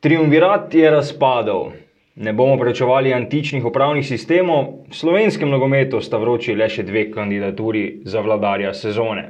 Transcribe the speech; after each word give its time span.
Triumvirat 0.00 0.74
je 0.74 0.90
razpadel. 0.90 1.70
Ne 2.16 2.32
bomo 2.32 2.58
prečevali 2.60 3.14
antičnih 3.14 3.64
upravnih 3.64 4.04
sistemov, 4.06 4.84
v 4.90 4.94
slovenskem 4.94 5.48
nogometu 5.48 6.02
sta 6.04 6.20
vroči 6.20 6.52
le 6.52 6.68
še 6.68 6.84
dve 6.84 7.06
kandidaturi 7.14 8.02
za 8.04 8.20
vladarja 8.20 8.74
sezone. 8.76 9.24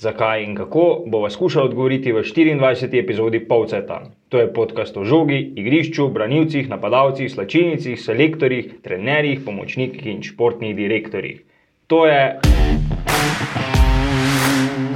Zakaj 0.00 0.44
in 0.44 0.54
kako 0.56 0.86
bova 1.12 1.28
skušala 1.30 1.68
odgovoriti 1.68 2.12
v 2.12 2.24
24. 2.24 2.96
epizodi 3.00 3.42
Polceta. 3.48 4.02
To 4.28 4.40
je 4.40 4.52
podcast 4.52 4.96
o 4.96 5.04
žogi, 5.04 5.36
igrišču, 5.56 6.08
branilcih, 6.08 6.68
napadalcih, 6.68 7.28
slačilnicah, 7.32 8.00
selektorjih, 8.00 8.72
trenerjih, 8.84 9.44
pomočnikih 9.44 10.06
in 10.06 10.24
športnih 10.24 10.76
direktorjih. 10.76 11.44
To 11.92 12.06
je. 12.08 13.15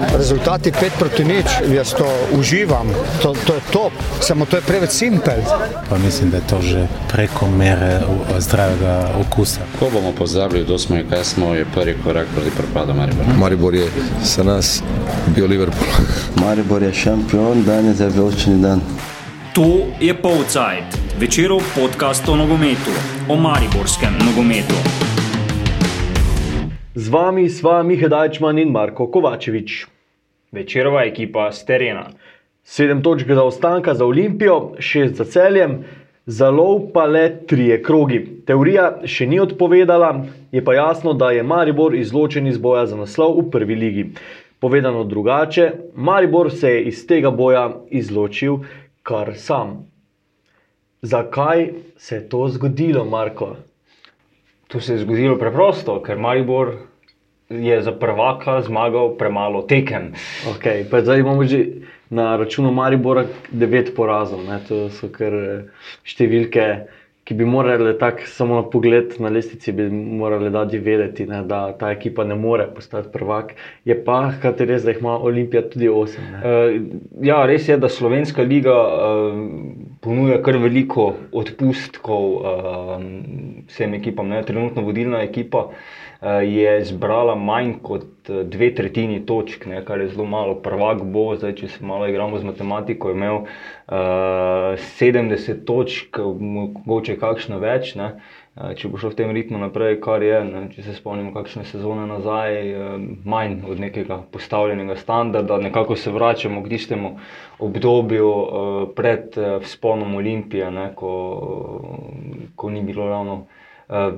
Rezultati 0.01 0.73
5 0.73 0.91
proti 0.99 1.25
nič, 1.25 1.47
jaz 1.77 1.93
to 1.95 2.09
uživam, 2.33 2.89
to, 3.23 3.35
to 3.47 3.55
je 3.55 3.61
top, 3.73 3.93
samo 4.21 4.45
to 4.45 4.57
je 4.57 4.63
preveč 4.63 4.91
simpel. 4.91 5.45
Pa 5.89 5.99
mislim, 5.99 6.31
da 6.31 6.37
je 6.37 6.47
to 6.47 6.61
že 6.63 6.87
preko 7.13 7.49
mere 7.49 8.01
zdravega 8.39 9.13
okusa. 9.21 9.61
Ko 9.79 9.91
bomo 9.93 10.13
pozabili, 10.13 10.65
kdo 10.65 10.79
smo 10.79 10.97
in 10.97 11.09
kaj 11.11 11.25
smo, 11.25 11.55
je 11.55 11.67
prvi 11.75 11.97
korak 12.05 12.27
proti 12.35 12.51
propadu 12.51 12.95
Maribora. 12.95 13.29
Maribor 13.39 13.75
je 13.75 13.89
za 14.25 14.43
nas 14.43 14.83
bio 15.35 15.47
Liverpool. 15.47 15.89
Maribor 16.45 16.83
je 16.83 16.95
šampion, 16.95 17.65
danes 17.65 18.01
je 18.01 18.09
veličini 18.09 18.63
dan. 18.63 18.81
To 19.53 19.85
je 20.01 20.15
Polcajt, 20.23 20.99
večerov 21.19 21.61
podcast 21.75 22.29
o 22.29 22.37
nogometu, 22.37 22.91
o 23.29 23.37
mariborskem 23.37 24.15
nogometu. 24.27 24.75
Z 26.95 27.09
vami 27.09 27.51
sva 27.51 27.83
Miha 27.83 28.09
Dajčman 28.09 28.59
in 28.59 28.71
Marko 28.71 29.07
Kovačevič. 29.07 30.00
Večerova 30.53 31.05
ekipa 31.05 31.53
z 31.53 31.65
terena. 31.65 32.09
Sedem 32.63 33.03
točk 33.03 33.29
za 33.31 33.45
ostanka 33.45 33.95
za 33.95 34.05
Olimpijo, 34.05 34.73
šest 34.79 35.15
za 35.15 35.25
celjem, 35.25 35.85
za 36.27 36.51
lov 36.51 36.91
pa 36.93 37.05
le 37.07 37.47
trije 37.47 37.83
krogi. 37.83 38.21
Teorija 38.47 39.01
še 39.07 39.27
ni 39.27 39.41
odpovedala, 39.41 40.11
je 40.53 40.65
pa 40.65 40.75
jasno, 40.75 41.15
da 41.15 41.31
je 41.31 41.43
Maribor 41.43 41.95
izločen 41.95 42.47
iz 42.47 42.59
boja 42.59 42.87
za 42.87 42.99
naslov 42.99 43.39
v 43.39 43.47
prvi 43.51 43.75
ligi. 43.75 44.05
Povedano 44.61 45.05
drugače, 45.05 45.71
Maribor 45.95 46.51
se 46.51 46.75
je 46.75 46.83
iz 46.91 47.07
tega 47.07 47.31
boja 47.31 47.71
izločil 47.91 48.61
kar 49.03 49.33
sam. 49.37 49.87
Zakaj 51.03 51.71
se 51.97 52.17
je 52.17 52.29
to 52.29 52.49
zgodilo, 52.49 53.05
Marko? 53.05 53.57
To 54.69 54.81
se 54.81 54.93
je 54.93 54.99
zgodilo 54.99 55.39
preprosto, 55.39 56.03
ker 56.03 56.19
Maribor 56.19 56.75
je 57.51 57.83
za 57.83 57.93
prvaka 57.93 58.63
zmagal 58.63 59.19
premalo 59.19 59.63
tekem. 59.63 60.13
Okay, 60.55 60.87
zdaj 61.03 61.21
imamo 61.21 61.45
že 61.45 61.67
na 62.11 62.37
računu 62.37 62.73
Maribora 62.73 63.25
9 63.53 63.95
porazov. 63.97 64.43
Ne? 64.49 64.59
To 64.69 64.91
so 64.91 65.11
kar 65.11 65.35
eh, 65.35 65.69
številke, 66.07 66.65
ki 67.27 67.37
bi 67.39 67.47
morale 67.47 67.93
tako 67.99 68.27
samo 68.27 68.57
na 68.59 68.65
pogled 68.67 69.15
na 69.23 69.31
lestvici, 69.31 69.71
bi 69.75 69.87
morale 69.91 70.51
dati 70.51 70.79
vedeti, 70.83 71.27
ne? 71.31 71.45
da 71.47 71.71
ta 71.79 71.93
ekipa 71.95 72.25
ne 72.27 72.35
more 72.35 72.67
postati 72.75 73.13
prvak. 73.13 73.55
Je 73.87 73.95
pa 73.95 74.33
hkrati 74.35 74.67
res, 74.67 74.83
da 74.83 74.91
jih 74.91 75.03
ima 75.03 75.15
Olimpija 75.19 75.63
tudi 75.71 75.91
8. 75.91 76.27
Ne? 76.33 76.41
Uh, 76.43 76.99
ja, 77.27 77.39
res 77.47 77.69
je, 77.71 77.79
da 77.79 77.91
Slovenska 77.91 78.43
liga 78.43 78.75
uh, 78.75 79.39
ponuja 80.03 80.41
kar 80.43 80.59
veliko 80.59 81.13
odpustkov 81.31 82.27
uh, 82.43 82.95
vsem 83.71 83.95
ekipam. 83.99 84.31
Ne? 84.35 84.43
Trenutno 84.47 84.83
vodilna 84.83 85.23
ekipa 85.23 85.69
uh, 85.69 85.89
je 86.21 86.85
zbrala 86.85 87.35
manj 87.35 87.79
kot 87.83 88.29
eh, 88.29 88.45
dve 88.45 88.75
tretjini 88.75 89.23
točk, 89.27 89.67
ne? 89.67 89.85
kar 89.85 90.01
je 90.01 90.09
zelo 90.09 90.27
malo. 90.29 90.55
Prvak 90.61 91.03
bo, 91.03 91.31
zdaj, 91.37 91.55
če 91.63 91.69
se 91.69 91.85
malo 91.85 92.09
igramo 92.09 92.39
z 92.39 92.45
matematiko, 92.45 93.15
imel 93.17 93.37
uh, 93.41 93.47
70 95.01 95.65
točk, 95.65 96.21
mogoče 96.41 97.17
kakšno 97.17 97.59
več. 97.59 97.95
Ne? 97.97 98.11
Eh, 98.61 98.75
Če 98.77 98.91
bo 98.93 98.99
šlo 99.01 99.13
v 99.15 99.17
tem 99.17 99.33
ritmu 99.33 99.61
naprej, 99.63 99.97
kar 100.05 100.21
je, 100.27 100.43
ne, 100.45 100.65
če 100.75 100.85
se 100.85 100.97
spomnimo, 100.99 101.33
kakšne 101.33 101.65
sezone 101.65 102.05
nazaj, 102.11 102.57
eh, 102.61 103.07
manj 103.25 103.63
od 103.71 103.81
nekega 103.81 104.21
postavljenega 104.35 104.99
standarda, 105.01 105.57
nekako 105.63 105.97
se 105.97 106.13
vračamo 106.13 106.61
k 106.65 106.75
tistemu 106.75 107.15
obdobju 107.65 108.29
eh, 108.29 108.83
pred 108.99 109.39
eh, 109.39 109.57
vzponom 109.65 110.19
Olimpije, 110.21 110.69
ne, 110.75 110.91
ko, 110.95 111.15
ko 112.57 112.75
ni 112.75 112.85
bilo 112.85 113.09
ravno 113.09 113.39
eh, 113.47 113.60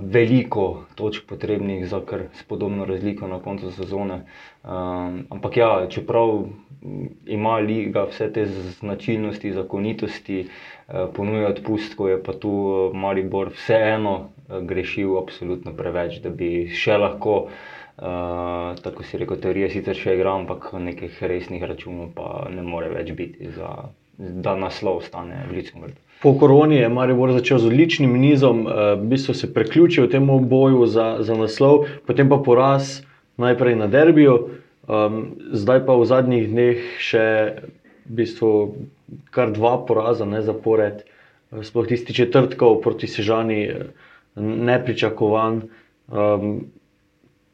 veliko 0.00 0.84
točk 0.94 1.24
potrebnih 1.28 1.86
za 1.88 2.00
kar 2.06 2.26
spodobno 2.36 2.84
razliko 2.84 3.28
na 3.28 3.38
koncu 3.40 3.70
sezone. 3.70 4.24
Um, 4.64 5.24
ampak 5.30 5.56
ja, 5.56 5.86
čeprav 5.88 6.28
m, 6.82 7.08
ima 7.26 7.56
liga 7.58 8.04
vse 8.10 8.32
te 8.32 8.44
značilnosti, 8.46 9.52
zakonitosti, 9.52 10.40
eh, 10.42 11.06
ponuja 11.14 11.48
odpustkov, 11.48 12.08
je 12.08 12.22
pa 12.22 12.32
tu 12.32 12.52
eh, 12.52 12.96
Maribor 12.96 13.50
vseeno 13.56 14.14
eh, 14.20 14.60
grešil 14.60 15.16
absolutno 15.18 15.72
preveč, 15.72 16.20
da 16.22 16.30
bi 16.30 16.68
še 16.68 16.98
lahko, 16.98 17.36
uh, 17.96 18.76
tako 18.84 19.02
si 19.02 19.18
rekel, 19.18 19.40
teorije 19.40 19.70
sicer 19.70 19.96
še 19.96 20.14
igra, 20.14 20.36
ampak 20.36 20.70
nekih 20.78 21.18
resnih 21.22 21.64
računov 21.64 22.12
pa 22.14 22.46
ne 22.50 22.62
more 22.62 22.92
več 22.92 23.12
biti, 23.16 23.50
za, 23.56 23.72
da 24.18 24.54
naslov 24.56 25.02
stane 25.08 25.46
v 25.48 25.58
Ljudskem 25.58 25.88
vrtu. 25.88 26.11
Po 26.22 26.34
koroni 26.38 26.76
je 26.76 26.88
Maribor 26.88 27.32
začel 27.34 27.58
z 27.58 27.66
odličnim 27.66 28.12
nizom, 28.20 28.66
eh, 28.66 28.94
v 28.96 29.10
bistvu 29.10 29.34
se 29.34 29.50
priključil 29.54 30.08
temu 30.08 30.40
boju 30.40 30.86
za, 30.86 31.16
za 31.20 31.34
naslov, 31.34 31.86
potem 32.06 32.28
pa 32.28 32.38
poraz 32.38 33.02
najprej 33.36 33.76
na 33.76 33.86
derbiju, 33.86 34.34
um, 34.86 35.34
zdaj 35.50 35.86
pa 35.86 35.96
v 35.96 36.04
zadnjih 36.04 36.46
dneh 36.50 36.78
še 37.00 37.24
v 38.06 38.12
bistvu 38.22 38.50
kar 39.34 39.50
dva 39.50 39.80
poraza 39.86 40.28
ne, 40.28 40.42
zapored, 40.42 41.02
Eh, 41.52 41.62
sploh 41.62 41.86
tisti 41.86 42.14
četrtkov 42.14 42.80
proti 42.80 43.06
Sežani, 43.06 43.62
eh, 43.64 43.84
nepričakovan. 44.36 45.62
Um, 46.08 46.60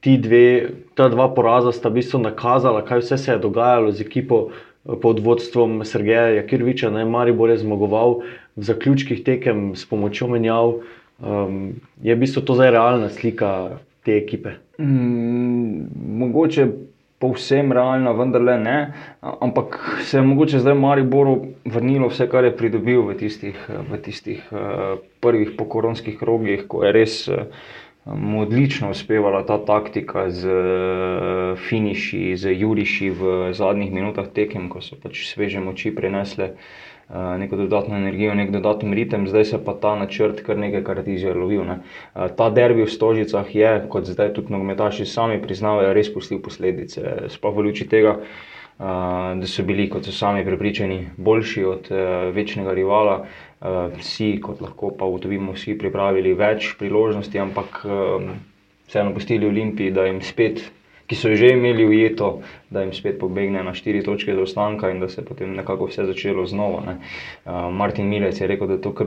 dve, 0.03 0.71
ta 0.95 1.09
dva 1.09 1.35
poraza 1.35 1.73
sta 1.73 1.89
v 1.89 1.99
bistvu 1.99 2.19
nakazala, 2.19 2.85
kaj 2.85 2.99
vse 2.99 3.19
se 3.19 3.33
je 3.33 3.39
dogajalo 3.39 3.93
z 3.93 4.01
ekipo 4.01 4.49
eh, 4.49 4.53
pod 4.85 5.21
vodstvom 5.21 5.85
Sergeja 5.85 6.29
Jakirviča. 6.29 6.91
Ne, 6.91 7.05
Maribor 7.05 7.51
je 7.51 7.59
zmagoval 7.59 8.21
v 8.57 8.63
zaključkih 8.63 9.25
tekem 9.25 9.73
s 9.77 9.87
pomočjo 9.89 10.29
menjav. 10.29 10.81
Um, 11.19 11.81
je 12.03 12.15
v 12.15 12.19
bistvu 12.19 12.43
to 12.47 12.55
zdaj 12.55 12.71
realna 12.71 13.09
slika 13.11 13.81
te 14.07 14.17
ekipe? 14.17 14.57
Mm, 14.79 15.91
mogoče 16.19 16.69
povsem 17.19 17.73
realna, 17.75 18.13
vendar 18.15 18.43
le 18.43 18.55
ne. 18.59 18.77
Ampak 19.21 19.81
se 20.07 20.19
je 20.19 20.23
mogoče 20.23 20.63
zdaj 20.63 20.75
Mariboru 20.79 21.35
vrnilo 21.65 22.09
vse, 22.09 22.29
kar 22.31 22.47
je 22.47 22.55
pridobil 22.57 23.03
v 23.03 23.19
tistih, 23.19 23.59
v 23.91 23.99
tistih 24.03 24.47
uh, 24.55 25.03
prvih 25.21 25.57
pokoronskih 25.59 26.19
krogih, 26.19 26.65
ko 26.71 26.87
je 26.87 26.95
res 26.95 27.21
uh, 27.29 27.51
mu 28.15 28.43
odlično 28.43 28.91
uspevala 28.91 29.47
ta 29.47 29.59
taktika 29.65 30.31
z 30.31 30.49
uh, 30.49 31.59
finiši, 31.69 32.37
z 32.37 32.53
juriši 32.59 33.11
v 33.11 33.53
zadnjih 33.53 33.93
minutah 33.93 34.29
tekem, 34.35 34.69
ko 34.69 34.81
so 34.81 34.97
pač 34.97 35.27
sveže 35.29 35.61
moči 35.61 35.95
prinesle. 35.95 36.53
Uh, 37.09 37.41
neko 37.41 37.57
dodatno 37.57 37.97
energijo, 37.97 38.35
nek 38.35 38.51
dodaten 38.53 38.93
ritem, 38.93 39.29
zdaj 39.29 39.45
se 39.45 39.65
pa 39.65 39.73
ta 39.73 39.95
načrt 39.97 40.43
kar 40.45 40.59
nekajkrat 40.61 41.09
izjalovil. 41.09 41.65
Ne. 41.65 41.81
Uh, 42.15 42.29
ta 42.29 42.51
derbi 42.51 42.85
v 42.85 42.93
Stožicah 42.93 43.55
je, 43.55 43.73
kot 43.89 44.09
zdaj 44.09 44.35
tudi 44.37 44.53
nogometaši 44.53 45.07
sami 45.07 45.41
priznavajo, 45.43 45.97
res 45.97 46.13
pustil 46.13 46.41
posledice. 46.45 47.31
Sploh 47.33 47.57
v 47.57 47.69
luči 47.69 47.89
tega, 47.89 48.21
da 48.79 49.47
so 49.51 49.65
bili, 49.67 49.89
kot 49.91 50.07
so 50.07 50.13
sami 50.15 50.45
prepričani, 50.47 51.09
boljši 51.17 51.65
od 51.67 51.89
večnega 52.31 52.71
rivala. 52.79 53.25
Vsi, 53.61 54.37
kot 54.43 54.61
lahko 54.63 54.93
pa 54.95 55.07
ugotovimo, 55.09 55.53
vsi 55.57 55.75
pripravili 55.79 56.35
več 56.39 56.75
priložnosti, 56.79 57.41
ampak 57.43 57.81
um, 57.85 58.29
vseeno 58.87 59.15
pustili 59.17 59.49
Olimpiji, 59.49 59.91
da 59.91 60.07
jim 60.07 60.21
spet 60.23 60.63
ki 61.09 61.17
so 61.17 61.33
že 61.33 61.57
imeli 61.57 61.89
ujeto, 61.89 62.43
da 62.71 62.85
jim 62.85 62.93
spet 62.93 63.17
pobegne 63.19 63.65
na 63.65 63.73
štiri 63.75 64.05
točke 64.05 64.35
zaostanka 64.37 64.91
in 64.93 65.01
da 65.01 65.09
se 65.09 65.23
je 65.23 65.25
potem 65.25 65.57
nekako 65.57 65.89
vse 65.89 66.05
začelo 66.05 66.47
znova. 66.47 66.85
ne. 66.85 66.95
Uh, 67.45 67.73
Martin 67.73 68.09
Milec 68.09 68.41
je 68.41 68.47
rekel, 68.47 68.69
da 68.69 68.77
je 68.77 68.85
to 68.85 68.93
kar 68.93 69.07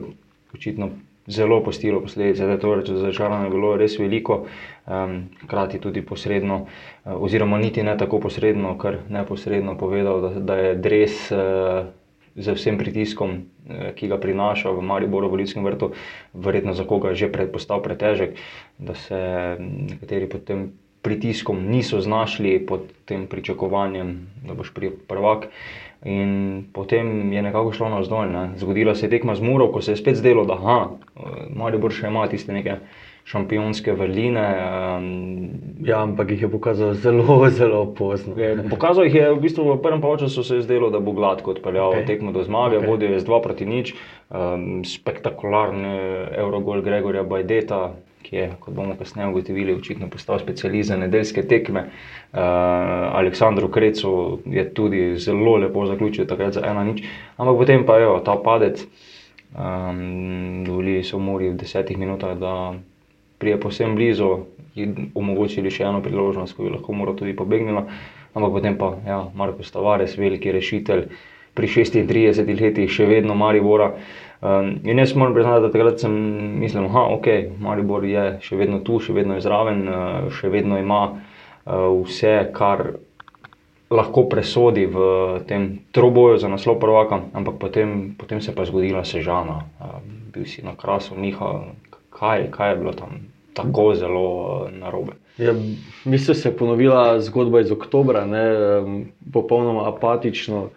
očitno 0.53 0.89
zelo 1.27 1.61
postilo 1.63 2.01
posledice, 2.01 2.45
da 2.45 2.57
je 2.57 2.59
to 2.59 2.75
razočaranje 2.75 3.49
bilo 3.49 3.77
res 3.77 3.99
veliko, 3.99 4.47
um, 4.87 5.29
hkrati 5.45 5.79
tudi 5.79 6.01
posredno, 6.01 6.65
uh, 6.65 7.21
oziroma 7.21 7.57
niti 7.61 7.83
ne 7.83 7.93
tako 7.97 8.19
posredno, 8.19 8.77
kar 8.77 8.97
neposredno 9.09 9.77
povedal, 9.77 10.21
da, 10.21 10.29
da 10.39 10.55
je 10.55 10.75
dres. 10.75 11.31
Uh, 11.31 12.00
Z 12.35 12.55
vsem 12.55 12.77
pritiskom, 12.79 13.43
eh, 13.67 13.91
ki 13.95 14.07
ga 14.07 14.17
prinaša 14.17 14.71
v 14.71 14.81
Mariboru, 14.81 15.29
v 15.29 15.41
Ljudskem 15.43 15.65
vrtu, 15.65 15.91
verjetno 16.33 16.73
za 16.73 16.87
koga 16.87 17.13
že 17.13 17.31
predpostal 17.31 17.83
pretežek, 17.83 18.39
da 18.77 18.95
se 18.95 19.19
mm, 19.59 19.87
nekateri 19.95 20.29
pod 20.29 20.45
tem 20.47 20.71
pritiskom 21.01 21.65
niso 21.65 22.01
znašli, 22.01 22.59
pod 22.65 22.87
tem 23.05 23.27
pričakovanjem, 23.27 24.27
da 24.45 24.53
boš 24.53 24.71
prvak. 25.07 25.49
In 26.05 26.63
potem 26.73 27.33
je 27.33 27.41
nekako 27.41 27.73
šlo 27.73 27.89
navzdol. 27.89 28.29
Ne. 28.29 28.49
Zgodila 28.57 28.95
se 28.95 29.05
je 29.05 29.09
tekma 29.09 29.35
z 29.35 29.41
Muro, 29.41 29.71
ko 29.71 29.81
se 29.81 29.91
je 29.91 29.97
spet 29.97 30.15
zdelo, 30.17 30.45
da 30.45 30.57
aha, 30.57 30.79
Maribor 31.49 31.93
še 31.93 32.09
ima 32.09 32.25
tiste 32.29 32.53
neke 32.53 32.79
šampionske 33.25 33.93
vrline. 33.93 34.47
Um, 34.97 35.71
Ja, 35.81 36.03
ampak 36.05 36.29
jih 36.29 36.41
je 36.41 36.49
pokazal 36.49 36.93
zelo, 36.93 37.49
zelo 37.49 37.85
pozno. 37.97 38.37
je, 38.37 38.53
pokazal 38.69 39.05
jih 39.05 39.15
je 39.15 39.33
v 39.33 39.39
bistvu 39.41 39.65
v 39.65 39.81
prvem 39.81 40.01
polčasu, 40.01 40.43
se 40.43 40.55
je 40.55 40.61
zdelo, 40.61 40.89
da 40.93 40.99
bo 40.99 41.11
gladko 41.11 41.51
odpeljal 41.51 41.95
okay. 41.95 42.05
tekmo 42.05 42.31
do 42.31 42.43
zmage, 42.43 42.77
okay. 42.77 42.87
vodil 42.87 43.17
je 43.17 43.19
z 43.19 43.25
2 43.25 43.41
proti 43.41 43.65
nič. 43.65 43.93
Um, 44.29 44.85
spektakularni 44.85 45.97
Eurogol 46.37 46.85
Gregorja 46.85 47.23
Bajdeta, 47.23 47.97
ki 48.21 48.35
je, 48.35 48.45
kot 48.61 48.77
bomo 48.77 48.93
kasneje 48.95 49.31
ugotovili, 49.33 49.73
očitno 49.73 50.09
postal 50.09 50.39
specialist 50.39 50.93
za 50.93 50.97
nedeljske 51.01 51.47
tekme. 51.49 51.89
Uh, 51.89 52.39
Aleksandru 53.17 53.71
Krecu 53.73 54.39
je 54.45 54.67
tudi 54.73 55.17
zelo 55.17 55.57
lepo 55.57 55.85
zaključil, 55.89 56.29
takrat 56.29 56.61
za 56.61 56.65
ena 56.65 56.85
nič. 56.85 57.01
Ampak 57.41 57.57
potem 57.57 57.85
pa 57.89 57.97
je 57.97 58.13
ta 58.25 58.37
padec. 58.37 58.85
Um, 59.51 60.63
dovolili 60.63 61.03
so 61.03 61.19
Muri 61.19 61.49
v 61.49 61.57
desetih 61.59 61.97
minutah, 61.97 62.37
da 62.39 62.77
prije 63.41 63.59
posebno 63.59 63.97
blizu 63.97 64.31
omogočili 65.15 65.71
še 65.71 65.83
eno 65.89 66.01
priložnost, 66.03 66.55
ko 66.55 66.63
bi 66.63 66.73
lahko 66.75 66.95
Mura 66.95 67.15
tudi 67.17 67.35
pobegnila. 67.35 67.85
Ampak 68.31 68.51
potem 68.55 68.77
pa, 68.79 68.93
ja, 69.03 69.25
Marko 69.35 69.65
Stavares, 69.67 70.15
veliki 70.17 70.53
rešitelj, 70.55 71.07
pri 71.53 71.67
36 71.67 72.61
letih 72.61 72.91
še 72.91 73.07
vedno 73.09 73.35
Maribora. 73.35 73.91
Um, 74.41 74.77
in 74.87 74.97
jaz 74.97 75.11
moram 75.19 75.35
priznati, 75.35 75.65
da 75.65 75.71
takrat 75.73 75.99
sem 76.01 76.13
mislil, 76.61 76.87
da 76.89 77.03
okay, 77.13 77.49
Maribor 77.61 78.05
je 78.07 78.23
še 78.41 78.57
vedno 78.57 78.79
tu, 78.87 79.01
še 79.03 79.13
vedno 79.13 79.35
je 79.37 79.43
zraven, 79.45 79.83
uh, 79.85 80.29
še 80.33 80.49
vedno 80.49 80.79
ima 80.79 81.01
uh, 81.11 81.91
vse, 82.05 82.37
kar 82.55 82.93
lahko 83.91 84.23
presodi 84.31 84.87
v 84.87 85.03
tem 85.49 85.67
troboju 85.91 86.39
za 86.39 86.49
naslov 86.49 86.79
prvaka, 86.79 87.19
ampak 87.35 87.59
potem, 87.59 88.15
potem 88.17 88.39
se 88.41 88.55
pa 88.55 88.63
je 88.63 88.71
zgodila 88.71 89.03
sežana. 89.05 89.59
Uh, 89.83 89.99
bil 90.31 90.47
si 90.47 90.63
na 90.63 90.73
krasu, 90.79 91.19
Miha, 91.19 91.51
kaj, 92.15 92.47
kaj 92.55 92.71
je 92.71 92.79
bilo 92.79 92.95
tam 92.95 93.19
tako 93.61 93.93
zelo 93.95 94.25
uh, 94.31 94.71
narobe. 94.71 95.17
Ja, 95.37 95.53
v 96.05 96.11
bistvu 96.11 96.33
se 96.35 96.49
je 96.49 96.57
ponovila 96.57 97.21
zgodba 97.21 97.61
iz 97.61 97.71
oktobra, 97.71 98.25
ne, 98.25 98.45
popolnoma 99.33 99.87
apatično 99.89 100.69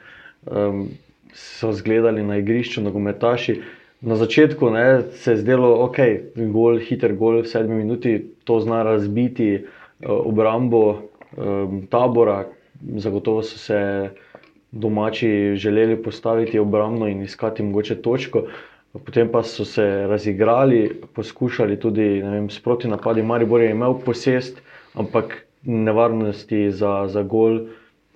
um, 0.47 0.89
so 1.35 1.71
izgledali 1.71 2.23
na 2.23 2.39
igrišču 2.39 2.83
nogometaši. 2.83 3.61
Na 4.01 4.17
začetku 4.17 4.71
ne, 4.71 5.03
se 5.13 5.33
je 5.33 5.37
zdelo, 5.37 5.91
da 5.97 6.05
je 6.05 6.49
gol, 6.53 6.79
hiter 6.79 7.15
gol 7.17 7.41
v 7.43 7.49
sedmi 7.49 7.81
minuti, 7.83 8.19
to 8.45 8.61
zna 8.61 8.83
razbiti 8.83 9.55
uh, 9.59 10.11
obrambo 10.25 10.85
um, 11.37 11.87
tabora. 11.91 12.45
Zagotovo 12.97 13.43
so 13.43 13.59
se 13.59 14.11
domači 14.71 15.57
želeli 15.57 16.03
postaviti 16.03 16.59
obrambno 16.59 17.09
in 17.09 17.23
iskati 17.23 17.63
mogoče 17.63 18.03
točko. 18.03 18.43
Potem 18.95 19.29
pa 19.29 19.43
so 19.43 19.65
se 19.67 20.07
razigrali, 20.07 21.01
poskušali 21.15 21.81
tudi 21.81 22.23
vem, 22.23 22.51
sproti 22.51 22.89
napadi. 22.89 23.23
Maribor 23.23 23.61
je 23.61 23.71
imel 23.71 23.99
posest, 24.05 24.63
ampak 24.95 25.47
nevarnosti 25.65 26.71
za, 26.71 27.09
za 27.11 27.23
gol 27.23 27.67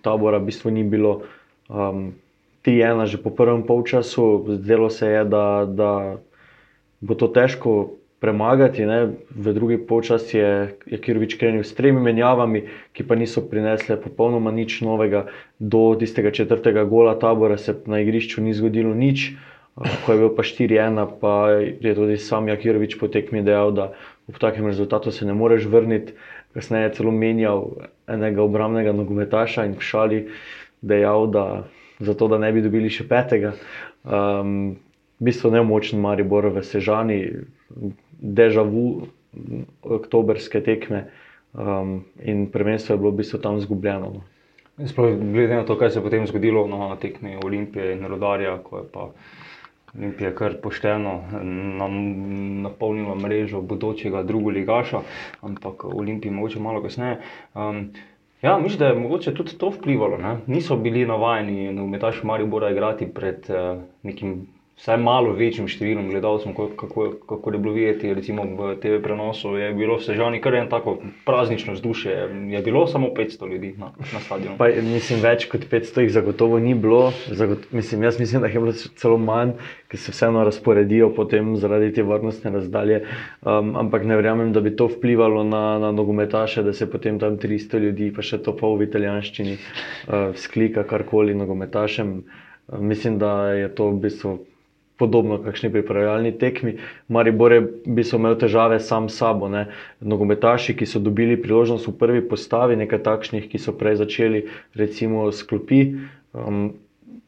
tabora 0.03 0.39
v 0.39 0.47
bistvu 0.47 0.71
ni 0.71 0.85
bilo. 0.85 1.23
Um, 1.69 2.15
3-1 2.63 3.07
že 3.07 3.19
po 3.23 3.31
prvem 3.31 3.63
polčasu, 3.63 4.45
zdelo 4.61 4.91
se 4.91 5.09
je, 5.09 5.25
da, 5.25 5.65
da 5.67 6.19
bo 7.01 7.15
to 7.15 7.29
težko 7.29 7.99
premagati. 8.21 8.87
Ne. 8.87 9.15
V 9.31 9.55
drugi 9.55 9.79
polčas 9.79 10.35
je 10.35 10.75
Jakirovič 10.87 11.39
krenil 11.39 11.63
s 11.65 11.75
tremi 11.75 12.03
menjavami, 12.03 12.67
ki 12.93 13.07
pa 13.07 13.15
niso 13.15 13.47
prinesle 13.47 13.97
popolnoma 13.97 14.51
nič 14.51 14.83
novega. 14.83 15.27
Do 15.59 15.95
tistega 15.99 16.31
četrtega 16.35 16.85
gola 16.85 17.15
tabora 17.19 17.59
se 17.59 17.75
na 17.87 18.03
igrišču 18.03 18.43
ni 18.43 18.55
zgodilo 18.55 18.95
nič. 18.95 19.39
Ko 19.79 20.13
je 20.13 20.19
bil 20.19 20.31
pa 20.35 20.43
4-1, 20.43 21.07
pa 21.21 21.35
je 21.81 21.95
tudi 21.95 22.17
sam 22.19 22.49
Jakirovič 22.51 22.99
po 22.99 23.07
tekmi 23.07 23.45
dejal, 23.47 23.71
da 23.71 23.93
ob 24.27 24.39
takem 24.43 24.67
rezultatu 24.67 25.13
se 25.15 25.27
ne 25.27 25.35
moreš 25.35 25.69
vrniti. 25.71 26.17
Kasneje 26.55 26.89
je 26.89 26.95
celo 26.99 27.13
menjal 27.15 27.69
enega 28.09 28.43
obrambnega 28.43 28.93
nogometaša 28.93 29.69
in 29.69 29.77
v 29.79 29.85
šali 29.85 30.19
dejal, 30.83 31.29
da 31.31 31.45
zato, 32.01 32.29
da 32.29 32.39
ne 32.39 32.51
bi 32.53 32.65
dobili 32.65 32.91
še 32.91 33.07
petega. 33.09 33.53
Um, 34.03 34.79
v 35.19 35.31
bistvu 35.31 35.51
nemočen 35.55 36.01
Maribor 36.01 36.49
v 36.55 36.63
Sežani, 36.63 37.21
deja 38.19 38.63
vu 38.63 39.07
oktobrske 39.83 40.63
tekme 40.65 41.05
um, 41.53 42.03
in 42.23 42.47
prvenstvo 42.51 42.95
je 42.95 42.99
bilo 42.99 43.13
v 43.15 43.23
bistvu 43.23 43.43
tam 43.43 43.59
izgubljeno. 43.59 44.11
No. 44.15 44.23
Sploh 44.87 45.19
glede 45.19 45.59
na 45.59 45.67
to, 45.67 45.75
kaj 45.79 45.91
se 45.91 45.99
je 45.99 46.07
potem 46.07 46.27
zgodilo 46.27 46.67
na 46.71 46.97
tekmi 46.97 47.37
Olimpije 47.45 47.97
in 47.97 48.07
Rodarja, 48.07 48.59
ko 48.63 48.79
je 48.79 48.85
pa 48.93 49.11
Olimpija 49.97 50.35
kar 50.35 50.55
pošteno 50.63 51.15
nam 51.79 51.97
napolnila 52.63 53.15
mrežo 53.15 53.61
bodočega 53.63 54.23
drugoligaša, 54.23 55.01
ampak 55.41 55.85
Olimpija 55.85 56.33
mogoče 56.33 56.61
malo 56.61 56.83
kasneje. 56.83 57.21
Um, 57.55 57.91
Ja, 58.43 58.59
mislim, 58.59 58.79
da 58.79 58.87
je 58.87 58.95
mogoče 58.95 59.33
tudi 59.35 59.59
to 59.59 59.69
vplivalo. 59.69 60.17
Ne? 60.17 60.37
Niso 60.47 60.77
bili 60.77 61.07
navajeni 61.07 61.73
nogometaši 61.73 62.27
Maribora 62.27 62.71
igrati 62.71 63.09
pred 63.15 63.47
uh, 63.51 63.83
nekim 64.03 64.47
vsaj 64.79 64.99
malo 65.03 65.33
večjim 65.35 65.67
številom 65.67 66.07
gledalcev, 66.13 66.55
kako, 66.55 67.09
kako 67.27 67.53
je 67.53 67.59
bilo 67.59 67.73
videti 67.75 68.13
recimo 68.15 68.45
v 68.47 68.77
TV 68.79 69.01
prenosu. 69.03 69.57
Je 69.59 69.73
bilo 69.75 69.97
v 69.99 70.05
Sežani 70.07 70.39
kar 70.43 70.55
eno 70.55 70.71
tako 70.71 70.99
praznično 71.27 71.75
vzdušje. 71.75 72.15
Je 72.53 72.61
bilo 72.63 72.85
samo 72.87 73.11
500 73.17 73.49
ljudi 73.51 73.73
na, 73.79 73.91
na 73.99 74.21
stadionu. 74.23 74.55
Pa, 74.61 74.71
mislim, 74.87 75.23
več 75.25 75.49
kot 75.51 75.67
500 75.71 76.07
jih 76.07 76.13
zagotovo 76.15 76.61
ni 76.63 76.77
bilo. 76.79 77.11
Zagot, 77.27 77.67
mislim, 77.75 78.07
jaz 78.07 78.21
mislim, 78.23 78.45
da 78.45 78.51
je 78.53 78.63
bilo 78.63 78.75
celo 79.03 79.19
manj, 79.19 79.57
ker 79.91 79.99
se 79.99 80.15
vseeno 80.15 80.45
razporedijo 80.47 81.11
potem 81.17 81.57
zaradi 81.59 81.91
te 81.97 82.05
varnostne 82.07 82.53
razdalje. 82.55 83.01
Um, 83.43 83.75
ampak 83.83 84.07
ne 84.07 84.19
verjamem, 84.21 84.53
da 84.55 84.63
bi 84.63 84.77
to 84.79 84.87
vplivalo 84.93 85.43
na, 85.49 85.65
na 85.83 85.91
nogometaše, 85.93 86.63
da 86.63 86.73
se 86.73 86.87
potem 86.91 87.19
tam 87.19 87.41
300 87.43 87.83
ljudi, 87.83 88.13
pa 88.15 88.23
še 88.23 88.39
to 88.47 88.55
pol 88.55 88.79
v 88.79 88.87
italijanščini, 88.87 89.59
uh, 89.59 90.31
sklika 90.39 90.87
karkoli 90.87 91.35
nogometašem. 91.35 92.21
Mislim, 92.79 93.19
da 93.19 93.57
je 93.57 93.73
to 93.75 93.89
v 93.91 94.01
bistvu 94.07 94.37
podobno 94.99 95.39
kakšni 95.43 95.71
pripravljalni 95.73 96.33
tekmi. 96.39 96.75
Maribor 97.09 97.53
je 97.53 97.61
bi 97.87 98.05
so 98.05 98.19
imel 98.19 98.37
težave 98.39 98.81
sam 98.81 99.09
s 99.09 99.21
sabo. 99.23 99.49
Ne. 99.49 99.67
Nogometaši, 100.01 100.75
ki 100.77 100.87
so 100.87 100.99
dobili 100.99 101.39
priložnost 101.43 101.89
v 101.89 101.95
prvi 102.01 102.23
postavi, 102.29 102.77
nekaj 102.77 103.03
takšnih, 103.07 103.49
ki 103.49 103.63
so 103.63 103.73
prej 103.73 104.01
začeli 104.03 104.45
recimo 104.75 105.29
s 105.33 105.47
klopi, 105.47 105.95
um, 106.35 106.73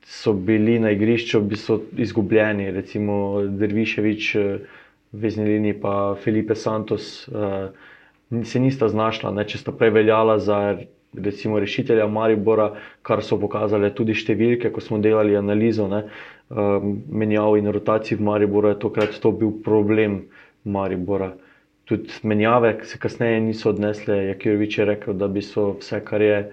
so 0.03 0.35
bili 0.35 0.79
na 0.83 0.91
igrišču 0.97 1.41
bi 1.41 1.57
so 1.57 1.81
izgubljeni. 1.97 2.71
Recimo 2.75 3.43
Derviševič, 3.47 4.35
v 4.35 5.23
vezni 5.23 5.47
liniji 5.47 5.81
pa 5.83 6.17
Felipe 6.23 6.55
Santos 6.55 7.29
uh, 7.29 7.71
se 8.45 8.61
nista 8.63 8.89
znašla, 8.89 9.31
ne, 9.35 9.47
če 9.47 9.59
sta 9.59 9.73
prej 9.75 9.91
veljala 9.91 10.39
za 10.39 10.79
recimo 11.15 11.59
rešitelja 11.59 12.07
Maribora, 12.07 12.75
kar 13.03 13.23
so 13.27 13.39
pokazale 13.41 13.91
tudi 13.95 14.15
številke, 14.15 14.71
ko 14.71 14.83
smo 14.83 15.01
delali 15.03 15.37
analizo. 15.37 15.89
Ne. 15.91 16.05
Um, 16.51 17.03
menjav 17.07 17.57
in 17.57 17.71
rotacij 17.71 18.17
v 18.19 18.23
Mariboru 18.27 18.69
je 18.69 18.79
tokrat 18.79 19.21
to 19.23 19.31
bil 19.33 19.53
problem 19.63 20.25
Maribora. 20.65 21.33
Tudi 21.85 22.11
menjave 22.23 22.81
se 22.83 22.99
kasneje 22.99 23.41
niso 23.41 23.71
odnesle. 23.71 24.17
Jakirovič 24.25 24.79
je 24.79 24.85
rekel, 24.85 25.15
da 25.15 25.29
bi 25.29 25.43
so 25.43 25.77
vse, 25.79 26.01
kar 26.05 26.23
je 26.23 26.51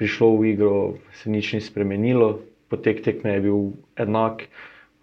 prišlo 0.00 0.30
v 0.40 0.48
igro, 0.54 0.94
se 1.20 1.30
nič 1.30 1.52
ni 1.52 1.60
spremenilo, 1.60 2.40
potek 2.72 3.04
tekme 3.04 3.36
je 3.36 3.44
bil 3.44 3.60
enak. 3.96 4.48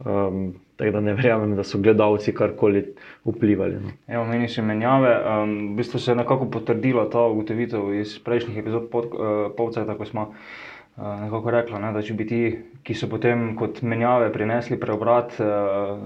Um, 0.01 0.55
tako 0.81 0.91
da 0.91 1.01
ne 1.01 1.13
verjamem, 1.13 1.55
da 1.55 1.63
so 1.63 1.77
gledalci 1.77 2.33
karkoli 2.33 2.87
vplivali. 3.25 3.77
No. 3.85 3.93
Evo, 4.07 4.25
meni 4.25 4.49
so 4.49 4.65
menjave. 4.65 5.13
Um, 5.21 5.57
v 5.73 5.77
bistvu 5.77 6.01
se 6.01 6.11
je 6.11 6.15
nekako 6.15 6.49
potrdila 6.49 7.05
ta 7.09 7.21
ugotovitev 7.29 7.93
iz 8.01 8.17
prejšnjih 8.19 8.57
epizod 8.65 8.89
pod, 8.89 9.13
uh, 9.13 9.53
Povceta, 9.57 9.93
ko 9.93 10.09
smo 10.09 10.31
uh, 10.33 10.72
nekako 10.97 11.51
rekli, 11.51 11.79
ne, 11.81 11.89
da 11.93 12.01
če 12.05 12.13
bi 12.13 12.25
ti, 12.29 12.39
ki 12.85 12.93
so 12.93 13.07
potem 13.09 13.55
kot 13.57 13.79
menjave 13.81 14.27
prinesli 14.33 14.77
preobrat, 14.77 15.33
uh, 15.41 15.97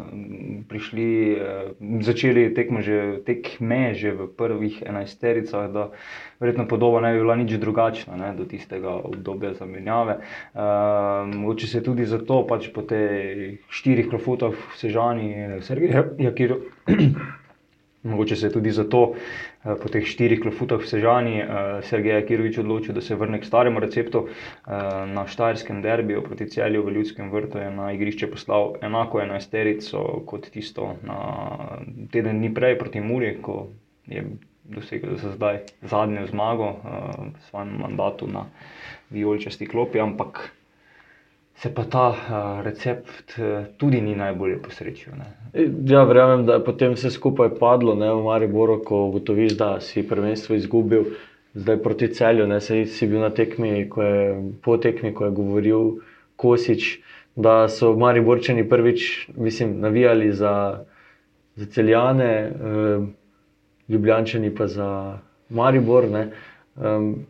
prišli, 0.69 1.07
uh, 1.35 1.73
začeli 2.07 2.45
tekmo 2.55 2.79
že, 2.85 3.19
tekme 3.27 3.91
že 3.99 4.13
v 4.15 4.29
prvih 4.31 4.79
enajstericah, 4.87 5.67
da 5.73 5.89
verjetno 6.39 6.67
podoba 6.71 7.01
ne 7.03 7.11
bi 7.15 7.23
bila 7.25 7.35
nič 7.35 7.57
drugačna 7.59 8.15
ne, 8.15 8.31
do 8.37 8.47
tistega 8.47 8.95
obdobja 8.95 9.57
za 9.59 9.67
menjave. 9.67 10.21
Uh, 10.55 11.27
mogoče 11.35 11.67
se 11.67 11.83
tudi 11.83 12.07
zato 12.07 12.45
pač 12.47 12.71
po 12.71 12.85
teh 12.87 13.59
štirih 13.67 14.07
klofutah 14.07 14.55
v 14.55 14.79
Sežani, 14.79 15.59
Sergej 15.67 16.15
Jakir. 16.23 16.55
Mogoče 18.07 18.35
se 18.35 18.45
je 18.45 18.51
tudi 18.51 18.71
zato 18.71 19.13
eh, 19.13 19.56
po 19.75 19.89
teh 19.91 20.05
štirih 20.07 20.39
klofutah 20.39 20.79
v 20.79 20.87
Sežani 20.87 21.35
eh, 21.41 21.47
Sergej 21.83 22.23
Kirovič 22.23 22.61
odločil, 22.63 22.95
da 22.95 23.01
se 23.03 23.17
vrne 23.19 23.41
k 23.41 23.47
staremu 23.47 23.81
receptu. 23.83 24.27
Eh, 24.27 24.71
na 25.11 25.27
Štajerskem 25.27 25.81
derbiju 25.83 26.23
proti 26.23 26.47
celju 26.47 26.85
v 26.85 26.93
Ljudskem 26.95 27.31
vrtu 27.31 27.59
je 27.59 27.71
na 27.71 27.91
igrišče 27.91 28.31
poslal 28.31 28.77
enako 28.81 29.21
enajsterico 29.21 30.23
kot 30.25 30.47
tisto 30.53 30.95
na 31.03 31.19
teden 32.11 32.39
dni 32.39 32.53
prej 32.53 32.77
proti 32.79 33.01
Muri, 33.03 33.35
ko 33.41 33.67
je 34.07 34.23
dosegel 34.63 35.15
za 35.19 35.31
zdaj 35.35 35.63
zadnjo 35.81 36.27
zmago 36.27 36.75
v 36.83 37.39
svojem 37.49 37.75
mandatu 37.79 38.27
na 38.27 38.45
vijoličasti 39.09 39.67
klopi, 39.67 39.99
ampak 39.99 40.56
se 41.57 41.73
pa 41.73 41.83
ta 41.83 42.07
uh, 42.09 42.65
recept 42.65 43.37
uh, 43.37 43.65
tudi 43.77 44.01
ni 44.01 44.15
najbolje 44.15 44.59
posrečil. 44.61 45.13
Ne. 45.17 45.29
Ja, 45.85 46.03
verjamem, 46.03 46.45
da 46.45 46.59
je 46.59 46.63
potem 46.65 46.93
vse 46.93 47.09
skupaj 47.11 47.55
padlo 47.59 47.95
ne, 47.95 48.11
v 48.13 48.21
Mariboru, 48.23 48.77
ko 48.85 49.07
ugotoviš, 49.07 49.57
da 49.57 49.71
si 49.81 50.05
prvenstvo 50.07 50.55
izgubil, 50.55 51.15
zdaj 51.57 51.79
proti 51.83 52.11
celju. 52.13 52.45
Ne, 52.47 52.61
si, 52.61 52.85
si 52.85 53.07
bil 53.09 53.25
na 53.25 53.31
tekmi, 53.33 53.87
ko 53.89 54.03
je, 54.05 54.19
po 54.61 54.77
tekmi, 54.77 55.13
ko 55.17 55.25
je 55.25 55.37
govoril 55.39 55.87
Kosič, 56.37 56.99
da 57.35 57.67
so 57.69 57.95
Mariborčani 57.97 58.69
prvič 58.69 59.29
mislim, 59.37 59.79
navijali 59.81 60.31
za, 60.33 60.83
za 61.55 61.65
celjane, 61.65 62.33
eh, 62.33 63.07
ljubljančani 63.87 64.55
pa 64.55 64.67
za 64.67 65.17
Maribor. 65.49 66.05
Ne. 66.09 66.29
Um, 66.75 67.25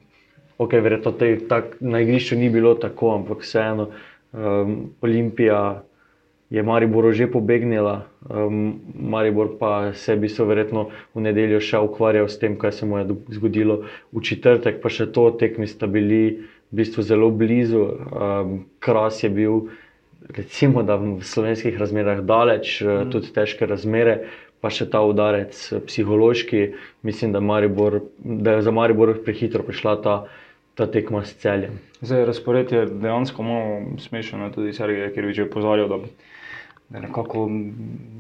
ok, 0.58 0.74
verjetno 0.74 1.12
te, 1.12 1.38
tak, 1.48 1.76
na 1.80 2.00
igrišču 2.02 2.36
ni 2.36 2.50
bilo 2.50 2.74
tako, 2.76 3.16
ampak 3.16 3.44
vseeno 3.44 3.90
um, 4.34 4.90
Olimpija 5.02 5.84
je 6.50 6.64
Mariboru 6.64 7.12
že 7.12 7.28
pobegnila, 7.28 8.08
um, 8.30 8.80
Maribor 8.96 9.58
pa 9.60 9.94
se 9.94 10.16
bi 10.16 10.30
se 10.30 10.44
verjetno 10.44 10.88
v 11.16 11.22
nedeljo 11.22 11.60
še 11.60 11.82
ukvarjal 11.84 12.30
s 12.32 12.40
tem, 12.40 12.56
kaj 12.56 12.72
se 12.72 12.86
mu 12.88 13.02
je 13.02 13.18
zgodilo 13.36 13.84
v 14.16 14.24
četrtek, 14.24 14.80
pa 14.80 14.90
še 14.90 15.12
to 15.12 15.28
tekmi 15.36 15.68
sta 15.68 15.88
bili 15.92 16.48
v 16.72 16.80
bistvu 16.80 17.04
zelo 17.04 17.32
blizu. 17.32 17.84
Um, 17.84 18.56
Kras 18.80 19.24
je 19.24 19.30
bil, 19.30 19.68
recimo, 20.32 20.84
da 20.88 20.96
v 20.96 21.20
slovenskih 21.20 21.76
razmerah 21.80 22.24
daleč, 22.24 22.80
mm. 22.82 23.12
tudi 23.12 23.32
težke 23.36 23.68
razmere. 23.68 24.28
Pa 24.58 24.72
še 24.74 24.88
ta 24.90 25.04
udarec, 25.06 25.54
psihološki, 25.86 26.74
mislim, 27.06 27.30
da, 27.36 27.44
Maribor, 27.46 28.00
da 28.18 28.56
je 28.56 28.64
za 28.66 28.72
Maribor 28.74 29.12
prehitro 29.22 29.62
prišla 29.62 29.94
ta, 30.02 30.16
ta 30.78 30.86
tekma 30.92 31.24
s 31.26 31.36
celjem. 31.42 31.80
Zdaj, 32.02 32.26
razpored 32.30 32.72
je 32.72 32.86
dejansko 32.86 33.44
malo 33.44 33.98
smešen, 34.00 34.46
tudi 34.54 34.74
Sergej, 34.78 35.10
ker 35.16 35.26
je 35.32 35.48
opozoril, 35.48 35.90
da 35.90 36.02
da 36.90 37.00
nekako 37.00 37.50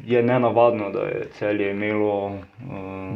je 0.05 0.23
nenavadno, 0.23 0.89
da 0.91 0.99
je 0.99 1.27
celje 1.33 1.71
imelo 1.71 2.25
uh, 2.25 2.33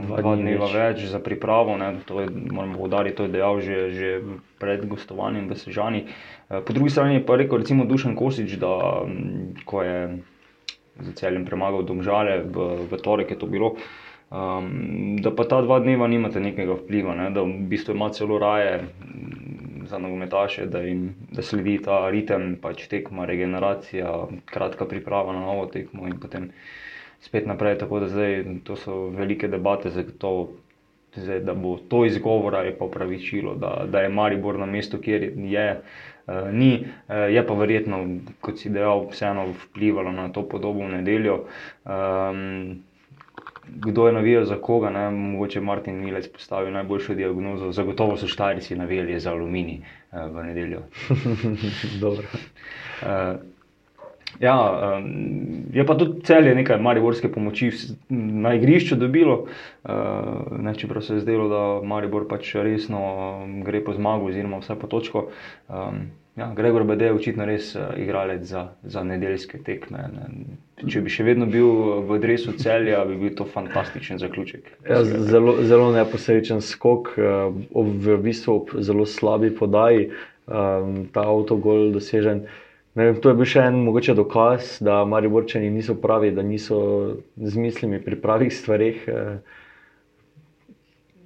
dva 0.05 0.35
dneva 0.35 0.67
več 0.71 1.03
za 1.11 1.19
pripravo. 1.19 1.77
Ne, 1.77 1.95
to 2.05 2.21
je, 2.21 2.27
moramo 2.51 2.77
povdariti, 2.77 3.17
to 3.17 3.23
je 3.23 3.33
dejal 3.35 3.59
že, 3.59 3.79
že 3.91 4.11
pred 4.59 4.85
gostovanjem 4.87 5.49
v 5.51 5.57
Sežani. 5.59 6.05
Uh, 6.07 6.63
po 6.63 6.73
drugi 6.73 6.89
strani 6.89 7.19
pa 7.25 7.35
je 7.35 7.43
rekel, 7.43 7.59
recimo 7.65 7.85
Dušan 7.85 8.15
Kosič, 8.15 8.55
da 8.61 9.03
um, 9.03 9.51
ko 9.65 9.83
je 9.83 9.97
za 11.01 11.11
celjem 11.19 11.43
premagal 11.45 11.83
domžale 11.83 12.43
v, 12.47 12.87
v 12.87 13.01
torek, 13.03 13.35
je 13.35 13.39
to 13.39 13.51
bilo. 13.51 13.75
Um, 14.31 15.17
da 15.19 15.31
pa 15.35 15.43
ta 15.43 15.61
dva 15.61 15.81
dneva 15.83 16.07
nimate 16.07 16.39
nekega 16.39 16.77
vpliva, 16.79 17.15
ne? 17.15 17.29
da 17.35 17.43
v 17.43 17.65
bistvu 17.67 17.95
ima 17.97 18.07
celo 18.15 18.37
raje 18.39 18.77
za 19.89 19.97
nogometaše, 19.99 20.65
da 20.71 20.79
jim 20.79 21.15
da 21.31 21.43
sledi 21.43 21.81
ta 21.83 22.09
ritem, 22.09 22.55
pač 22.61 22.85
tekma, 22.87 23.25
regeneracija, 23.27 24.13
kratka 24.45 24.85
priprava 24.87 25.33
na 25.35 25.41
novo 25.43 25.65
tekmo 25.65 26.07
in 26.07 26.15
potem 26.19 26.45
spet 27.19 27.47
naprej. 27.47 27.75
Tako 27.81 27.99
da 27.99 28.07
zdaj 28.07 28.45
to 28.63 28.77
so 28.79 28.95
velike 29.17 29.49
debate, 29.51 29.91
zato 29.91 30.31
zdaj, 31.15 31.39
da 31.39 31.53
bo 31.53 31.75
to 31.77 32.05
izgovora, 32.05 32.61
je 32.63 32.77
pa 32.77 32.87
pravičilo, 32.87 33.55
da, 33.55 33.83
da 33.87 34.05
je 34.05 34.09
Maribor 34.09 34.59
na 34.59 34.65
mestu, 34.65 35.01
kjer 35.01 35.33
je. 35.35 35.81
Uh, 36.27 36.47
ni, 36.53 36.85
uh, 36.85 37.27
je 37.33 37.43
pa 37.47 37.53
verjetno, 37.53 37.99
kot 38.39 38.63
si 38.63 38.69
dejal, 38.69 39.09
vseeno 39.11 39.49
vplivalo 39.65 40.11
na 40.15 40.29
to 40.31 40.45
podobo 40.47 40.85
v 40.85 40.93
nedeljo. 41.01 41.41
Um, 41.83 42.85
kdo 43.75 44.07
je 44.07 44.13
navijal 44.13 44.45
za 44.45 44.55
koga, 44.61 44.89
ne? 44.89 45.09
mogoče 45.11 45.61
Martin 45.61 45.95
Milec 45.95 46.27
postavil 46.27 46.73
najboljšo 46.73 47.15
diagnozo. 47.15 47.71
Zagotovo 47.71 48.17
so 48.17 48.27
Štajrci 48.27 48.75
navijali 48.75 49.19
za 49.19 49.31
aluminij 49.31 49.79
uh, 50.11 50.35
v 50.35 50.43
nedeljo. 50.43 50.81
Dobro. 52.01 52.27
Uh, 53.01 53.07
Ja, 54.39 54.55
um, 54.97 55.65
je 55.73 55.85
pa 55.85 55.97
tudi 55.97 56.21
celje 56.25 56.55
nekaj 56.55 56.79
mariborske 56.81 57.31
pomoči 57.31 57.71
na 58.09 58.53
igrišču 58.55 58.95
dobilo, 58.95 59.45
uh, 59.83 59.91
ne, 60.57 60.75
čeprav 60.75 61.03
se 61.03 61.13
je 61.13 61.25
zdelo, 61.25 61.49
da 61.49 61.61
Maribor 61.87 62.27
pač 62.29 62.55
resno 62.55 63.01
gre 63.65 63.83
po 63.83 63.93
zmagu, 63.93 64.31
oziroma 64.31 64.61
vse 64.63 64.79
po 64.79 64.87
točko. 64.87 65.27
Um, 65.69 66.09
Ja, 66.35 66.53
Gregor 66.55 66.83
Bede 66.83 67.05
je 67.05 67.13
očitno 67.13 67.45
res 67.45 67.73
uh, 67.75 67.89
igralec 67.99 68.45
za, 68.47 68.69
za 68.83 69.03
nedeljske 69.03 69.57
tekme. 69.67 70.05
Ne. 70.13 70.27
Če 70.87 71.01
bi 71.03 71.11
še 71.11 71.25
vedno 71.27 71.45
bil 71.45 71.67
v 72.07 72.19
drevesu 72.23 72.53
celja, 72.55 73.01
bi 73.05 73.17
bil 73.19 73.33
to 73.35 73.43
fantastičen 73.51 74.21
zaključek. 74.21 74.69
Ja, 74.87 75.01
zelo, 75.03 75.57
zelo 75.67 75.89
neposrečen 75.91 76.63
skok, 76.63 77.11
uh, 77.19 77.51
v 77.75 78.15
bistvu 78.23 78.79
zelo 78.79 79.03
slabi 79.03 79.51
podaji, 79.51 80.07
um, 80.47 81.03
ta 81.11 81.27
avtogol 81.27 81.91
dosežen. 81.97 82.45
Vem, 82.95 83.15
to 83.23 83.31
je 83.31 83.37
bil 83.39 83.47
še 83.47 83.63
en 83.69 83.77
mogoče 83.85 84.13
dokaz, 84.17 84.77
da 84.83 85.05
Mariborčani 85.07 85.69
niso 85.71 85.95
pravi, 85.95 86.33
da 86.35 86.43
niso 86.43 86.79
z 87.39 87.53
mislimi 87.55 88.01
pri 88.03 88.19
pravih 88.19 88.51
stvarih. 88.51 89.05
Uh, 89.07 89.59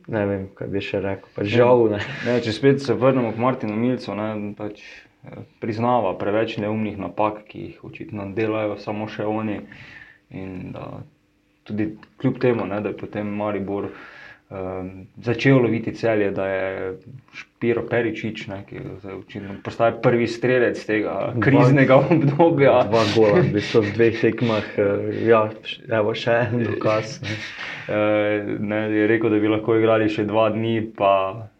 ne 0.07 0.25
vem, 0.29 0.45
kaj 0.57 0.69
bi 0.69 0.83
še 0.83 1.01
rekel. 1.01 1.31
Pa 1.35 1.45
žal. 1.49 1.87
Ne. 1.95 1.99
Ne, 2.27 2.37
če 2.45 2.53
spet 2.53 2.83
se 2.83 2.93
vrnemo 2.97 3.33
k 3.33 3.41
Martinu 3.41 3.77
Milcu, 3.79 4.13
ne, 4.17 4.29
pač 4.57 4.83
eh, 4.83 5.41
priznava 5.63 6.13
preveč 6.19 6.57
neumnih 6.61 6.99
napak, 7.01 7.43
ki 7.49 7.63
jih 7.69 7.83
očitno 7.89 8.29
delajo 8.37 8.77
samo 8.81 9.09
še 9.09 9.25
oni. 9.25 9.61
In 10.35 10.75
da 10.75 11.01
tudi 11.65 11.95
kljub 12.21 12.37
temu, 12.41 12.69
ne, 12.69 12.81
da 12.81 12.93
je 12.93 12.99
potem 12.99 13.29
Maribor 13.39 13.89
um, 14.49 14.89
začel 15.23 15.61
loviti 15.63 15.93
celje, 15.95 16.31
da 16.31 16.47
je 16.47 16.93
Špiro 17.33 17.85
Peričič, 17.89 18.47
ne, 18.47 18.61
ki 18.67 18.81
je 18.81 19.59
postal 19.63 19.99
prvi 20.01 20.27
strelec 20.27 20.81
tega 20.85 21.33
kriznega 21.41 22.01
dva, 22.01 22.17
obdobja. 22.17 22.75
Dva 22.89 23.05
gola, 23.15 23.45
v 23.45 23.55
bistvu 23.57 23.85
v 23.87 23.95
dveh 23.99 24.19
tekmah, 24.21 24.73
uh, 24.77 25.07
ja, 25.27 25.45
evo 26.01 26.17
še 26.17 26.41
en 26.49 26.67
dokaz. 26.67 27.19
Ne. 27.23 27.39
Eh, 27.87 28.43
ne, 28.59 28.75
je 28.75 29.07
rekel, 29.07 29.29
da 29.29 29.39
bi 29.39 29.49
lahko 29.49 29.75
igrali 29.77 30.07
še 30.09 30.25
dva 30.25 30.47
dni, 30.49 30.79
pa, 30.97 31.11
eh, 31.37 31.54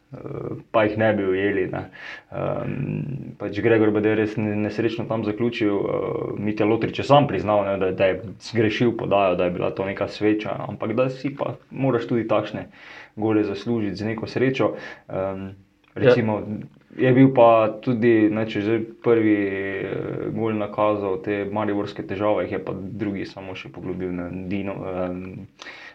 pa 0.71 0.83
jih 0.83 0.97
ne 0.97 1.13
bi 1.13 1.25
ujeli. 1.25 1.65
Ne. 1.71 1.83
Um, 2.31 3.33
pač 3.39 3.59
Gregor 3.63 3.91
Bede 3.95 4.13
je 4.13 4.19
res 4.21 4.37
nesrečno 4.37 5.07
tam 5.09 5.25
zaključil, 5.25 5.73
uh, 5.75 6.39
Mitja 6.39 6.65
Lotrič 6.65 6.99
je 6.99 7.07
sam 7.07 7.27
priznal, 7.27 7.65
ne, 7.65 7.77
da, 7.81 7.91
da 7.91 8.11
je 8.11 8.21
zgrešil 8.49 8.95
podajo, 8.97 9.35
da 9.35 9.49
je 9.49 9.55
bila 9.57 9.71
to 9.75 9.85
neka 9.85 10.07
sveča, 10.07 10.55
ampak 10.67 10.95
da 10.97 11.09
si 11.09 11.33
pa 11.35 11.55
moraš 11.71 12.07
tudi 12.07 12.27
takšne 12.27 12.67
gole 13.15 13.43
zaslužiti 13.43 13.95
z 13.95 14.11
neko 14.13 14.27
srečo. 14.27 14.73
Um, 15.07 15.53
recimo, 15.95 16.39
ja. 16.39 16.65
Je 16.95 17.11
bil 17.11 17.33
pa 17.35 17.75
tudi, 17.83 18.29
ne, 18.31 18.45
če 18.47 18.61
že 18.63 18.75
prvi 19.03 19.39
uh, 19.83 20.27
gol 20.35 20.55
nakazal 20.55 21.19
te 21.23 21.43
mariborske 21.51 22.05
težave, 22.07 22.45
jih 22.45 22.55
je 22.55 22.61
pa 22.63 22.71
drugi 22.75 23.25
samo 23.27 23.55
še 23.55 23.71
poglobil 23.73 24.13
na 24.15 24.29
Dino. 24.31 24.77
Um, 24.79 25.49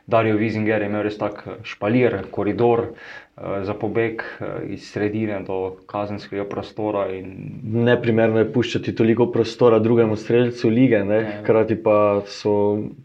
Darijo 0.07 0.37
Vizinger 0.37 0.83
je 0.83 0.89
imel 0.89 1.03
res 1.07 1.19
tak 1.19 1.43
eh, 1.47 1.59
špalir, 1.65 2.17
koridor 2.31 2.85
uh, 2.91 3.61
za 3.63 3.75
pobeg 3.75 4.23
uh, 4.23 4.61
iz 4.69 4.89
sredine 4.91 5.41
do 5.47 5.77
kazenskega 5.87 6.45
prostora. 6.49 7.07
In... 7.15 7.61
Neprimerno 7.87 8.43
je 8.43 8.53
puščati 8.53 8.95
toliko 8.95 9.31
prostora 9.33 9.79
drugemu 9.79 10.17
streljcu 10.17 10.69
lige, 10.69 11.03
ja. 11.05 11.25
hkrati 11.41 11.79
pa 11.83 12.23
so 12.27 12.55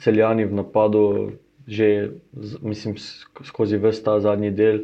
celjani 0.01 0.45
v 0.45 0.61
napadu 0.63 1.05
že 1.67 2.11
mislim, 2.61 2.93
skozi 3.43 3.77
vse 3.77 4.03
ta 4.03 4.19
zadnji 4.19 4.51
del. 4.51 4.79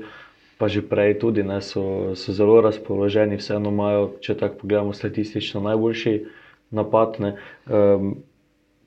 Pa 0.57 0.67
že 0.69 0.81
prej 0.85 1.17
tudi 1.17 1.41
ne, 1.43 1.57
so, 1.61 2.13
so 2.13 2.33
zelo 2.33 2.59
razpoloženi, 2.61 3.37
vseeno 3.37 3.69
imajo, 3.73 4.11
če 4.21 4.35
tako 4.37 4.59
pogledamo, 4.61 4.93
statistično 4.93 5.61
najboljši 5.61 6.13
napad. 6.69 7.17
Um, 7.65 8.21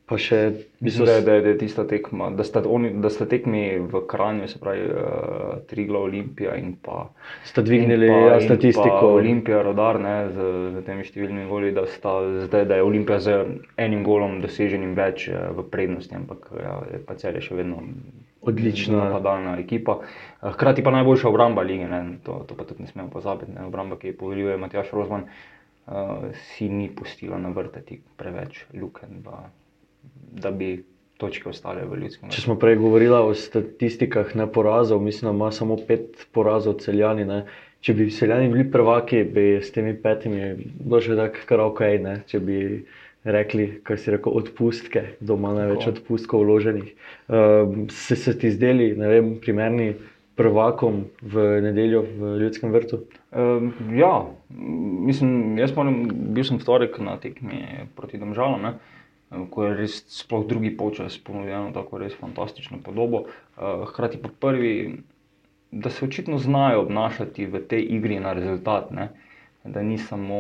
Pa 0.04 0.18
še 0.20 0.38
mislim, 0.84 1.06
da, 1.08 1.14
da, 1.24 1.38
da 1.40 1.48
je 1.54 1.58
tista 1.62 1.86
tekma, 1.88 2.26
da 2.36 2.44
sta, 2.44 2.60
oni, 2.68 2.90
da 3.00 3.08
sta 3.08 3.24
tekmi 3.24 3.62
v 3.88 4.02
Kranju, 4.04 4.48
se 4.52 4.58
pravi, 4.60 4.82
uh, 4.92 5.54
Trigla 5.70 6.02
Olimpija 6.04 6.58
in 6.60 6.74
pa. 6.76 7.06
Sta 7.48 7.64
dvignili 7.64 8.10
pa, 8.12 8.18
ja, 8.34 8.34
statistiko. 8.44 9.14
Olimpija, 9.16 9.62
rodar, 9.64 9.96
ne, 10.04 10.12
z, 10.34 10.50
z 10.74 10.82
temi 10.84 11.08
številnimi 11.08 11.48
goli, 11.48 11.72
da, 11.72 11.86
sta, 11.88 12.18
zdaj, 12.42 12.66
da 12.68 12.76
je 12.82 12.84
Olimpija 12.84 13.18
z 13.24 13.38
enim 13.80 14.04
golom 14.04 14.42
doseženim 14.44 14.92
več 14.98 15.24
uh, 15.32 15.48
v 15.56 15.64
prednosti, 15.72 16.12
ampak 16.20 16.52
ja, 16.60 16.76
pa 17.08 17.16
cel 17.16 17.40
je 17.40 17.46
še 17.48 17.58
vedno. 17.62 17.80
Odlična 18.44 19.06
napadalna 19.06 19.54
ekipa. 19.56 20.02
Eh, 20.04 20.50
hkrati 20.52 20.84
pa 20.84 20.92
najboljša 20.92 21.30
obramba 21.30 21.64
lige, 21.64 21.88
ne, 21.88 22.18
to, 22.28 22.42
to 22.44 22.52
pa 22.58 22.68
tudi 22.68 22.84
ne 22.84 22.92
smemo 22.92 23.08
pozabiti. 23.08 23.56
Ne, 23.56 23.64
obramba, 23.72 23.96
ki 23.96 24.12
jo 24.12 24.20
poveljuje 24.20 24.60
Matjaš 24.60 24.92
Rozman, 24.92 25.24
uh, 25.88 26.28
si 26.52 26.68
ni 26.68 26.92
pustila 26.92 27.40
navrtati 27.40 28.02
preveč 28.20 28.66
luken 28.76 29.24
da 29.24 29.46
bi 30.50 30.70
točke 31.16 31.48
ostale 31.48 31.84
v 31.86 32.00
ljudskem. 32.02 32.30
Če 32.30 32.42
smo 32.44 32.56
prej 32.60 32.78
govorili 32.80 33.14
o 33.14 33.34
statistikah 33.38 34.34
ne 34.38 34.48
porazov, 34.50 35.02
mislim, 35.02 35.30
da 35.30 35.36
ima 35.36 35.52
samo 35.54 35.78
pet 35.88 36.26
porazov 36.34 36.80
celjani. 36.84 37.26
Ne. 37.28 37.44
Če 37.84 37.94
bi 37.94 38.10
celjani 38.10 38.50
bili 38.52 38.66
prvaki, 38.70 39.22
bi 39.24 39.46
s 39.62 39.72
temi 39.74 39.94
petimi 40.00 40.54
bilo 40.80 41.00
še 41.04 41.16
tako 41.18 41.48
kar 41.48 41.64
ok. 41.68 41.82
Ne. 42.04 42.16
Če 42.30 42.40
bi 42.44 42.58
rekli, 43.24 43.68
kar 43.84 44.00
si 44.00 44.12
rekel, 44.12 44.34
odpustke, 44.36 45.04
doma 45.24 45.54
največ 45.56 45.86
odpustkov 45.94 46.44
vloženih. 46.44 46.90
Um, 47.28 47.86
se, 47.92 48.18
se 48.20 48.34
ti 48.38 48.50
zdeli, 48.52 48.92
ne 49.00 49.08
vem, 49.08 49.30
primerni 49.40 49.94
prvakom 50.36 51.04
v 51.22 51.44
nedeljo 51.64 52.02
v 52.04 52.34
Ljudskem 52.42 52.74
vrtu? 52.74 53.04
Um, 53.32 53.70
ja, 53.96 54.26
mislim, 55.08 55.56
jaz 55.58 55.72
moram, 55.76 56.02
bil 56.36 56.44
sem 56.44 56.60
v 56.60 56.66
torek 56.66 56.98
na 57.00 57.16
tekmi 57.22 57.88
proti 57.96 58.20
Domžalam, 58.20 58.60
ne, 58.66 58.74
ko 59.50 59.64
je 59.66 59.74
res 59.74 59.96
sploh 60.10 60.46
drugi 60.46 60.70
polčas 60.76 61.18
ponudil 61.18 61.72
tako 61.74 61.98
res 62.02 62.14
fantastično 62.20 62.78
podobo. 62.84 63.24
Uh, 63.56 63.84
hkrati 63.88 64.20
pa 64.22 64.30
prvi, 64.40 64.74
da 65.70 65.90
se 65.90 66.04
očitno 66.04 66.38
znajo 66.38 66.84
obnašati 66.86 67.46
v 67.46 67.62
tej 67.68 67.86
igri 67.96 68.20
na 68.20 68.32
rezultat. 68.32 68.90
Ne. 68.90 69.08
Da 69.64 69.82
ni 69.82 69.96
samo 69.98 70.38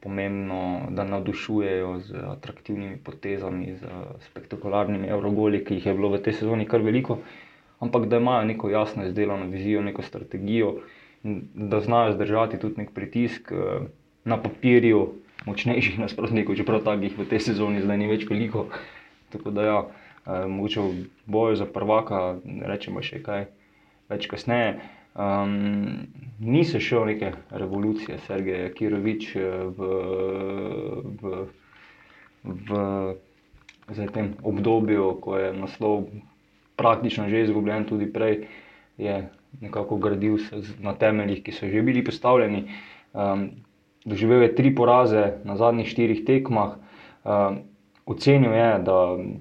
pomembno, 0.00 0.86
da 0.94 1.04
navdušujejo 1.04 1.98
z 2.06 2.20
atraktivnimi 2.36 3.00
potezami, 3.04 3.74
z 3.76 3.88
spektakularnimi 4.30 5.08
Eurogoli, 5.10 5.64
ki 5.64 5.80
jih 5.80 5.86
je 5.90 5.94
bilo 5.94 6.12
v 6.12 6.20
tej 6.22 6.38
sezoni 6.38 6.68
kar 6.70 6.84
veliko, 6.86 7.18
ampak 7.82 8.06
da 8.06 8.20
imajo 8.22 8.46
neko 8.52 8.70
jasno 8.70 9.08
izdelano 9.08 9.50
vizijo, 9.50 9.82
neko 9.82 10.06
strategijo, 10.06 10.76
da 11.54 11.80
znajo 11.80 12.14
zdržati 12.14 12.60
tudi 12.62 12.84
nek 12.84 12.94
pritisk 12.94 13.50
na 14.24 14.38
papirju 14.42 15.08
močnejših 15.46 15.98
nasprotnikov, 16.04 16.58
čeprav 16.58 16.84
takih 16.86 17.16
v 17.16 17.28
tej 17.28 17.40
sezoni 17.52 17.84
zdaj 17.84 17.98
ni 18.00 18.10
več 18.10 18.26
veliko. 18.28 18.68
Tako 19.30 19.54
da, 19.54 19.62
ja, 19.62 19.78
mogoče 20.26 20.80
v 20.80 21.04
boju 21.26 21.56
za 21.56 21.66
prvaka, 21.66 22.40
rečemo 22.44 23.02
še 23.02 23.22
kaj 23.22 23.46
več 24.10 24.26
kasneje. 24.30 24.80
Um, 25.10 26.06
ni 26.38 26.62
se 26.64 26.78
šel 26.80 27.08
neke 27.10 27.32
revolucije, 27.50 28.18
Sergej 28.26 28.70
Kirovič 28.78 29.34
v, 29.74 29.88
v, 31.18 31.32
v 33.90 34.06
tem 34.14 34.34
obdobju, 34.46 35.18
ko 35.18 35.34
je 35.38 35.50
naslov 35.50 36.06
praktično 36.78 37.26
že 37.28 37.42
izgubljen, 37.42 37.84
tudi 37.90 38.06
prej 38.06 38.46
je 38.96 39.26
nekako 39.60 39.98
gradil 39.98 40.38
na 40.78 40.94
temeljih, 40.94 41.42
ki 41.42 41.52
so 41.52 41.66
že 41.66 41.82
bili 41.82 42.04
postavljeni. 42.06 42.70
Um, 43.12 43.50
doživel 44.04 44.42
je 44.42 44.54
tri 44.54 44.74
poraze 44.74 45.40
na 45.44 45.56
zadnjih 45.56 45.88
štirih 45.88 46.24
tekmah. 46.24 46.76
Um, 47.24 47.62
ocenil 48.06 48.52
je, 48.54 48.68
da 48.84 48.96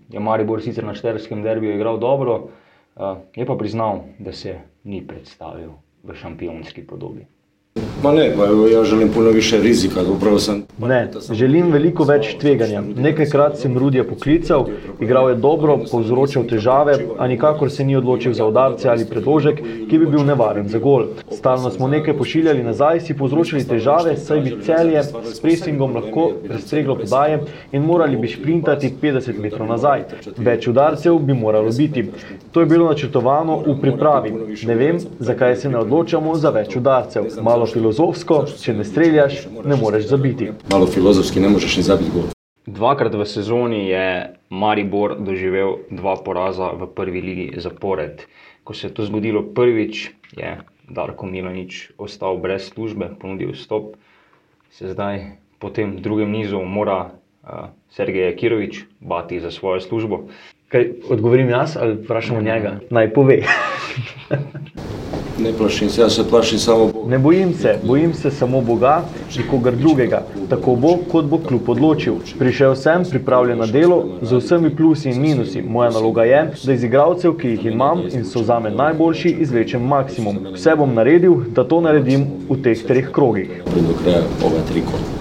je 0.09 0.19
Maribor 0.19 0.61
sicer 0.61 0.85
na 0.85 0.93
Šterskem 0.93 1.43
derbiju 1.43 1.75
igral 1.75 1.97
dobro, 1.97 2.35
uh, 2.43 3.17
je 3.35 3.45
pa 3.45 3.55
priznal, 3.55 4.03
da 4.19 4.31
se 4.31 4.59
ni 4.83 5.01
predstavil 5.07 5.77
v 6.03 6.15
šampionski 6.15 6.83
podobi. 6.87 7.25
Ma 8.03 8.11
ne, 8.11 8.31
pa 8.37 8.43
ja 8.73 8.83
želim 8.83 9.09
puno 9.13 9.29
više 9.29 9.59
rizika, 9.61 9.99
sam... 10.39 10.63
Ne, 10.77 11.11
želim 11.31 11.71
veliko 11.71 12.03
več 12.03 12.37
tveganja. 12.39 12.81
Nekajkrat 12.95 13.57
sem 13.59 13.77
Rudija 13.77 14.03
poklical, 14.03 14.65
igral 14.99 15.29
je 15.29 15.35
dobro, 15.35 15.75
povzročal 15.91 16.45
težave, 16.47 16.95
a 17.17 17.27
nikakor 17.27 17.71
se 17.71 17.83
ni 17.83 17.95
odločil 17.95 18.33
za 18.33 18.45
udarce 18.45 18.89
ali 18.89 19.05
predložek, 19.05 19.59
ki 19.89 19.99
bi 19.99 20.05
bil 20.05 20.23
nevaren 20.23 20.69
za 20.69 20.79
gol. 20.79 21.09
Stalno 21.31 21.71
smo 21.71 21.87
nekaj 21.87 22.15
pošiljali 22.17 22.63
nazaj, 22.63 23.01
si 23.01 23.17
povzročili 23.17 23.65
težave, 23.67 24.15
saj 24.17 24.39
bi 24.47 24.55
celje 24.63 25.03
s 25.03 25.41
presingom 25.43 25.95
lahko 25.95 26.29
razstreglo 26.49 26.95
podaje 27.01 27.41
in 27.71 27.83
morali 27.83 28.17
bi 28.17 28.31
šprintati 28.31 28.93
50 29.01 29.41
metrov 29.43 29.67
nazaj. 29.67 30.05
Več 30.37 30.67
udarcev 30.71 31.19
bi 31.19 31.33
moralo 31.33 31.75
biti. 31.77 32.05
To 32.51 32.63
je 32.63 32.65
bilo 32.65 32.87
načrtovano 32.87 33.59
v 33.67 33.75
pripravi. 33.81 34.33
Ne 34.67 34.75
vem, 34.75 35.03
zakaj 35.19 35.55
se 35.55 35.69
ne 35.69 35.83
odločamo 35.83 36.35
za 36.35 36.55
več 36.55 36.79
udarcev. 36.79 37.27
Malo 37.43 37.67
filozofsko, 37.89 38.43
če 38.61 38.73
ne 38.77 38.83
streljaš, 38.85 39.47
ne 39.65 39.75
moreš 39.79 40.11
zabiti. 40.11 40.51
Malo 40.69 40.85
filozofski, 40.85 41.41
ne 41.41 41.49
moreš 41.49 41.79
ni 41.79 41.83
zabiti 41.83 42.11
gol. 42.13 42.27
Dvakrat 42.69 43.15
v 43.17 43.25
sezoni 43.25 43.87
je 43.89 44.03
Maribor 44.53 45.15
doživel 45.17 45.89
dva 45.89 46.13
poraza 46.21 46.69
v 46.77 46.85
prvi 46.93 47.21
ligi 47.21 47.47
zapored. 47.57 48.21
Ko 48.63 48.77
se 48.77 48.87
je 48.87 48.93
to 48.93 49.07
zgodilo 49.09 49.41
prvič, 49.41 50.11
je 50.37 50.51
Darko 50.85 51.25
Milanič 51.25 51.89
ostal 51.97 52.37
brez 52.37 52.69
službe, 52.69 53.09
ponudil 53.17 53.55
stop, 53.57 53.97
se 54.69 54.93
zdaj 54.93 55.41
po 55.57 55.73
tem 55.73 55.97
drugem 55.97 56.29
nizu 56.29 56.61
mora 56.61 57.09
uh, 57.09 57.73
Sergej 57.89 58.35
Kirovič 58.37 58.85
bati 59.01 59.41
za 59.41 59.49
svojo 59.49 59.81
službo. 59.81 60.29
Kaj 60.69 60.89
odgovorim 61.09 61.49
jaz 61.49 61.77
ali 61.77 61.93
vprašamo 61.93 62.41
njega? 62.41 62.79
Naj 62.89 63.13
pove. 63.13 63.39
Ne 65.43 65.53
plašim 65.57 65.89
se, 65.89 66.01
jaz 66.01 66.15
se 66.15 66.29
plašim 66.29 66.59
samo 66.59 66.87
Boga. 66.87 67.09
Ne 67.09 67.17
bojim 67.17 67.53
se, 67.53 67.75
bojim 67.83 68.13
se 68.13 68.31
samo 68.31 68.61
Boga, 68.61 69.01
nikogar 69.37 69.75
drugega. 69.75 70.21
Tako 70.49 70.75
bo, 70.75 70.97
kot 71.11 71.25
bo 71.25 71.37
kljub 71.47 71.69
odločil. 71.69 72.13
Prišel 72.39 72.75
sem 72.75 73.03
pripravljen 73.09 73.57
na 73.57 73.65
delo 73.65 74.05
z 74.21 74.37
vsemi 74.37 74.75
plusi 74.75 75.09
in 75.09 75.21
minusi. 75.21 75.61
Moja 75.61 75.89
naloga 75.89 76.23
je, 76.23 76.51
da 76.63 76.73
iz 76.73 76.83
igralcev, 76.83 77.33
ki 77.37 77.55
jih 77.55 77.65
imam 77.65 78.03
in 78.11 78.25
so 78.25 78.43
za 78.43 78.59
me 78.59 78.69
najboljši, 78.71 79.29
izvlečem 79.39 79.81
maksimum. 79.81 80.37
Vse 80.53 80.75
bom 80.75 80.93
naredil, 80.93 81.39
da 81.55 81.63
to 81.63 81.81
naredim 81.81 82.27
v 82.49 82.61
teh 82.63 82.85
treh 82.87 83.09
krogih. 83.11 83.63
Do 83.75 83.95
kraja 84.03 84.21
ove 84.45 84.61
tri 84.69 84.85
kola. 84.91 85.18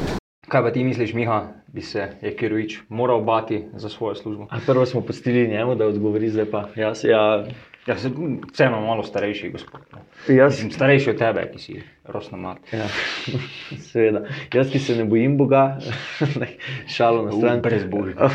Kaj 0.49 0.63
pa 0.63 0.71
ti 0.73 0.85
misliš, 0.85 1.13
Miha, 1.15 1.43
bi 1.67 1.83
se 1.83 2.09
Jekirovič 2.23 2.79
moral 2.89 3.21
bati 3.21 3.65
za 3.75 3.89
svojo 3.89 4.15
službo? 4.15 4.47
A 4.51 4.59
prvo 4.67 4.87
smo 4.87 5.01
pustili 5.01 5.49
njemu, 5.49 5.75
da 5.75 5.87
odgovori, 5.87 6.29
zdaj 6.29 6.51
pa 6.51 6.69
jaz. 6.77 7.05
Ja, 7.05 7.45
Ja, 7.89 7.97
se, 7.97 8.11
vseeno 8.53 8.81
malo 8.81 9.03
starejši, 9.03 9.49
gospod. 9.51 9.81
no. 9.93 9.99
jaz 10.35 10.53
Mislim, 10.53 10.71
starejši 10.71 11.11
od 11.11 11.19
tebe, 11.19 11.51
ki 11.53 11.59
si 11.59 11.83
rosno 12.05 12.39
mlad. 12.39 12.57
Ja, 12.73 12.85
seveda. 13.91 14.27
Jaz, 14.55 14.69
ki 14.73 14.79
se 14.79 14.97
ne 14.97 15.05
bojim 15.05 15.39
Boga, 15.39 15.79
ne, 16.41 16.49
šalo 16.89 17.23
na 17.23 17.33
stran. 17.33 17.63
Brez 17.63 17.87
božja. 17.89 18.29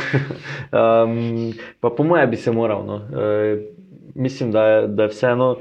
um, 0.73 1.54
pa 1.82 1.89
po 1.89 2.04
mojem 2.04 2.30
bi 2.30 2.38
se 2.38 2.52
moral. 2.52 2.86
No. 2.86 2.97
E, 2.97 3.62
mislim, 4.15 4.52
da 4.52 4.65
je, 4.65 4.88
da 4.88 5.04
je 5.04 5.10
vseeno. 5.10 5.56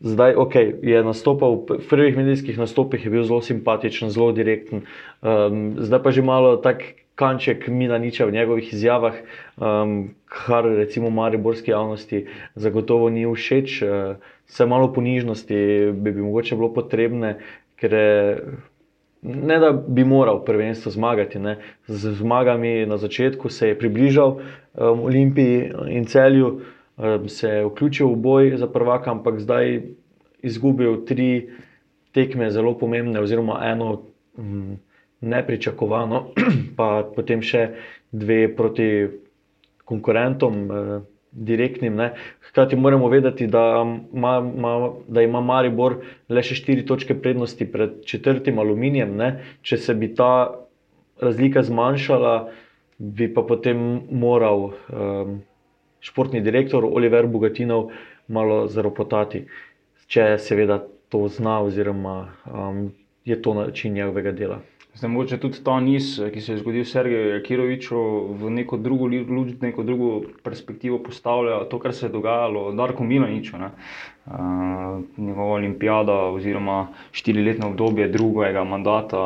Zdaj, 0.00 0.34
ok, 0.36 0.54
je 0.82 1.04
nastopal 1.04 1.64
v 1.64 1.80
prvih 1.88 2.16
medijskih 2.16 2.58
nastopih, 2.58 3.04
je 3.04 3.10
bil 3.10 3.24
zelo 3.24 3.40
simpatičen, 3.40 4.10
zelo 4.12 4.32
direkten. 4.32 4.84
Um, 5.24 5.80
zdaj 5.80 6.02
pa 6.02 6.10
že 6.12 6.22
malo 6.22 6.56
tak 6.60 6.84
kanček 7.16 7.68
mina 7.68 7.98
niča 7.98 8.28
v 8.28 8.36
njegovih 8.36 8.72
izjavah, 8.72 9.16
um, 9.56 10.12
kar 10.28 10.68
recimo 10.68 11.10
mariborski 11.10 11.70
javnosti 11.70 12.26
zagotovo 12.54 13.08
ni 13.10 13.24
všeč. 13.24 13.82
Uh, 13.82 14.20
vse 14.46 14.66
malo 14.66 14.92
ponižnosti 14.92 15.56
bi, 15.92 16.12
bi 16.12 16.22
mogoče 16.22 16.56
bilo 16.56 16.68
potrebne, 16.74 17.38
ker 17.80 17.92
je, 17.92 18.40
ne 19.22 19.58
da 19.58 19.72
bi 19.72 20.04
moral 20.04 20.44
prvenstvo 20.44 20.92
zmagati. 20.92 21.38
Ne. 21.38 21.56
Z 21.88 22.20
zmagami 22.20 22.86
na 22.86 22.96
začetku 23.00 23.48
se 23.48 23.72
je 23.72 23.78
približal 23.78 24.36
um, 24.36 25.08
Olimpiji 25.08 25.72
in 25.88 26.04
celju, 26.04 26.60
se 27.28 27.48
je 27.48 27.66
vključil 27.66 28.08
v 28.08 28.16
boj 28.16 28.56
za 28.56 28.66
prvaka, 28.66 29.10
ampak 29.10 29.40
zdaj 29.40 29.82
izgubil 30.42 31.04
tri 31.04 31.48
tekme, 32.16 32.50
zelo 32.50 32.72
pomembne, 32.78 33.20
oziroma 33.20 33.60
eno. 33.64 34.02
Um, 34.36 34.78
nepričakovano, 35.20 36.32
pa 36.78 37.04
potem 37.16 37.42
še 37.42 37.70
dve 38.12 38.46
proti 38.56 38.88
konkurentom, 39.86 40.54
eh, 40.70 40.98
direktnim. 41.36 41.96
Ne. 41.96 42.10
Hkrati 42.48 42.76
moramo 42.76 43.08
vedeti, 43.12 43.46
da 43.46 43.84
ima, 43.84 44.38
ima, 44.40 44.72
da 45.08 45.22
ima 45.22 45.42
Maribor 45.44 45.98
le 46.28 46.42
še 46.42 46.56
štiri 46.56 46.86
točke 46.88 47.16
prednosti 47.20 47.66
pred 47.68 48.00
četrtim 48.08 48.58
aluminijem. 48.58 49.12
Ne. 49.16 49.30
Če 49.62 49.76
se 49.76 49.94
bi 49.94 50.14
ta 50.16 50.54
razlika 51.20 51.62
zmanjšala, 51.64 52.36
bi 52.96 53.28
pa 53.32 53.44
potem 53.44 54.08
moral 54.08 54.70
um, 54.88 55.36
športni 56.00 56.40
direktor 56.40 56.84
Oliver 56.84 57.26
Bogatinov 57.26 57.90
malo 58.28 58.66
zaropotati, 58.68 59.44
če 60.06 60.36
seveda 60.38 60.80
to 61.08 61.26
zna, 61.28 61.60
oziroma 61.62 62.16
um, 62.46 62.90
je 63.24 63.42
to 63.42 63.54
način 63.54 63.92
njegovega 63.92 64.32
dela. 64.32 64.60
Zdaj, 64.96 65.10
mogoče 65.10 65.36
tudi 65.36 65.58
ta 65.64 65.74
niz, 65.80 66.14
ki 66.32 66.40
se 66.40 66.54
je 66.54 66.58
zgodil 66.62 66.84
Sergeju 66.88 67.42
Kiroviču, 67.44 67.98
v 68.40 68.50
neko 68.50 68.78
drugo 68.80 69.04
luč, 69.06 69.50
neko 69.60 69.82
drugo 69.84 70.22
perspektivo 70.44 70.96
postavlja 71.04 71.58
to, 71.68 71.78
kar 71.78 71.92
se 71.92 72.06
je 72.06 72.12
dogajalo 72.14 72.72
Darku 72.72 73.04
Milaniču. 73.04 73.58
Ne? 73.60 73.68
Uh, 74.26 74.32
njegova 75.16 75.58
olimpijada, 75.58 76.14
oziroma 76.32 76.78
štiriletno 77.12 77.68
obdobje 77.68 78.08
drugega 78.08 78.64
mandata 78.64 79.20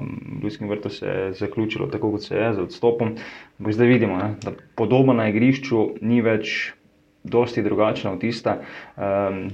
v 0.00 0.42
Ljudskem 0.42 0.68
vrtu 0.68 0.90
se 0.90 1.06
je 1.06 1.32
zaključilo 1.32 1.86
tako, 1.86 2.10
kot 2.10 2.26
se 2.26 2.36
je, 2.36 2.52
z 2.54 2.66
odstopom. 2.66 3.14
Ampak 3.60 3.74
Zdaj 3.74 3.86
vidimo, 3.86 4.16
ne? 4.18 4.34
da 4.42 4.52
podoba 4.74 5.14
na 5.14 5.28
igrišču 5.30 5.84
ni 6.00 6.18
več 6.20 6.72
dosti 7.22 7.62
drugačna 7.62 8.12
od 8.12 8.20
tiste. 8.20 8.58
Um, 8.96 9.46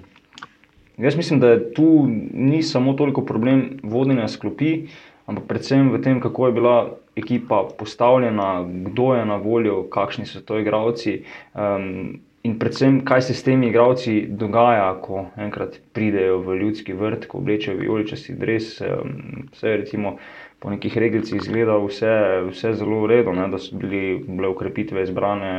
jaz 0.96 1.16
mislim, 1.16 1.40
da 1.40 1.72
tu 1.74 2.08
ni 2.32 2.62
samo 2.62 2.92
toliko 2.92 3.24
problem 3.24 3.78
vodenja 3.82 4.28
sklopi, 4.28 4.86
ampak 5.28 5.44
predvsem 5.44 5.92
v 5.92 6.00
tem, 6.00 6.20
kako 6.20 6.48
je 6.48 6.52
bila 6.52 6.76
ekipa 7.16 7.68
postavljena, 7.78 8.64
kdo 8.64 9.14
je 9.14 9.24
na 9.24 9.36
voljo, 9.36 9.82
kakšni 9.90 10.26
so 10.26 10.40
to 10.40 10.58
igravci. 10.58 11.22
Um, 11.54 12.20
in 12.42 12.58
predvsem, 12.58 13.02
kaj 13.04 13.28
se 13.28 13.34
s 13.34 13.44
temi 13.44 13.68
igravci 13.68 14.26
dogaja, 14.30 14.94
ko 15.02 15.26
enkrat 15.36 15.80
pridejo 15.92 16.40
v 16.46 16.56
ljudski 16.62 16.96
vrt, 16.96 17.26
ko 17.28 17.42
oblečejo 17.42 17.76
vijoličasti 17.76 18.36
dres. 18.40 18.78
Um, 18.80 19.48
vse 19.52 19.76
recimo 19.76 20.16
po 20.58 20.70
nekih 20.70 20.96
regeljcih 20.98 21.38
izgleda 21.38 21.76
vse, 21.78 22.14
vse 22.48 22.72
zelo 22.74 23.02
v 23.04 23.12
redu, 23.12 23.34
ne, 23.36 23.46
da 23.52 23.60
so 23.62 23.76
bili, 23.78 24.18
bile 24.26 24.48
ukrepitve 24.48 25.04
izbrane 25.06 25.52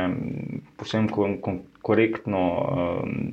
povsem 0.76 1.08
kon, 1.08 1.38
kon, 1.40 1.62
korektno, 1.82 2.42
um, 3.00 3.30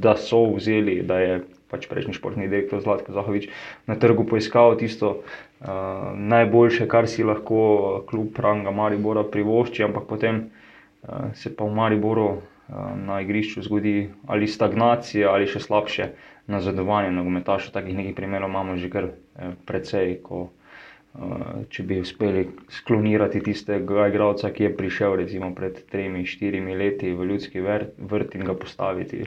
da 0.00 0.14
so 0.16 0.46
vzeli, 0.54 1.00
da 1.04 1.18
je 1.20 1.40
pač 1.70 1.86
prejšnji 1.86 2.16
športni 2.16 2.48
direktor 2.50 2.82
Zlatko 2.82 3.14
Zahovič 3.14 3.46
na 3.86 3.94
trgu 4.00 4.24
poiskal 4.26 4.74
tisto 4.80 5.20
uh, 5.60 5.68
najboljše, 6.16 6.88
kar 6.88 7.08
si 7.08 7.24
lahko 7.24 8.04
kljub 8.08 8.38
ranga 8.38 8.70
Maribora 8.70 9.24
privošči, 9.24 9.84
ampak 9.84 10.08
potem 10.08 10.44
uh, 11.02 11.32
se 11.34 11.56
pa 11.56 11.64
v 11.64 11.74
Mariboru 11.74 12.28
uh, 12.30 12.40
na 12.96 13.20
igrišču 13.20 13.62
zgodi 13.62 14.10
ali 14.26 14.48
stagnacija 14.48 15.32
ali 15.32 15.46
še 15.46 15.60
slabše 15.60 16.10
nazadovanje 16.50 17.10
nogometašov. 17.10 17.72
Takih 17.72 17.96
nekih 17.96 18.16
primerov 18.16 18.50
imamo 18.50 18.76
že 18.76 18.90
kar 18.90 19.04
eh, 19.10 19.52
precej, 19.66 20.18
ko 20.22 20.48
uh, 20.48 21.62
če 21.70 21.84
bi 21.86 22.00
uspeli 22.02 22.44
sklonirati 22.70 23.42
tistega 23.46 24.08
igralca, 24.10 24.50
ki 24.50 24.66
je 24.66 24.76
prišel 24.76 25.16
recimo 25.22 25.52
pred 25.54 25.78
tremi, 25.90 26.26
štirimi 26.26 26.76
leti 26.76 27.12
v 27.14 27.28
ljudski 27.32 27.62
vrt, 27.62 28.34
in 28.34 28.46
ga 28.46 28.54
postaviti 28.54 29.24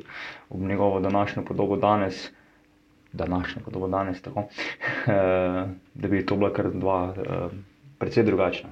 v 0.50 0.64
njegovo 0.68 1.00
današnjo 1.00 1.46
podobo 1.48 1.78
danes. 1.78 2.30
Današnjo 3.14 3.62
podobo 3.66 3.88
danes, 3.88 4.22
tako, 4.22 4.44
da 6.02 6.08
bi 6.08 6.26
to 6.26 6.36
bila 6.36 6.54
kar 6.54 6.72
dva 6.74 7.14
uh, 7.14 7.52
precej 8.04 8.24
drugačna. 8.24 8.70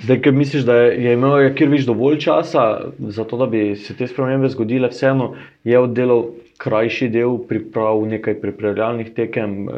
Zdaj, 0.00 0.20
ker 0.22 0.32
misliš, 0.32 0.62
da 0.64 0.74
je 0.74 1.12
imel 1.12 1.54
Kirviš 1.54 1.86
dovolj 1.86 2.18
časa 2.18 2.92
za 2.98 3.24
to, 3.24 3.36
da 3.36 3.46
bi 3.46 3.76
se 3.76 3.96
te 3.96 4.06
spremembe 4.06 4.48
zgodile, 4.48 4.88
vseeno 4.88 5.34
je 5.64 5.78
oddelal 5.78 6.24
krajši 6.58 7.08
del 7.08 7.38
priprav, 7.48 8.06
nekaj 8.06 8.40
pripravljalnih 8.40 9.12
tekem. 9.14 9.68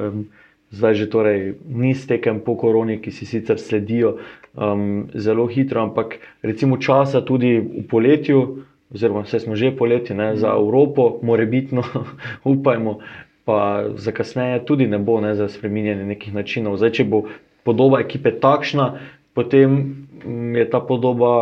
Zdaj 0.71 0.95
že 0.95 1.07
torej 1.11 1.41
niz 1.67 2.05
tekem 2.07 2.39
po 2.47 2.55
koroni, 2.55 3.01
ki 3.03 3.11
si 3.11 3.27
sicer 3.27 3.59
sledijo 3.59 4.21
um, 4.55 5.09
zelo 5.15 5.49
hitro, 5.51 5.83
ampak 5.83 6.21
recimo 6.47 6.79
časa 6.79 7.25
tudi 7.27 7.59
v 7.59 7.83
poletju, 7.91 8.63
oziroma 8.95 9.25
vse 9.27 9.41
smo 9.43 9.59
že 9.59 9.73
poletje, 9.75 10.15
ne, 10.15 10.37
za 10.39 10.55
Evropo, 10.55 11.19
morebitno, 11.27 11.83
upajmo, 12.55 13.01
pa 13.51 13.91
za 13.99 14.13
kasneje 14.15 14.63
tudi 14.65 14.87
ne 14.87 14.99
bo 14.99 15.19
ne, 15.21 15.35
za 15.35 15.49
spremenjanje 15.51 16.05
nekih 16.07 16.35
načinov. 16.35 16.77
Zdaj, 16.79 16.93
če 17.01 17.07
bo 17.11 17.25
podoba 17.67 17.99
ekipe 18.05 18.31
takšna, 18.39 18.87
potem 19.35 19.75
mm, 20.23 20.55
je 20.61 20.69
ta 20.71 20.79
podoba 20.81 21.33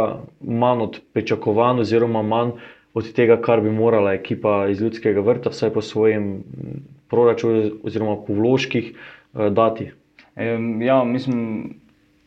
manj 0.41 0.85
od 0.87 1.01
pričakovanj, 1.13 1.85
oziroma 1.85 2.25
manj 2.25 2.57
od 2.97 3.13
tega, 3.13 3.37
kar 3.45 3.61
bi 3.61 3.75
morala 3.75 4.17
ekipa 4.17 4.63
iz 4.73 4.81
ljudskega 4.81 5.21
vrta, 5.21 5.53
vsaj 5.53 5.75
po 5.77 5.85
svojem 5.85 6.31
mm, 6.41 6.81
proračunu, 7.13 7.85
oziroma 7.85 8.17
po 8.25 8.39
vložkih, 8.41 8.95
eh, 8.95 9.51
dati. 9.53 9.93
Ja, 10.87 11.03
mislim, 11.05 11.41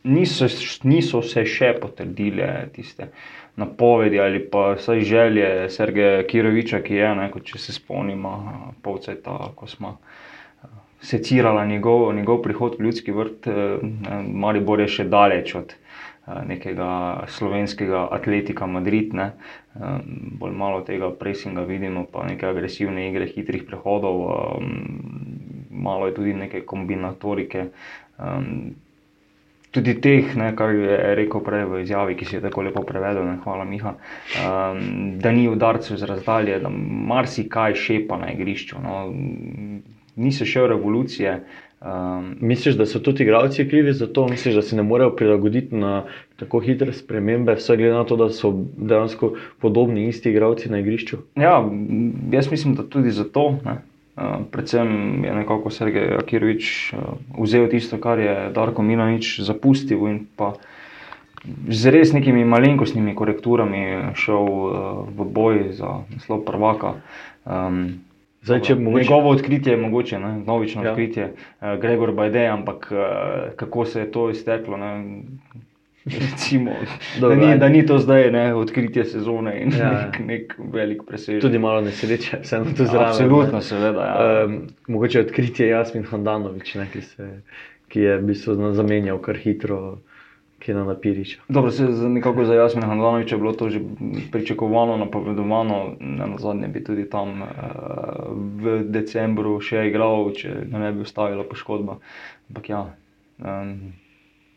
niso, 0.04 0.46
niso 0.84 1.22
se 1.24 1.46
še 1.48 1.72
potrdile 1.80 2.48
tiste 2.76 3.08
napovedi 3.56 4.20
ali 4.20 4.40
pa 4.50 4.72
vsaj 4.78 5.00
želje 5.00 5.70
Sergeja 5.70 6.26
Kiroviča, 6.26 6.80
ki 6.80 6.94
je, 6.94 7.14
ne, 7.14 7.30
če 7.44 7.58
se 7.58 7.72
spomnimo, 7.72 8.32
polceta, 8.82 9.52
ko 9.56 9.66
smo 9.66 9.96
secirala 11.02 11.66
njegov, 11.66 12.14
njegov 12.14 12.42
prihod 12.42 12.76
v 12.78 12.86
ljudski 12.86 13.12
vrt, 13.12 13.48
Maribor 14.28 14.80
je 14.80 14.88
še 14.88 15.04
daleč 15.10 15.54
od 15.58 15.74
nekega 16.46 17.24
slovenskega 17.28 18.06
atletika 18.14 18.66
Madrid. 18.66 19.14
Ne. 19.14 19.32
Bolj 20.38 20.54
malo 20.54 20.80
tega 20.86 21.10
presinga 21.10 21.66
vidimo, 21.66 22.06
pa 22.06 22.22
neke 22.26 22.46
agresivne 22.46 23.08
igre, 23.08 23.26
hitrih 23.26 23.66
prehodov, 23.66 24.22
malo 25.70 26.06
je 26.06 26.14
tudi 26.14 26.34
neke 26.34 26.62
kombinatorike. 26.62 27.66
Tudi 29.72 29.94
teh, 30.04 30.34
ne, 30.36 30.50
kar 30.56 30.74
je 30.76 30.96
rekel 31.16 31.40
prej 31.40 31.64
v 31.70 31.80
izjavi, 31.80 32.16
ki 32.18 32.28
si 32.28 32.36
je 32.36 32.42
tako 32.44 32.66
lepo 32.66 32.82
prevedel, 32.84 33.24
ne, 33.24 33.38
hvala 33.40 33.64
Miha, 33.64 33.94
um, 33.96 34.82
da 35.16 35.32
ni 35.32 35.46
udarcev 35.48 35.96
z 35.96 36.08
razdalje, 36.10 36.58
da 36.60 36.68
marsikaj 37.12 37.78
šepa 37.80 38.20
na 38.20 38.34
igrišču. 38.34 38.82
No 38.84 38.98
niso 40.16 40.44
še 40.44 40.66
revolucije. 40.68 41.36
Um, 41.82 42.36
Misliš, 42.40 42.76
da 42.78 42.86
so 42.86 43.00
tudi 43.02 43.24
igravci 43.24 43.64
krivi 43.68 43.92
za 43.92 44.06
to? 44.06 44.28
Misliš, 44.30 44.54
da 44.54 44.62
se 44.62 44.76
ne 44.76 44.84
morejo 44.86 45.16
prilagoditi 45.16 45.74
na 45.76 46.04
tako 46.38 46.60
hitre 46.62 46.92
spremembe, 46.94 47.56
vse 47.58 47.76
glede 47.76 47.96
na 47.96 48.04
to, 48.06 48.16
da 48.16 48.28
so 48.30 48.52
dejansko 48.76 49.32
podobni 49.60 50.06
isti 50.08 50.30
igravci 50.30 50.70
na 50.70 50.78
igrišču? 50.78 51.18
Ja, 51.36 51.56
jaz 52.32 52.50
mislim, 52.50 52.76
da 52.78 52.86
tudi 52.86 53.10
zato. 53.10 53.48
Ne. 53.64 53.80
Uh, 54.12 54.44
predvsem 54.50 55.24
je 55.24 55.34
nekako 55.34 55.70
Sergej 55.70 56.18
Akirovič 56.20 56.92
uh, 56.92 57.16
vzel 57.40 57.68
tisto, 57.72 57.96
kar 57.96 58.20
je 58.20 58.50
Darko 58.52 58.84
Milanič 58.84 59.40
zapustil 59.40 60.04
in 60.04 60.18
pa 60.36 60.52
z 61.68 61.90
res 61.90 62.12
nekimi 62.12 62.44
malenkostnimi 62.44 63.16
korekturami 63.16 64.12
šel 64.12 64.44
uh, 64.44 64.72
v 65.08 65.24
boj 65.24 65.56
za 65.72 66.04
naslov 66.12 66.44
prvaka. 66.44 67.00
Um, 67.48 68.04
Zdaj, 68.42 68.60
če 68.66 68.74
mogoče... 68.74 69.04
Njegovo 69.06 69.30
odkritje 69.30 69.72
je 69.72 69.78
mogoče, 69.78 70.18
ne? 70.18 70.32
novično 70.42 70.82
ja. 70.82 70.90
odkritje, 70.90 71.28
Gregor 71.78 72.10
Bajde, 72.10 72.42
ampak 72.50 72.88
kako 73.54 73.84
se 73.86 74.00
je 74.00 74.08
to 74.10 74.24
izteklo. 74.34 74.74
Recimo, 76.04 76.72
da, 77.20 77.34
ni, 77.34 77.58
da 77.58 77.68
ni 77.68 77.86
to 77.86 77.98
zdaj 77.98 78.30
ne, 78.34 78.54
odkritje 78.54 79.04
sezone 79.04 79.54
in 79.60 79.74
ja. 79.78 79.90
nek, 79.92 80.18
nek 80.26 80.54
velik 80.72 81.04
presežek. 81.06 81.42
Tudi 81.42 81.58
malo 81.62 81.80
nesreče, 81.80 82.40
vseeno 82.42 82.72
tu 82.76 82.86
zraven. 82.86 83.08
Absolutno, 83.08 83.60
ne. 83.60 83.62
seveda. 83.62 84.06
Ja. 84.06 84.44
Um, 84.44 84.56
mogoče 84.86 85.20
odkritje 85.20 85.68
Jasmin 85.68 86.04
Hondanovič, 86.10 86.74
ne, 86.74 86.88
ki, 86.92 87.02
se, 87.06 87.28
ki 87.92 88.08
je 88.08 88.16
v 88.18 88.32
bistvu 88.32 88.72
zamenjal 88.74 89.22
kar 89.22 89.38
hitro 89.38 89.82
ki 90.62 90.74
na 90.74 90.84
napiriču. 90.84 91.40
Dobro, 91.48 91.70
se 91.70 91.86
za 91.92 92.08
nekako 92.08 92.44
za 92.44 92.54
Jasmina 92.54 92.86
Hanvanoviča 92.86 93.34
je 93.34 93.38
bilo 93.38 93.52
to 93.52 93.70
že 93.70 93.80
pričakovano, 94.32 94.96
napovedovano, 94.96 95.96
na 96.00 96.28
zadnje 96.38 96.68
bi 96.68 96.84
tudi 96.84 97.10
tam 97.10 97.42
uh, 97.42 97.48
v 98.62 98.84
decembru 98.84 99.60
še 99.60 99.88
igral, 99.88 100.30
če 100.34 100.54
ne 100.70 100.92
bi 100.92 101.02
ustavila 101.02 101.44
poškodba. 101.44 101.98
Ampak 102.50 102.70
ja. 102.70 102.84
Um, 103.42 103.92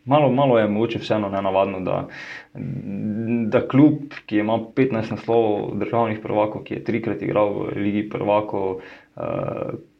Malo, 0.05 0.31
malo 0.31 0.59
je 0.59 0.67
mogoče 0.67 0.99
vseeno 0.99 1.29
nenavadno, 1.29 1.79
da, 1.79 2.07
da 3.49 3.67
kljub, 3.67 4.13
ki 4.25 4.37
ima 4.37 4.59
15 4.75 5.11
naslovov 5.11 5.75
državnih 5.81 6.19
prvakov, 6.21 6.63
ki 6.63 6.73
je 6.73 6.83
trikrat 6.83 7.21
igral 7.21 7.53
v 7.53 7.79
Ligi 7.81 8.03
prvakov, 8.09 8.75
uh, 8.75 9.23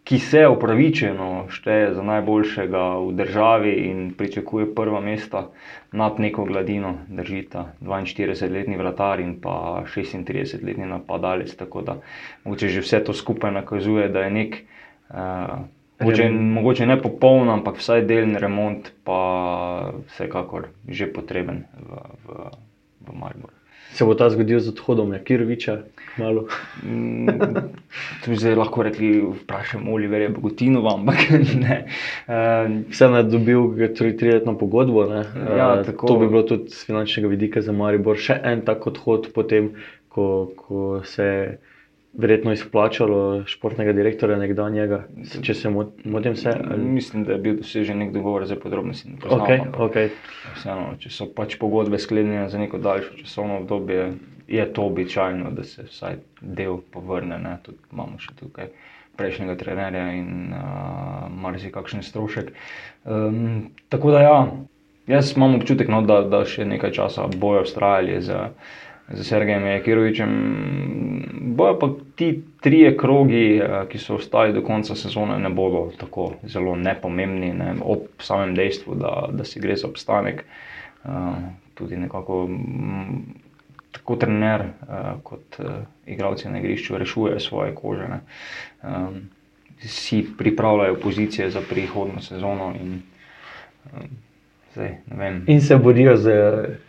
ki 0.06 0.20
se 0.20 0.44
upravičeno 0.48 1.48
šteje 1.50 1.94
za 1.98 2.04
najboljšega 2.06 2.84
v 3.02 3.14
državi 3.18 3.72
in 3.90 4.12
pričakuje 4.18 4.68
prva 4.76 5.00
mesta 5.02 5.48
nad 5.92 6.20
neko 6.20 6.46
gladino, 6.46 6.94
držita 7.08 7.72
42-letni 7.82 8.78
vratar 8.78 9.20
in 9.20 9.40
pa 9.42 9.82
36-letni 9.90 10.86
napadalec. 10.86 11.56
Tako 11.56 11.82
da 11.82 11.98
mogoče 12.44 12.68
že 12.68 12.86
vse 12.86 13.04
to 13.04 13.14
skupaj 13.14 13.52
nakazuje, 13.52 14.10
da 14.10 14.28
je 14.28 14.32
nek. 14.32 14.62
Uh, 15.10 15.66
Mogoče, 16.00 16.30
mogoče 16.30 16.86
ne 16.86 17.02
popoln, 17.02 17.50
ampak 17.50 17.78
vsaj 17.80 18.04
delni 18.08 18.40
remont, 18.40 18.92
pa 19.08 19.20
vsekakor 20.12 20.68
že 20.88 21.08
potreben 21.08 21.64
v, 21.80 22.02
v, 22.28 22.50
v 23.08 23.16
Mariboru. 23.16 23.56
Se 23.96 24.04
bo 24.04 24.12
ta 24.12 24.28
zgodil 24.30 24.60
z 24.60 24.76
odhodom 24.76 25.14
Jakiroviča? 25.16 25.88
Mm, 26.84 27.28
tu 28.24 28.32
bi 28.32 28.36
zdaj 28.36 28.56
lahko 28.60 28.84
rekli, 28.84 29.24
vprašajmo 29.24 29.88
Oliverja 29.92 30.30
Bogotinova, 30.36 31.00
ampak 31.00 31.32
ne. 31.64 31.88
Vse 32.92 33.06
je 33.06 33.24
dobil 33.24 33.88
triletno 33.96 34.58
pogodbo. 34.60 35.08
Ja, 35.56 35.80
to 35.84 36.20
bi 36.20 36.28
bilo 36.28 36.44
tudi 36.44 36.76
z 36.76 36.84
finančnega 36.92 37.32
vidika 37.32 37.64
za 37.64 37.72
Maribor. 37.72 38.20
Še 38.20 38.36
en 38.44 38.68
tak 38.68 38.84
odhod 38.84 39.32
potem, 39.32 39.72
ko, 40.12 40.52
ko 40.60 41.00
se 41.08 41.24
je 41.24 41.42
verjetno 42.18 42.54
izplačalo 42.56 43.44
športnega 43.48 43.94
direktorja 43.94 44.38
nekdanjega, 44.40 45.02
če 45.44 45.54
se 45.54 45.70
motim. 45.70 46.36
Se, 46.36 46.54
ali... 46.70 46.84
Mislim, 46.84 47.24
da 47.28 47.36
je 47.36 47.42
bil 47.44 47.58
dosežen 47.60 48.00
nek 48.00 48.14
dogovor 48.14 48.46
za 48.46 48.56
podrobnosti. 48.56 49.12
Okay, 49.24 49.60
okay. 49.88 50.10
Vseeno, 50.56 50.94
če 51.00 51.12
so 51.12 51.28
pač 51.36 51.58
pogodbe 51.62 52.00
sklenjene 52.00 52.48
za 52.50 52.62
neko 52.62 52.80
daljšo 52.84 53.20
časovno 53.22 53.60
obdobje, 53.64 54.14
je 54.48 54.66
to 54.74 54.86
običajno, 54.86 55.52
da 55.52 55.64
se 55.64 55.88
vsaj 55.90 56.20
del 56.42 56.80
povrne. 56.94 57.40
Tudi 57.66 57.82
imamo 57.92 58.20
še 58.22 58.36
tukaj 58.40 58.72
prejšnjega 59.16 59.56
trenerja 59.60 60.08
in 60.16 60.54
uh, 60.54 61.28
marsikakšen 61.32 62.04
strošek. 62.04 62.52
Um, 63.04 63.70
tako 63.90 64.12
da 64.12 64.22
ja, 64.22 64.40
jaz 65.08 65.34
imam 65.38 65.56
občutek, 65.56 65.90
no, 65.92 66.02
da, 66.06 66.22
da 66.28 66.44
še 66.48 66.68
nekaj 66.68 66.96
časa 66.96 67.28
bojo 67.32 67.64
ustrajali 67.66 68.20
z 68.22 68.50
Sergejem 69.14 69.66
Jekirovičem. 69.66 70.32
Bojo 71.56 71.80
pa 71.80 71.90
ti 72.16 72.44
trije 72.62 72.98
krogi, 72.98 73.58
eh, 73.58 73.86
ki 73.90 73.98
so 73.98 74.16
ostali 74.16 74.54
do 74.54 74.62
konca 74.62 74.96
sezone, 74.96 75.40
ne 75.40 75.50
bodo 75.50 75.92
tako 75.98 76.32
zelo 76.44 76.76
nepomembni, 76.76 77.54
ne, 77.54 77.76
ob 77.82 78.08
samem 78.20 78.56
dejstvu, 78.56 78.96
da, 78.96 79.30
da 79.32 79.46
si 79.46 79.60
gre 79.60 79.76
za 79.76 79.88
obstanek. 79.88 80.44
Uh, 81.06 81.12
tudi 81.78 81.98
nekako 81.98 82.48
m, 82.50 83.22
tako 83.92 84.16
trener 84.16 84.62
uh, 84.62 85.22
kot 85.24 85.60
igralci 86.06 86.50
na 86.50 86.60
igrišču 86.60 86.98
rešujejo 86.98 87.40
svoje 87.40 87.76
kože. 87.76 88.08
Um, 88.84 89.30
si 89.80 90.26
pripravljajo 90.38 90.96
pozicije 90.96 91.50
za 91.50 91.62
prihodno 91.70 92.22
sezono. 92.22 92.74
In, 92.82 93.02
um, 93.94 94.25
zdaj. 94.76 94.98
In 95.48 95.62
se 95.62 95.78
borijo 95.78 96.16
za 96.18 96.32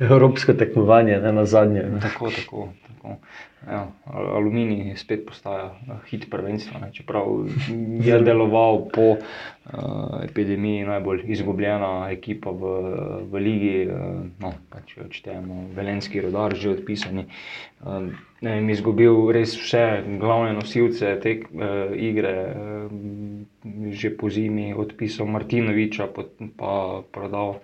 evropsko 0.00 0.52
tekmovanje, 0.52 1.20
ne 1.20 1.32
na 1.32 1.44
zadnje. 1.44 1.82
Ne. 1.82 2.00
Tako, 2.00 2.30
tako. 2.30 2.68
tako. 2.88 3.16
Ja, 3.64 3.86
al- 4.04 4.28
aluminij 4.36 4.94
spet 4.96 5.24
postaja 5.24 5.72
hit 6.10 6.28
prvenstva. 6.30 6.78
Ne. 6.80 6.90
Čeprav 6.92 7.48
je 8.04 8.18
deloval 8.28 8.84
po 8.92 9.06
uh, 9.16 10.20
epidemiji 10.22 10.84
najbolj 10.84 11.24
izgubljena 11.34 12.10
ekipa 12.12 12.52
v, 12.52 12.74
v 13.32 13.42
ligi, 13.42 13.88
uh, 13.88 14.20
no, 14.44 14.52
pa 14.70 14.84
če 14.86 15.08
odštejemo 15.08 15.72
Velenski 15.74 16.22
rodar, 16.22 16.54
že 16.54 16.76
odpisani. 16.76 17.26
Uh, 17.80 18.12
ne 18.44 18.54
vem, 18.58 18.70
izgubil 18.70 19.32
res 19.34 19.56
vse 19.58 19.82
glavne 20.20 20.52
nosilce 20.60 21.16
te 21.24 21.34
uh, 21.40 21.96
igre, 21.96 22.36
uh, 22.52 23.90
že 23.90 24.12
po 24.14 24.30
zimi 24.30 24.70
odpisal 24.76 25.26
Martinoviča, 25.32 26.12
pa 26.60 26.76
prodal 27.10 27.58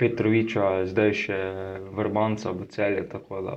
Petroviča, 0.00 0.88
zdaj 0.90 1.12
še 1.16 1.36
Vrbanca 1.94 2.50
v 2.52 2.66
celje. 2.72 3.06
tako 3.08 3.44
da 3.44 3.56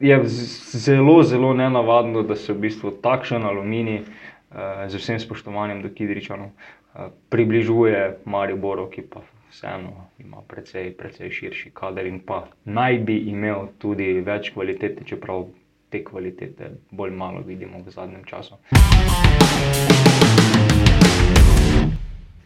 je 0.00 0.20
zelo, 0.24 1.22
zelo 1.22 1.54
nenavadno, 1.54 2.22
da 2.22 2.36
se 2.36 2.52
v 2.52 2.58
bistvu 2.58 2.90
takšen 3.02 3.44
aluminij, 3.44 4.00
uh, 4.00 4.86
z 4.86 4.94
vsem 4.94 5.18
spoštovanjem 5.20 5.82
do 5.82 5.88
Kidričanov, 5.88 6.46
uh, 6.46 7.10
približuje 7.28 8.18
Mariboru, 8.24 8.86
ki 8.90 9.02
pa 9.02 9.20
vseeno 9.50 10.08
ima 10.18 10.42
precej, 10.48 10.92
precej 10.94 11.30
širši 11.30 11.70
kader 11.74 12.06
in 12.06 12.20
pa 12.20 12.46
naj 12.64 12.98
bi 12.98 13.18
imel 13.32 13.72
tudi 13.78 14.20
več 14.20 14.52
kvalitete, 14.54 15.04
čeprav 15.04 15.48
te 15.90 16.04
kvalitete 16.04 16.70
bolj 16.90 17.10
malo 17.10 17.40
vidimo 17.46 17.82
v 17.82 17.90
zadnjem 17.90 18.24
času. 18.24 18.54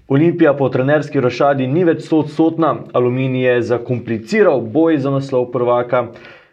Olimpija 0.09 0.53
po 0.55 0.69
trenerski 0.69 1.21
rošadi 1.21 1.67
ni 1.67 1.85
več 1.85 2.05
stoodstotna, 2.05 2.77
Aluminij 2.93 3.45
je 3.47 3.63
zakompliciral 3.63 4.61
boj 4.61 4.99
za 4.99 5.11
naslov 5.11 5.51
prvaka 5.53 6.13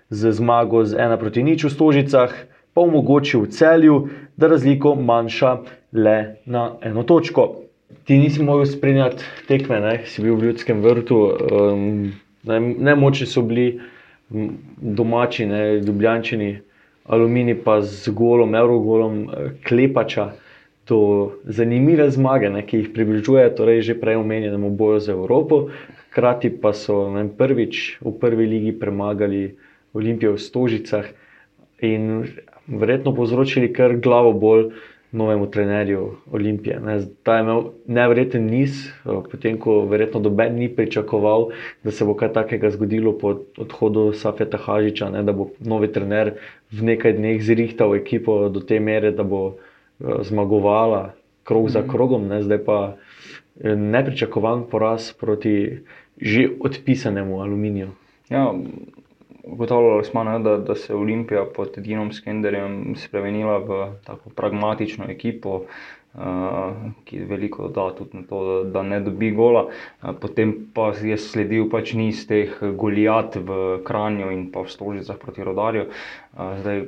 z 0.09 0.31
zmago 0.31 0.85
z 0.85 0.97
1 0.97 1.17
proti 1.17 1.43
nič 1.43 1.63
v 1.63 1.69
Stožicah, 1.69 2.33
pa 2.73 2.81
omogočil 2.81 3.45
celju, 3.49 4.09
da 4.37 4.47
razliko 4.47 4.95
manjša 4.95 5.57
le 5.93 6.41
na 6.45 6.77
eno 6.81 7.03
točko. 7.03 7.55
Ti 8.05 8.17
nisi 8.17 8.43
mogel 8.43 8.65
spremljati 8.65 9.23
tekme, 9.47 9.79
ne? 9.79 9.93
si 10.05 10.21
bil 10.21 10.35
v 10.35 10.49
ljudskem 10.49 10.81
vrtu, 10.81 11.17
um, 11.51 12.11
ne, 12.43 12.59
ne 12.59 12.95
so 13.25 13.41
bili 13.41 13.79
domači, 14.81 15.45
ne, 15.45 15.79
ljubljančini, 15.81 16.61
Aluminij 17.09 17.63
pa 17.63 17.81
z 17.81 18.11
golom, 18.13 18.55
Eurogolom, 18.55 19.29
eh, 19.33 19.49
Klepača 19.65 20.31
do 20.87 21.31
zanimive 21.43 22.09
zmage, 22.11 22.49
ne, 22.49 22.61
ki 22.61 22.77
jih 22.77 22.89
približuje, 22.93 23.49
torej 23.55 23.81
že 23.81 23.95
prej 23.97 24.21
omenjenemu 24.21 24.69
boju 24.69 24.99
za 24.99 25.11
Evropo. 25.13 25.69
Hkrati 26.09 26.49
pa 26.61 26.73
so 26.73 27.09
ne, 27.09 27.25
prvič 27.29 27.97
v 28.01 28.13
prvi 28.13 28.45
ligi 28.45 28.73
premagali 28.79 29.57
Olimpijo 29.93 30.35
v 30.35 30.41
Stožicah 30.41 31.05
in 31.81 32.27
verjetno 32.67 33.15
povzročili 33.15 33.73
kar 33.73 33.97
glavo 33.97 34.33
bolj 34.33 34.71
novemu 35.11 35.51
trenerju 35.51 36.11
Olimpije. 36.31 36.79
Ne. 36.79 36.99
Ta 37.23 37.35
je 37.35 37.41
imel 37.41 37.63
nevreten 37.87 38.45
niz, 38.45 38.87
eh, 38.87 39.09
potem 39.31 39.57
ko 39.57 39.85
verjetno 39.85 40.19
doben 40.19 40.55
ni 40.55 40.69
pričakoval, 40.75 41.49
da 41.83 41.91
se 41.91 42.05
bo 42.05 42.13
kaj 42.13 42.33
takega 42.33 42.69
zgodilo 42.69 43.17
po 43.17 43.39
odhodu 43.57 44.13
Safeta 44.13 44.57
Hažiča, 44.57 45.09
ne, 45.09 45.23
da 45.23 45.33
bo 45.33 45.49
novi 45.59 45.91
trener 45.91 46.35
v 46.71 46.83
nekaj 46.93 47.13
dneh 47.17 47.41
zrihtal 47.41 47.95
ekipo 47.95 48.49
do 48.49 48.59
te 48.59 48.79
mere, 48.79 49.11
da 49.11 49.23
bo 49.23 49.55
eh, 49.55 50.21
zmagovala 50.21 51.13
krog 51.43 51.69
za 51.69 51.81
krogom, 51.81 52.27
ne, 52.27 52.43
zdaj 52.43 52.63
pa 52.65 52.79
eh, 52.93 53.75
nepričakovan 53.75 54.67
poraz 54.69 55.13
proti 55.13 55.79
že 56.21 56.49
odpisanemu 56.59 57.41
aluminiju. 57.41 57.87
Ja, 58.29 58.53
ugotavljali 59.51 60.03
smo, 60.03 60.23
ne, 60.23 60.39
da, 60.39 60.57
da 60.57 60.75
se 60.75 60.93
je 60.93 60.97
Olimpija 60.97 61.45
pod 61.55 61.77
Dinom 61.77 62.11
Skenderjem 62.13 62.95
spremenila 62.95 63.57
v 63.57 63.79
tako 64.05 64.29
pragmatično 64.35 65.05
ekipo, 65.09 65.61
uh, 66.13 66.21
ki 67.05 67.19
veliko 67.29 67.67
da 67.67 67.89
tudi 67.97 68.17
na 68.17 68.23
to, 68.29 68.43
da, 68.45 68.69
da 68.69 68.83
ne 68.83 68.99
dobi 68.99 69.31
gola. 69.31 69.67
Uh, 69.67 70.15
potem 70.21 70.55
pa 70.73 70.91
je 71.01 71.17
sledil 71.17 71.69
pač 71.69 71.93
niz 71.93 72.25
teh 72.27 72.55
golijat 72.61 73.35
v 73.35 73.79
Kranju 73.85 74.31
in 74.31 74.49
pa 74.51 74.65
v 74.65 74.73
Stožicah 74.73 75.17
proti 75.21 75.43
Rodarju. 75.43 75.89
Uh, 75.89 76.57
zdaj, 76.61 76.85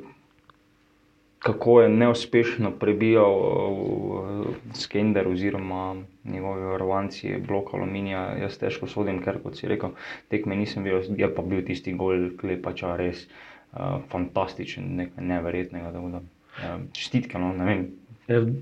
kako 1.42 1.82
je 1.82 1.90
neuspešno 1.90 2.72
prebijal 2.72 3.34
uh, 3.34 4.46
Skender 4.74 5.28
oziroma 5.28 5.96
njegovi 6.24 6.62
varovanci 6.62 7.34
blok 7.48 7.74
aluminija, 7.74 8.36
jaz 8.42 8.58
težko 8.62 8.88
sodim, 8.88 9.24
ker 9.26 9.40
kot 9.44 9.58
si 9.58 9.68
rekel, 9.68 9.96
tekme 10.30 10.56
nisem 10.56 10.86
videl, 10.86 11.02
je 11.18 11.30
pa 11.36 11.42
bil 11.42 11.64
tisti 11.66 11.94
gol 11.98 12.30
klepača 12.38 12.94
res 13.00 13.26
uh, 13.26 13.98
fantastičen, 14.12 14.86
nekaj 15.00 15.26
neverjetnega. 15.32 15.90
tako 15.96 16.12
Da, 16.14 16.22
uh, 16.22 16.86
čestitke, 16.94 17.42
no, 17.42 17.56
ne 17.58 17.66
vem. 17.66 17.84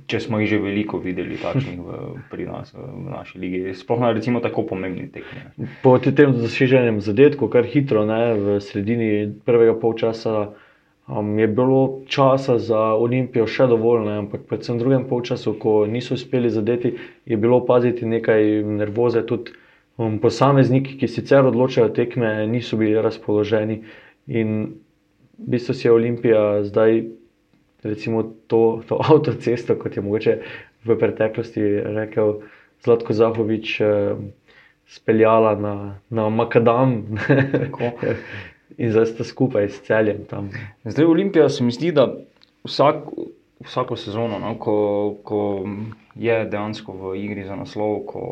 Če 0.09 0.21
smo 0.23 0.39
jih 0.39 0.47
že 0.53 0.61
veliko 0.63 0.97
videli, 1.03 1.35
takšnih 1.37 1.81
v, 1.83 1.97
pri 2.31 2.47
nas, 2.47 2.71
v 2.73 3.11
naši 3.11 3.41
ligi, 3.43 3.59
sploh 3.77 3.99
na 4.01 4.13
recimo 4.15 4.39
tako 4.39 4.63
pomembni 4.71 5.09
tekmi. 5.11 5.43
ne. 5.59 5.67
Po 5.83 5.97
tem 5.99 6.31
doseženem 6.33 7.03
zadetku, 7.03 7.51
kar 7.51 7.67
hitro, 7.67 8.07
ne, 8.07 8.33
v 8.39 8.57
sredini 8.63 9.27
prvega 9.45 9.75
polčasa, 9.77 10.47
um, 11.09 11.39
je 11.39 11.47
bilo 11.47 12.01
časa 12.07 12.59
za 12.59 12.79
Olimpijo 12.93 13.47
še 13.47 13.67
dovolj, 13.67 14.05
ne, 14.05 14.17
ampak 14.23 14.45
predvsem 14.49 14.77
v 14.77 14.83
drugem 14.83 15.07
polčasu, 15.09 15.55
ko 15.59 15.83
niso 15.89 16.13
uspeli 16.13 16.51
zadeti, 16.53 16.93
je 17.25 17.37
bilo 17.37 17.59
opaziti 17.63 18.05
nekaj 18.05 18.61
nervoze. 18.63 19.25
Tudi 19.25 19.55
um, 19.97 20.19
posamezniki, 20.21 20.97
ki 21.01 21.09
sicer 21.09 21.45
odločajo 21.49 21.89
tekme, 21.95 22.47
niso 22.47 22.77
bili 22.77 22.97
razpoloženi. 23.01 23.81
In 24.29 24.55
v 25.39 25.55
bistvu 25.55 25.73
si 25.73 25.87
je 25.87 25.95
Olimpija 25.95 26.63
zdaj, 26.67 27.03
recimo, 27.83 28.23
to, 28.47 28.83
to 28.87 29.01
avtocesto, 29.09 29.79
kot 29.81 29.97
je 29.97 30.05
mogoče 30.05 30.37
v 30.85 30.99
preteklosti 30.99 31.65
rekel 31.99 32.39
Zlatko 32.85 33.13
Zahovič, 33.13 33.81
eh, 33.81 34.15
speljala 34.89 35.55
na, 35.59 35.75
na 36.09 36.29
Makadam. 36.29 37.03
In 38.79 38.93
zdaj 38.95 39.11
sta 39.11 39.27
skupaj 39.27 39.67
s 39.69 39.81
celjem 39.83 40.23
tam. 40.29 40.49
Zdaj, 40.87 41.05
Olimpija 41.05 41.49
se 41.51 41.63
mi 41.63 41.71
zdi, 41.75 41.91
da 41.91 42.07
vsak, 42.63 43.09
vsako 43.65 43.97
sezono, 43.99 44.39
no, 44.39 44.55
ko, 44.55 44.75
ko 45.23 45.41
je 46.15 46.45
dejansko 46.47 46.95
v 46.95 47.15
igri 47.19 47.43
za 47.43 47.59
naslov, 47.59 48.05
ko, 48.07 48.23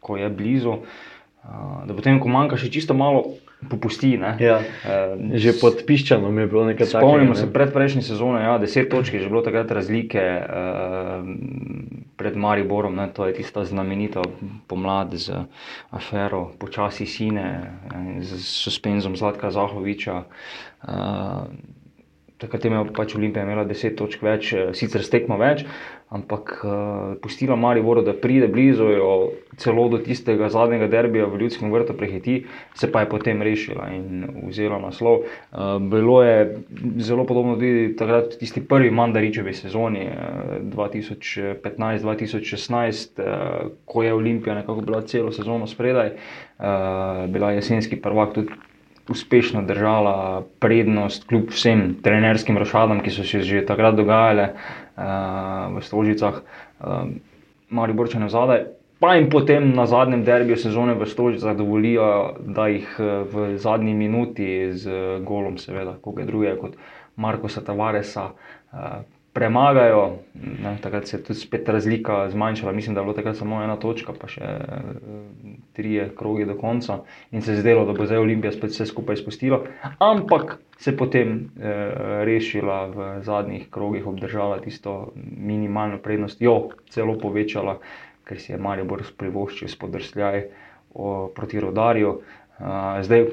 ko 0.00 0.16
je 0.16 0.30
blizu, 0.30 0.78
uh, 0.78 1.82
da 1.86 1.96
potem, 1.98 2.22
ko 2.22 2.30
manjka 2.30 2.60
še 2.62 2.70
čisto 2.70 2.94
malo, 2.94 3.24
popusti. 3.70 4.16
ne. 4.18 4.36
Ja. 4.40 4.58
Eh, 4.58 5.38
Že 5.38 5.54
pod 5.60 5.82
piščanom 5.86 6.38
je 6.38 6.46
bilo 6.46 6.64
nekaj 6.66 6.86
takega. 6.86 7.02
Spomnimo 7.02 7.34
se 7.34 7.46
predprejšnje 7.52 8.02
sezone, 8.02 8.42
ja, 8.42 8.58
deset 8.58 8.90
točk 8.90 9.14
je 9.14 9.22
že 9.22 9.30
bilo 9.30 9.42
takrat 9.42 9.70
razlike 9.70 10.18
uh, 10.18 11.26
pred 12.16 12.36
Mariborom, 12.36 12.96
ne, 12.96 13.08
to 13.08 13.26
je 13.26 13.32
tista 13.34 13.64
znamenita 13.64 14.22
pomlad 14.66 15.14
z 15.14 15.46
afero 15.90 16.52
Počasi 16.58 17.06
sine, 17.06 17.78
eh, 17.94 18.22
z 18.22 18.40
suspenzom 18.40 19.16
Zlatka 19.16 19.50
Zahoviča. 19.50 20.24
Uh, 20.82 21.46
Takrat 22.42 22.64
je 22.64 22.70
pač 22.96 23.14
Olimpija 23.14 23.44
imela 23.46 23.64
10 23.68 23.94
točk 23.98 24.22
več, 24.26 24.52
eh, 24.52 24.74
sicer 24.74 25.02
stekmo 25.06 25.36
več, 25.38 25.64
ampak 26.12 26.60
uh, 26.60 27.16
pustila 27.24 27.56
Mariboru, 27.56 28.04
da 28.04 28.12
pride 28.12 28.44
blizu, 28.52 28.84
jo 28.92 29.32
celo 29.56 29.88
do 29.88 29.96
tistega 30.04 30.52
zadnjega 30.52 30.84
derbija 30.92 31.24
v 31.24 31.40
Ljudskem 31.40 31.72
vrtu 31.72 31.96
prehiti, 31.96 32.44
se 32.76 32.92
pa 32.92 33.00
je 33.00 33.08
potem 33.08 33.40
rešila 33.42 33.88
in 33.96 34.28
vzela 34.50 34.76
naslov. 34.82 35.22
Uh, 35.22 35.80
bilo 35.80 36.20
je 36.22 36.60
zelo 37.00 37.24
podobno 37.24 37.54
tudi 37.56 37.96
takrat 37.96 38.36
tisti 38.42 38.60
prvi 38.60 38.90
Mandaričevi 38.92 39.54
sezoni 39.56 40.04
uh, 40.10 40.14
2015-2016, 40.74 43.16
uh, 43.16 43.24
ko 43.88 44.04
je 44.04 44.12
Olimpija 44.12 44.54
nekako 44.58 44.84
bila 44.84 45.00
celo 45.08 45.32
sezono 45.32 45.64
spredaj, 45.66 46.12
uh, 46.12 46.16
bila 47.32 47.50
je 47.50 47.56
jesenski 47.62 47.96
prvak 47.96 48.36
tudi 48.36 48.52
uspešno 49.10 49.62
držala 49.66 50.44
prednost, 50.60 51.26
kljub 51.28 51.50
vsem 51.50 51.96
trenerskim 52.02 52.58
rošadam, 52.58 53.00
ki 53.02 53.10
so 53.10 53.24
se 53.24 53.42
že 53.42 53.64
takrat 53.66 53.96
dogajale 53.98 54.52
uh, 54.52 55.74
v 55.76 55.82
Stožicah, 55.82 56.42
uh, 56.80 57.10
mali 57.70 57.92
borčene 57.92 58.28
zadaj. 58.28 58.66
Pa 59.02 59.16
jim 59.16 59.30
potem 59.30 59.72
na 59.74 59.82
zadnjem 59.86 60.20
derbiju 60.22 60.56
sezone 60.56 60.94
v 60.94 61.06
Stožicah 61.10 61.56
dovolijo, 61.58 62.36
da 62.38 62.68
jih 62.70 62.86
eh, 63.02 63.24
v 63.26 63.56
zadnji 63.58 63.94
minuti 63.98 64.70
z 64.70 64.86
eh, 64.86 65.16
golom, 65.26 65.56
seveda, 65.58 65.96
koga 65.98 66.22
drugega 66.22 66.54
kot 66.60 66.76
Markoša 67.16 67.64
Tavaresa. 67.66 68.28
Uh, 68.72 69.02
Premagajo, 69.32 70.18
ne, 70.34 70.74
takrat 70.82 71.06
se 71.08 71.16
je 71.16 71.22
tudi 71.24 71.38
spet 71.40 71.68
razlika 71.68 72.26
zmanjšala, 72.30 72.72
mislim, 72.72 72.94
da 72.94 73.00
je 73.00 73.04
bilo 73.04 73.14
takrat 73.16 73.36
samo 73.36 73.62
ena 73.64 73.78
točka, 73.80 74.12
pa 74.12 74.28
še 74.28 74.44
uh, 74.44 74.90
trije 75.72 76.10
krogi 76.18 76.44
do 76.44 76.58
konca, 76.60 76.98
in 77.32 77.40
se 77.40 77.54
je 77.54 77.62
zdelo, 77.62 77.86
da 77.88 77.94
bo 77.96 78.04
zdaj 78.04 78.20
Olimpija 78.20 78.52
spet 78.52 78.74
vse 78.74 78.86
skupaj 78.90 79.16
spustila, 79.22 79.62
ampak 80.04 80.58
se 80.76 80.92
potem 80.96 81.32
uh, 81.32 81.70
rešila 82.28 82.78
v 82.92 83.08
zadnjih 83.24 83.70
krogih, 83.72 84.06
obdržala 84.06 84.60
tisto 84.60 85.14
minimalno 85.16 85.96
prednost, 86.04 86.44
jo 86.44 86.68
celo 86.92 87.16
povečala, 87.16 87.78
ker 88.28 88.40
si 88.40 88.52
je 88.52 88.60
Maribor 88.60 89.00
privoščil 89.16 89.72
spodrsljaj 89.72 90.44
proti 91.32 91.60
rodarju. 91.60 92.18
Uh, 92.60 93.00
zdaj, 93.00 93.30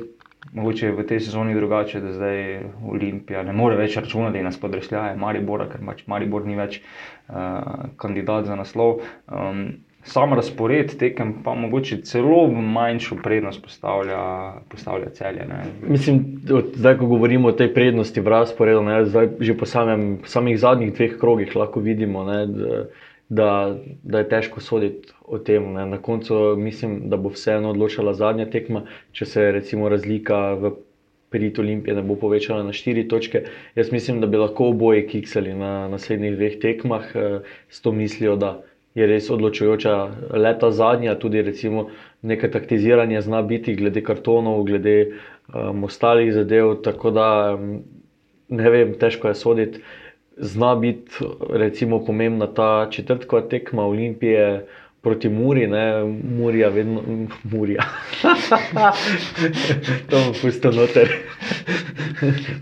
mogoče 0.54 0.86
je 0.86 0.91
v 0.91 1.06
tej 1.08 1.19
sezoni 1.19 1.54
drugače, 1.56 2.02
da 2.02 2.13
zdaj 2.13 2.39
Olimpija 2.88 3.43
ne 3.43 3.54
more 3.54 3.78
več 3.78 3.97
računati 3.97 4.43
na 4.43 4.52
spodresljaje 4.52 5.17
Maribora, 5.19 5.67
ker 5.69 5.84
pač 5.86 6.06
Maribor 6.08 6.47
ni 6.47 6.58
več 6.58 6.80
uh, 6.80 7.91
kandidat 7.97 8.49
za 8.49 8.58
naslov. 8.60 9.04
Um, 9.28 9.69
Sam 10.04 10.32
razpored 10.34 10.93
tekem 10.97 11.34
pa 11.43 11.52
mogoče 11.60 11.97
celo 12.08 12.47
manjšo 12.47 13.17
prednost 13.23 13.62
postavlja, 13.62 14.21
postavlja 14.71 15.10
celje. 15.13 15.43
Ne. 15.49 15.60
Mislim, 15.88 16.21
zdaj, 16.75 16.97
ko 16.97 17.10
govorimo 17.12 17.52
o 17.52 17.52
tej 17.52 17.73
prednosti 17.73 18.23
v 18.23 18.32
razporedu, 18.32 18.82
ne, 18.88 19.02
zdaj, 19.06 19.28
že 19.43 19.58
po 19.60 19.67
samem, 19.67 20.21
samih 20.23 20.56
zadnjih 20.60 20.93
dveh 20.95 21.17
krogih 21.19 21.52
lahko 21.56 21.84
vidimo, 21.84 22.23
ne, 22.23 22.39
da, 22.47 22.80
da, 23.30 23.78
da 24.04 24.20
je 24.20 24.30
težko 24.30 24.62
soditi 24.62 25.13
o 25.26 25.38
tem. 25.38 25.74
Ne. 25.74 25.86
Na 25.86 26.02
koncu 26.02 26.56
mislim, 26.58 27.10
da 27.10 27.18
bo 27.18 27.30
vseeno 27.30 27.70
odločila 27.70 28.13
zadnja 28.13 28.50
tekma, 28.50 28.86
če 29.12 29.26
se 29.26 29.52
recimo 29.52 29.89
razlika 29.89 30.54
v 30.54 30.74
prid 31.30 31.60
Olimpije 31.62 31.94
ne 31.96 32.02
bo 32.02 32.15
povečala 32.18 32.63
na 32.65 32.74
štiri 32.74 33.08
točke. 33.08 33.44
Jaz 33.76 33.92
mislim, 33.92 34.22
da 34.22 34.28
bi 34.28 34.42
lahko 34.42 34.72
oboje 34.74 35.06
kiksali 35.08 35.54
na 35.54 35.88
naslednjih 35.88 36.36
dveh 36.36 36.58
tekmah 36.62 37.06
eh, 37.15 37.39
s 37.70 37.82
to 37.86 37.92
mislijo, 37.92 38.36
da 38.36 38.56
je 38.98 39.06
res 39.08 39.30
odločujoča 39.30 39.96
leta 40.34 40.72
zadnja, 40.72 41.13
tudi 41.20 41.42
recimo 41.46 41.89
nekaj 42.22 42.52
taktiziranja 42.52 43.22
zna 43.22 43.42
biti 43.42 43.76
glede 43.76 44.02
kartonov, 44.04 44.63
glede 44.65 44.96
um, 45.54 45.84
ostalih 45.84 46.34
zadev. 46.34 46.80
Tako 46.84 47.12
da 47.12 47.28
um, 47.54 47.84
ne 48.50 48.70
vem, 48.70 48.96
težko 49.00 49.30
je 49.30 49.36
soditi. 49.36 49.84
Zna 50.39 50.75
biti 50.75 51.12
recimo 51.49 52.06
pomembna 52.06 52.47
ta 52.47 52.88
četrtkova 52.91 53.41
tekma 53.41 53.86
Olimpije. 53.86 54.65
Proti 55.02 55.30
Muri, 55.30 55.67
ne, 55.67 56.04
Murija, 56.38 56.69
vedno, 56.69 57.02
Murija. 57.43 57.84
to 60.10 60.17
je 60.17 60.34
pusto 60.41 60.71
noter. 60.71 61.10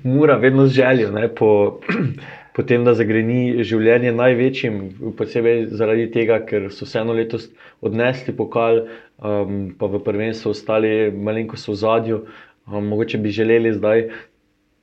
Mura, 0.04 0.36
vedno 0.36 0.68
z 0.68 0.72
željo, 0.72 1.12
ne, 1.12 1.36
po, 1.36 1.80
potem 2.56 2.86
da 2.86 2.94
zagreni 2.94 3.64
življenje 3.64 4.12
največjim, 4.14 4.78
posebej 5.18 5.66
zaradi 5.80 6.06
tega, 6.14 6.38
ker 6.46 6.70
so 6.74 6.86
vseeno 6.86 7.18
letos 7.18 7.50
odnesli 7.82 8.36
pokal, 8.38 8.84
um, 9.18 9.60
pa 9.80 9.90
v 9.90 10.04
prvenstvu 10.06 10.54
ostali 10.54 10.94
malenkost 11.12 11.74
v 11.74 11.78
zadju. 11.82 12.24
Um, 12.68 12.86
mogoče 12.86 13.18
bi 13.18 13.34
želeli 13.34 13.74
zdaj 13.74 14.10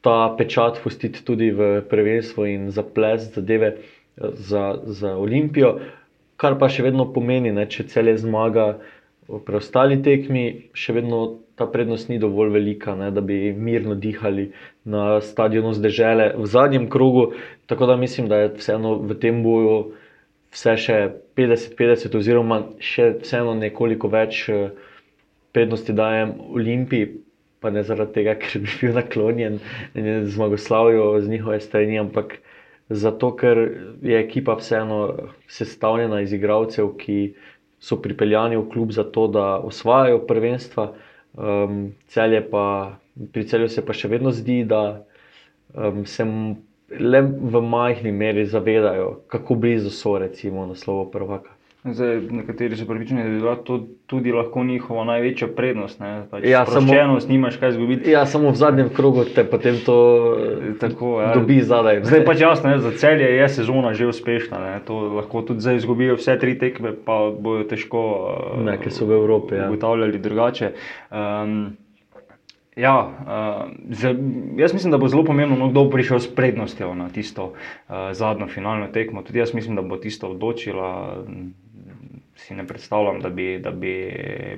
ta 0.05 0.35
pečat 0.39 0.81
pustiti 0.85 1.25
tudi 1.25 1.49
v 1.51 1.81
prvenstvu 1.89 2.47
in 2.47 2.69
zaples 2.71 3.31
zadeve 3.33 3.71
eh, 3.73 3.79
za, 4.35 4.77
za 4.85 5.17
Olimpijo, 5.17 5.79
kar 6.37 6.59
pa 6.61 6.69
še 6.69 6.85
vedno 6.85 7.09
pomeni, 7.09 7.55
da 7.57 7.65
če 7.67 7.89
cel 7.89 8.13
je 8.13 8.19
zmaga 8.21 8.75
v 9.25 9.41
preostali 9.41 9.97
tekmi, 10.05 10.45
še 10.77 10.93
vedno 10.93 11.21
ta 11.57 11.67
prednost 11.67 12.11
ni 12.11 12.19
dovolj 12.19 12.51
velika, 12.51 12.95
ne, 12.95 13.09
da 13.11 13.21
bi 13.21 13.53
mirno 13.55 13.95
dihali 13.95 14.51
na 14.85 15.21
stadionu 15.23 15.73
zdržele 15.73 16.33
v 16.37 16.47
zadnjem 16.47 16.89
krogu. 16.91 17.29
Tako 17.67 17.87
da 17.87 17.97
mislim, 17.97 18.29
da 18.29 18.43
je 18.43 18.53
vseeno 18.59 18.97
v 18.99 19.17
tem 19.17 19.41
boju 19.43 19.77
vse 20.55 20.75
še 20.77 20.97
50-50, 21.39 22.19
oziroma 22.19 22.61
še 22.83 23.15
vseeno 23.23 23.55
nekoliko 23.57 24.11
več 24.11 24.45
eh, 24.51 24.69
prednosti 25.55 25.95
dajem 25.95 26.35
Olimpiji. 26.51 27.15
Pa 27.65 27.73
ne 27.73 27.83
zaradi 27.83 28.19
tega, 28.19 28.37
ker 28.43 28.61
bi 28.61 28.75
bil 28.83 28.99
naklonjen 28.99 29.57
zmagoslavju 30.29 31.07
z 31.25 31.33
njihove 31.33 31.61
strani, 31.65 31.99
ampak 32.03 32.37
zato, 32.93 33.33
ker 33.41 33.63
je 34.05 34.21
ekipa 34.21 34.59
vseeno 34.61 35.01
sestavljena 35.49 36.21
iz 36.21 36.35
igralcev, 36.37 36.93
ki 37.01 37.19
so 37.81 37.97
pripeljani 38.03 38.61
v 38.61 38.69
klub 38.73 38.93
za 38.93 39.05
to, 39.05 39.27
da 39.29 39.47
osvajajo 39.65 40.21
prvenstva. 40.29 40.93
Um, 41.35 41.95
celje 42.07 42.45
pa, 42.51 42.99
pri 43.33 43.47
celju 43.49 43.69
se 43.69 43.83
pa 43.87 43.97
še 43.97 44.09
vedno 44.13 44.31
zdi, 44.33 44.61
da 44.69 45.03
um, 45.75 46.05
se 46.07 46.25
le 46.95 47.21
v 47.25 47.63
majhni 47.65 48.13
meri 48.13 48.47
zavedajo, 48.47 49.25
kako 49.33 49.57
blizu 49.59 49.91
so 49.91 50.15
recimo 50.19 50.67
naslovo 50.67 51.09
prvaka. 51.11 51.54
Zdaj, 51.85 52.21
nekateri 52.31 52.77
so 52.77 52.87
pripričani, 52.87 53.23
da 53.23 53.29
je 53.29 53.35
bila 53.35 53.57
to 53.57 53.75
tudi 54.07 54.33
lahko 54.33 54.65
njihova 54.65 55.05
največja 55.05 55.49
prednost. 55.49 56.01
Pač 56.31 56.45
Ja, 56.45 56.65
samo- 56.67 57.19
nimaš 57.29 57.57
kaj 57.57 57.69
izgubiti. 57.69 58.11
Ja, 58.11 58.27
samo 58.27 58.51
v 58.51 58.55
zadnjem 58.55 58.89
krogu 58.89 59.25
te 59.25 59.45
potem 59.45 59.77
to 59.87 59.97
Tako, 60.81 61.21
ja. 61.21 61.35
dobi 61.35 61.61
zadaj. 61.61 62.01
Zdaj 62.05 62.25
pač 62.25 62.41
jasno, 62.41 62.71
ne, 62.71 62.79
za 62.79 62.91
celje 62.91 63.37
je 63.37 63.49
sezona 63.49 63.93
že 63.93 64.07
uspešna. 64.07 64.59
Ne. 64.61 64.81
To 64.87 64.95
lahko 65.13 65.43
tudi 65.43 65.61
zdaj 65.61 65.77
izgubijo 65.77 66.17
vse 66.17 66.39
tri 66.39 66.59
tekme, 66.59 66.93
pa 67.05 67.31
bojo 67.31 67.65
težko 67.65 68.01
uh, 68.57 68.65
Ne, 68.65 68.79
ker 68.79 68.89
so 68.89 69.05
v 69.05 69.13
Evropi, 69.13 69.55
ja. 69.55 69.69
ugotavljali 69.69 70.19
drugače. 70.19 70.73
Um, 71.11 71.77
ja, 72.77 73.07
uh, 73.07 73.71
za, 73.91 74.15
jaz 74.57 74.73
mislim, 74.73 74.91
da 74.91 74.99
bo 74.99 75.09
zelo 75.09 75.25
pomembno, 75.25 75.57
no, 75.57 75.69
kdo 75.69 75.85
bo 75.85 75.91
prišel 75.91 76.19
s 76.21 76.35
prednostjo 76.35 76.95
na 76.95 77.09
tisto 77.09 77.45
uh, 77.45 77.95
zadnjo 78.13 78.49
finalno 78.49 78.89
tekmo. 78.93 79.23
Tudi 79.23 79.39
jaz 79.39 79.55
mislim, 79.55 79.77
da 79.77 79.83
bo 79.83 79.97
tisto 79.97 80.29
odločila. 80.29 81.25
Si 82.37 82.55
ne 82.55 82.67
predstavljam, 82.67 83.21
da 83.23 83.29
bi, 83.31 83.61
da 83.63 83.71
bi 83.71 83.93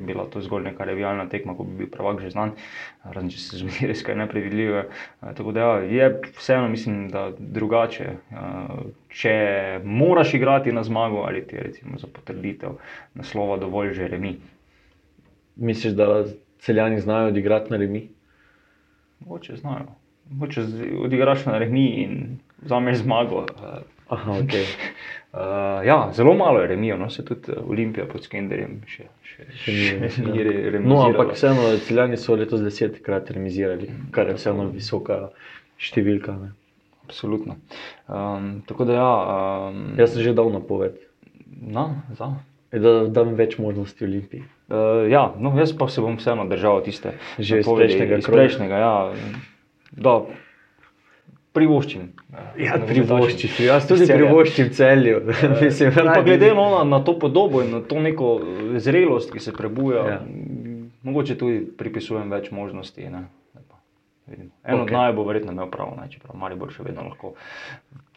bila 0.00 0.24
to 0.24 0.40
zgolj 0.40 0.62
neka 0.64 0.84
revijalna 0.84 1.28
tekma, 1.28 1.52
ko 1.56 1.62
bi 1.62 1.76
bil 1.76 1.90
prvak 1.92 2.22
že 2.22 2.30
znan, 2.32 2.54
razen 3.04 3.28
če 3.30 3.38
se 3.38 3.60
zgodi 3.60 3.86
res 3.90 4.00
kaj 4.02 4.16
neprevidljivega. 4.16 4.86
Eh, 4.88 5.34
Tako 5.36 5.52
da 5.52 5.60
ja, 5.60 5.74
je 5.84 6.08
vseeno, 6.38 6.70
mislim, 6.72 7.10
da 7.12 7.28
drugače. 7.38 8.08
Eh, 8.32 8.80
Če 9.16 9.34
moraš 9.84 10.34
igrati 10.34 10.72
na 10.72 10.82
zmago 10.84 11.22
ali 11.28 11.44
ti 11.46 11.56
je 11.56 11.62
recimo 11.62 11.98
za 11.98 12.08
potrditev 12.12 12.80
naslova 13.14 13.56
dovolj 13.56 13.92
že 13.92 14.08
remi. 14.08 14.34
Misliš, 15.56 15.94
da 15.96 16.24
celjani 16.58 17.00
znajo 17.00 17.28
odigrati 17.28 17.70
na 17.70 17.76
remi? 17.76 18.08
Mogoče 19.20 19.56
znajo. 19.56 19.86
Mogoče 20.30 20.62
odigraš 21.00 21.46
na 21.46 21.58
remi 21.58 21.86
in 21.96 22.16
vzameš 22.60 22.96
zmago. 22.98 23.46
Eh, 23.50 23.78
Aha, 24.08 24.32
okay. 24.32 24.64
Uh, 25.32 25.38
ja, 25.88 26.10
zelo 26.12 26.34
malo 26.34 26.60
je 26.60 26.66
remijo, 26.66 26.96
no 26.96 27.10
se 27.10 27.24
tudi 27.24 27.40
eh, 27.48 27.60
Olimpija 27.60 28.06
pod 28.06 28.24
Skenderjem 28.24 28.80
še, 28.86 29.04
še, 29.22 29.46
še, 29.54 29.72
še 30.10 30.22
ni 30.24 30.42
re- 30.42 30.52
No, 30.54 30.70
remisirala. 30.70 31.06
ampak 31.06 31.32
vseeno, 31.32 31.64
celjani 31.78 32.16
so 32.16 32.36
letos 32.36 32.62
desetkrat 32.62 33.30
remizirali, 33.30 33.88
kar 34.10 34.28
je 34.28 34.34
vseeno 34.34 34.68
visoka 34.68 35.18
številka. 35.78 36.36
Ne. 36.38 36.52
Absolutno. 37.04 37.56
Um, 38.06 38.62
tako 38.66 38.84
da 38.84 38.94
ja. 38.94 39.10
Um, 39.68 39.82
Jaz 39.96 40.14
sem 40.14 40.22
že 40.22 40.34
dal 40.34 40.50
napoved, 40.50 40.96
No, 41.62 41.88
za. 42.12 42.26
da 42.72 43.06
dam 43.08 43.34
več 43.34 43.58
možnosti 43.58 44.04
Olimpiji. 44.04 44.42
Uh, 44.66 45.04
ja, 45.10 45.28
no, 45.38 45.52
jaz 45.58 45.70
pa 45.78 45.86
se 45.88 46.02
bom 46.02 46.16
vseeno 46.18 46.42
držal 46.50 46.80
tiste 46.82 47.12
Že 47.38 47.60
iz 47.62 47.68
prejšnjega 47.70 48.16
iz 48.18 48.26
prejšnjega. 48.26 48.80
Ja, 48.82 48.94
da, 49.94 50.14
privoščim. 51.56 52.08
Ja, 52.60 52.76
privoščim, 52.88 53.52
jaz 53.66 53.86
tudi 53.88 54.08
privoščim 54.10 54.72
celju. 54.76 55.22
Mislim, 55.62 55.92
In 55.92 56.10
pa 56.10 56.20
glede 56.26 56.52
no, 56.56 56.66
na, 56.78 56.82
na 56.96 57.00
to 57.04 57.16
podobo 57.20 57.62
in 57.64 57.72
na 57.76 57.82
to 57.86 58.02
neko 58.02 58.32
eh, 58.42 58.76
zrelost, 58.82 59.32
ki 59.32 59.42
se 59.42 59.54
prebuja, 59.56 60.04
Ja. 60.06 60.18
mogoče 61.06 61.38
tudi 61.38 61.62
pripisujem 61.78 62.30
več 62.32 62.50
možnosti. 62.54 63.08
Ne. 63.12 63.26
Zdaj 63.52 63.64
pa 63.70 63.80
vidimo. 64.26 64.50
En 64.64 64.80
okay. 64.80 64.82
od 64.82 64.92
naj 64.98 65.14
bo 65.16 65.24
verjetno 65.28 65.54
imel 65.56 65.70
prav, 65.72 65.94
ne, 66.00 66.08
čeprav 66.12 66.36
Maribor 66.40 66.74
še 66.74 66.84
vedno 66.86 67.06
lahko 67.08 67.36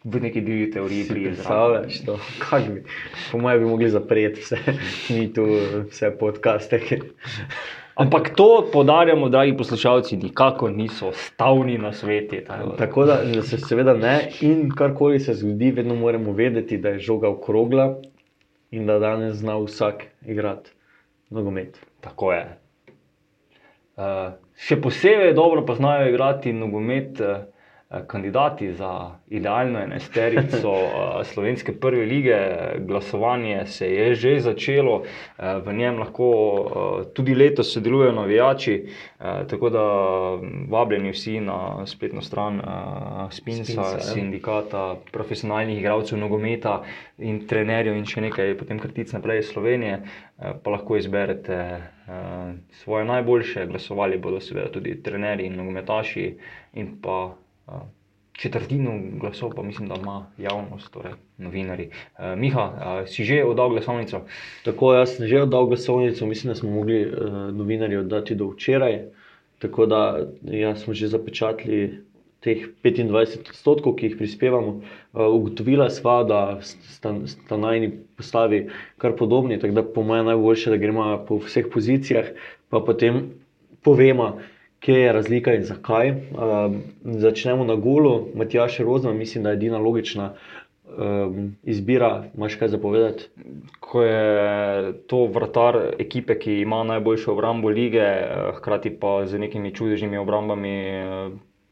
v 0.04 0.20
neki 0.20 0.40
divji 0.40 0.70
teoriji 0.70 1.08
prije 1.08 1.32
predstavljaš 1.32 2.04
to? 2.04 2.18
Kak 2.38 2.68
bi? 2.68 2.82
Po 3.32 3.38
mojem 3.38 3.58
bi 3.58 3.66
mogli 3.66 3.88
zapreti 3.90 4.40
vse, 4.40 4.58
mi 5.14 5.32
tu 5.32 5.46
vse 5.90 6.10
podcaste. 6.18 6.80
Ampak 7.94 8.30
to 8.36 8.68
podarjamo, 8.72 9.28
dragi 9.28 9.56
poslušalci, 9.56 10.16
nikako 10.16 10.70
niso 10.70 11.12
stavni 11.12 11.78
na 11.78 11.92
svetu. 11.92 12.36
Tako 12.78 13.04
da, 13.04 13.18
da 13.34 13.42
se 13.42 13.58
seveda 13.58 13.94
ne, 13.94 14.30
in 14.40 14.70
karkoli 14.70 15.20
se 15.20 15.34
zgodi, 15.34 15.70
vedno 15.70 15.94
moramo 15.94 16.32
vedeti, 16.32 16.78
da 16.78 16.88
je 16.88 16.98
žoga 16.98 17.28
okrogla 17.28 18.00
in 18.70 18.86
da 18.86 18.98
danes 18.98 19.34
zna 19.36 19.58
vsak 19.58 20.04
igrati 20.26 20.70
nogomet. 21.30 21.86
Tako 22.00 22.32
je. 22.32 22.58
Uh, 23.96 24.32
še 24.56 24.80
posebej 24.80 25.34
dobro 25.34 25.66
pa 25.66 25.74
znajo 25.74 26.08
igrati 26.08 26.52
nogomet 26.52 27.20
uh, 27.20 27.42
kandidati 28.06 28.72
za 28.72 29.10
idealno 29.28 29.78
enesterico 29.78 30.70
uh, 30.70 31.26
slovenske 31.26 31.72
prve 31.72 32.06
lige. 32.06 32.36
Glasovanje 32.78 33.66
se 33.66 33.94
je 33.94 34.14
že 34.14 34.40
začelo, 34.40 34.96
uh, 34.96 35.44
v 35.66 35.72
njem 35.72 35.98
lahko 35.98 36.30
tudi 37.14 37.34
letos 37.34 37.72
sodelujejo 37.74 38.12
navijači, 38.12 38.86
uh, 39.18 39.26
tako 39.48 39.70
da 39.70 39.86
mm, 40.42 40.66
vabljeni 40.70 41.10
vsi 41.10 41.40
na 41.40 41.86
spletno 41.86 42.22
stran 42.22 42.60
Spinsa, 43.30 43.64
Spinsa, 43.64 43.82
ja. 43.82 44.00
sindikata 44.00 44.96
profesionalnih 45.12 45.78
igralcev 45.78 46.18
nogometa 46.18 46.82
in 47.18 47.44
trenerjev 47.46 47.96
in 47.96 48.06
še 48.08 48.24
nekaj, 48.24 48.54
potem 48.60 48.80
krtic 48.80 49.12
naprej 49.12 49.42
iz 49.42 49.50
Slovenije, 49.52 50.00
eh, 50.00 50.56
pa 50.62 50.74
lahko 50.74 50.96
izberete 50.96 51.58
eh, 51.58 52.54
svoje 52.82 53.04
najboljše. 53.04 53.66
Glasovali 53.66 54.18
bodo 54.18 54.40
seveda 54.40 54.70
tudi 54.72 54.96
trenerji 55.02 55.46
in 55.50 55.58
nogometaši 55.60 56.26
in 56.80 56.96
pa 57.02 57.18
eh, 57.30 57.49
četrtino 58.40 58.92
glasov, 59.20 59.50
pa 59.56 59.62
mislim, 59.62 59.88
da 59.88 59.94
ima 59.94 60.26
javnost, 60.38 60.92
torej 60.92 61.12
novinari. 61.38 61.90
Uh, 62.18 62.38
Miha, 62.38 62.64
uh, 62.64 63.08
si 63.08 63.24
že 63.24 63.44
oddal 63.44 63.70
glasovnico? 63.70 64.22
Tako, 64.64 64.94
jaz 64.94 65.16
sem 65.16 65.28
že 65.28 65.42
oddal 65.42 65.66
glasovnico, 65.66 66.26
mislim, 66.26 66.52
da 66.52 66.54
smo 66.54 66.70
mogli 66.70 67.02
uh, 67.04 67.12
novinarji 67.54 67.96
oddati 67.96 68.34
do 68.34 68.48
včeraj. 68.54 69.02
Tako 69.58 69.86
da 69.86 70.26
ja, 70.42 70.76
smo 70.76 70.94
že 70.94 71.08
zapečatili 71.08 72.00
teh 72.40 72.64
25 72.84 73.50
odstotkov, 73.52 73.98
ki 74.00 74.06
jih 74.06 74.16
prispevamo. 74.16 74.80
Uh, 75.12 75.26
ugotovila 75.28 75.90
sva, 75.90 76.22
da 76.24 76.60
sta, 76.62 77.12
najni 77.56 77.92
postavi 78.16 78.70
kar 78.96 79.16
podobni, 79.16 79.60
tako 79.60 79.74
da 79.74 79.84
po 79.84 80.02
mojem 80.02 80.32
najboljše, 80.32 80.70
da 80.70 80.80
gremo 80.80 81.10
po 81.28 81.42
vseh 81.44 81.68
pozicijah, 81.72 82.32
pa 82.72 82.80
potem 82.80 83.34
povemo, 83.84 84.38
kje 84.80 85.00
je 85.00 85.12
razlika 85.12 85.54
in 85.54 85.64
zakaj. 85.64 86.10
Uh, 86.10 86.74
začnemo 87.04 87.64
na 87.64 87.76
golu, 87.76 88.28
Matjaš 88.34 88.78
Rozman, 88.78 89.16
mislim, 89.16 89.44
da 89.44 89.50
je 89.50 89.60
edina 89.60 89.78
logična. 89.78 90.32
Um, 90.90 91.56
izbira, 91.62 92.24
imaš 92.36 92.56
kaj 92.58 92.68
zapovedati? 92.68 93.28
Ko 93.80 94.02
je 94.02 94.92
to 95.06 95.26
vrtar 95.26 95.78
ekipe, 95.98 96.38
ki 96.38 96.60
ima 96.60 96.82
najboljšo 96.84 97.32
obrambo 97.32 97.68
lige, 97.68 98.06
hkrati 98.56 98.90
pa 98.90 99.26
z 99.26 99.38
nekimi 99.38 99.74
čudežnimi 99.74 100.18
obrambami 100.18 100.74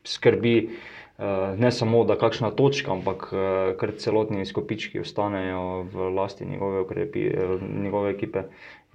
skrbi 0.05 0.71
ne 1.57 1.71
samo, 1.71 2.05
da 2.05 2.15
kakšna 2.19 2.51
točka, 2.51 2.93
ampak 2.93 3.31
kar 3.79 3.93
celotni 3.99 4.47
skopički 4.47 5.01
ostanejo 5.01 5.83
v 5.93 6.11
lasti 6.15 6.47
njegove, 6.47 6.81
ukrepi, 6.81 7.31
njegove 7.83 8.11
ekipe, 8.11 8.43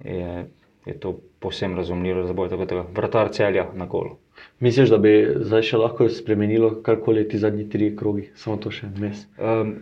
je, 0.04 0.46
je 0.86 0.98
to 1.00 1.16
povsem 1.40 1.76
razumljivo 1.76 2.26
za 2.26 2.32
boj. 2.32 2.48
Tako 2.48 2.64
da 2.64 2.84
vrtar 2.94 3.28
celja 3.32 3.66
na 3.74 3.88
kolu. 3.88 4.16
Misliš, 4.60 4.90
da 4.90 4.98
bi 4.98 5.14
zdaj 5.40 5.62
še 5.62 5.80
lahko 5.80 6.08
spremenilo 6.08 6.70
karkoli 6.82 7.28
ti 7.28 7.38
zadnji 7.38 7.68
tri 7.70 7.92
krogi, 7.96 8.28
samo 8.34 8.56
to 8.56 8.72
še 8.74 8.90
vmes? 8.96 9.26
Um, 9.38 9.74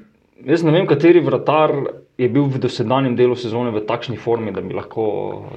jaz 0.44 0.64
ne 0.66 0.74
vem, 0.74 0.86
kateri 0.86 1.22
vrtar 1.24 1.74
je 2.22 2.28
bil 2.28 2.46
v 2.46 2.58
dosedanjem 2.62 3.16
delu 3.18 3.36
sezone 3.36 3.70
v 3.74 3.82
takšni 3.86 4.16
formi, 4.16 4.52
da 4.54 4.60
bi, 4.62 4.74
lahko, 4.74 5.04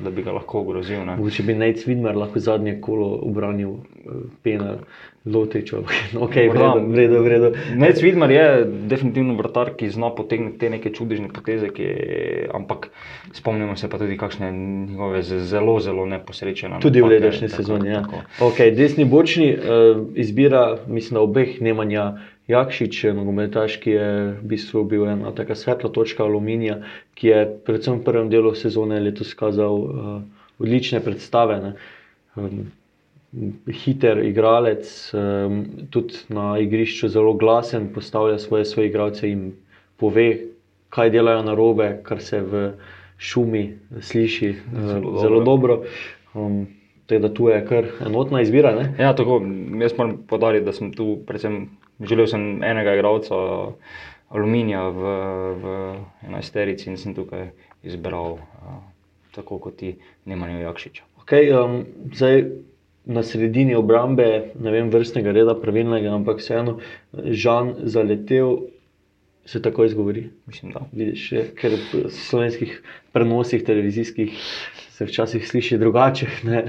da 0.04 0.10
bi 0.10 0.26
ga 0.26 0.34
lahko 0.36 0.64
ogrozil. 0.66 1.06
ne. 1.06 1.18
Mogoče 1.20 1.44
bi 1.44 1.54
Nate 1.54 1.86
Widmer 1.86 2.18
lahko 2.18 2.40
zadnje 2.40 2.80
kolo 2.82 3.12
obranil 3.22 3.78
eh, 3.78 4.26
pena 4.44 4.78
Lotečo. 5.26 5.82
Okay, 6.14 6.48
Morda. 6.48 6.74
vredo, 6.78 6.92
vredo, 6.94 7.22
vredo. 7.24 7.52
Nec 7.76 8.02
Vidmar 8.02 8.32
je 8.32 8.66
definitivno 8.88 9.34
vrtar, 9.34 9.72
ki 9.78 9.90
zna 9.90 10.12
potegniti 10.14 10.60
te 10.62 10.70
neke 10.70 10.92
čudežne 10.94 11.32
poteze, 11.34 11.72
ki, 11.74 11.88
ampak 12.54 12.92
spomnimo 13.34 13.74
se 13.76 13.90
pa 13.90 13.98
tudi 13.98 14.18
kakšne 14.18 14.52
njegove 14.52 15.24
zelo, 15.24 15.80
zelo 15.80 16.06
neposrečene. 16.06 16.78
Tudi 16.82 17.02
v 17.02 17.10
letošnji 17.16 17.50
tako- 17.50 17.58
sezoni. 17.58 17.90
Ja. 17.90 18.04
tako. 18.06 18.22
Okay, 18.52 18.70
desni 18.76 19.06
bočni 19.06 19.50
uh, 19.58 20.06
izbira, 20.14 20.78
mislim, 20.88 21.22
obeh 21.22 21.58
Nemanja 21.62 22.12
Jakšič, 22.48 23.04
nogometaš, 23.18 23.80
ki 23.82 23.90
je 23.90 24.10
v 24.38 24.44
bistvu 24.46 24.84
bil 24.86 25.08
ena 25.10 25.32
taka 25.34 25.56
svetla 25.58 25.90
točka 25.90 26.24
aluminija, 26.24 26.78
ki 27.18 27.28
je 27.32 27.40
predvsem 27.66 27.98
v 27.98 28.06
prvem 28.06 28.30
delu 28.30 28.54
sezone 28.54 29.00
letos 29.02 29.34
kazal 29.34 29.80
uh, 29.82 30.20
odlične 30.62 31.02
predstave. 31.02 31.58
Ne. 31.64 31.72
Um, 32.38 32.68
hiter 33.66 34.22
igralec, 34.22 34.86
um, 35.18 35.64
tudi 35.90 36.22
na 36.30 36.60
igrišču 36.62 37.10
zelo 37.10 37.34
glasen, 37.34 37.90
postavlja 37.94 38.38
svoje, 38.40 38.70
svoje 38.70 38.94
igralce 38.94 39.32
in 39.32 39.50
pove, 39.98 40.30
kaj 40.94 41.10
delajo 41.18 41.42
na 41.50 41.58
robe, 41.58 41.96
kar 42.06 42.22
se 42.22 42.44
v 42.46 42.68
šumi 43.18 43.66
sliši 44.00 44.54
uh, 44.54 44.82
Zelo 44.86 45.18
zelo 45.22 45.42
dobro. 45.42 45.82
dobro. 45.82 45.94
Um, 46.34 46.68
Tako 47.06 47.22
da 47.22 47.34
tu 47.34 47.48
je 47.50 47.66
kar 47.66 47.86
enotna 48.06 48.42
izbira. 48.42 48.72
Ne? 48.76 48.94
Ja, 49.00 49.16
tako, 49.16 49.42
jaz 49.82 49.94
moram 49.98 50.18
podariti, 50.28 50.66
da 50.66 50.74
sem 50.74 50.94
tu 50.94 51.20
predvsem 51.28 51.68
želel 52.02 52.28
sem 52.28 52.64
enega 52.64 52.96
igralca 52.96 53.40
Aluminija 54.30 54.88
v, 54.90 55.16
v 55.62 55.74
enajsterici 56.28 56.90
in 56.90 56.98
sem 56.98 57.14
tukaj 57.16 57.52
izbral 57.86 58.40
uh, 58.40 58.80
tako 59.36 59.60
kot 59.62 59.78
ti 59.80 59.96
Nemanjo 60.26 60.64
Jakšiča. 60.66 61.04
Okay, 61.26 61.50
um, 61.54 61.84
zdaj 62.14 62.44
na 63.06 63.24
sredini 63.24 63.76
obrambe, 63.78 64.52
ne 64.58 64.72
vem, 64.74 64.90
vrstnega 64.90 65.34
reda, 65.34 65.54
pravilnega, 65.62 66.10
ampak 66.14 66.42
vseeno, 66.42 66.80
Žan 67.14 67.76
zaletel, 67.86 68.58
se 69.46 69.62
tako 69.62 69.86
izgovori. 69.86 70.24
Mislim, 70.50 70.74
da. 70.74 70.82
Vidiš, 70.92 71.28
ker 71.60 71.78
v 71.78 72.08
slovenskih 72.10 72.80
prenosih 73.14 73.64
televizijskih 73.66 74.34
se 74.96 75.06
včasih 75.06 75.48
sliši 75.48 75.78
drugače. 75.78 76.28
Ne? 76.44 76.64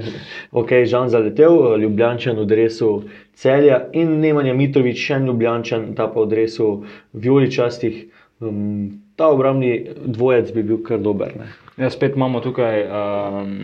Ok, 0.51 0.69
Žan 0.85 1.09
zaletel, 1.09 1.77
Ljubljančan 1.79 2.39
v 2.39 2.45
dresu 2.45 3.03
celja 3.33 3.85
in 3.93 4.19
Nemanja 4.19 4.53
Mitrovič, 4.53 4.99
še 4.99 5.19
en 5.21 5.29
Ljubljančan, 5.29 5.93
ta 5.95 6.09
pa 6.11 6.25
v 6.25 6.31
dresu 6.33 6.71
vijoličastih. 7.13 8.03
Um, 8.39 8.99
ta 9.15 9.31
obrambni 9.33 9.79
dvojec 10.05 10.51
bi 10.53 10.63
bil 10.63 10.83
kar 10.83 10.99
dober. 11.01 11.31
Ne? 11.39 11.47
Ja, 11.77 11.89
spet 11.93 12.17
imamo 12.19 12.41
tukaj 12.43 12.83
um, 12.85 13.55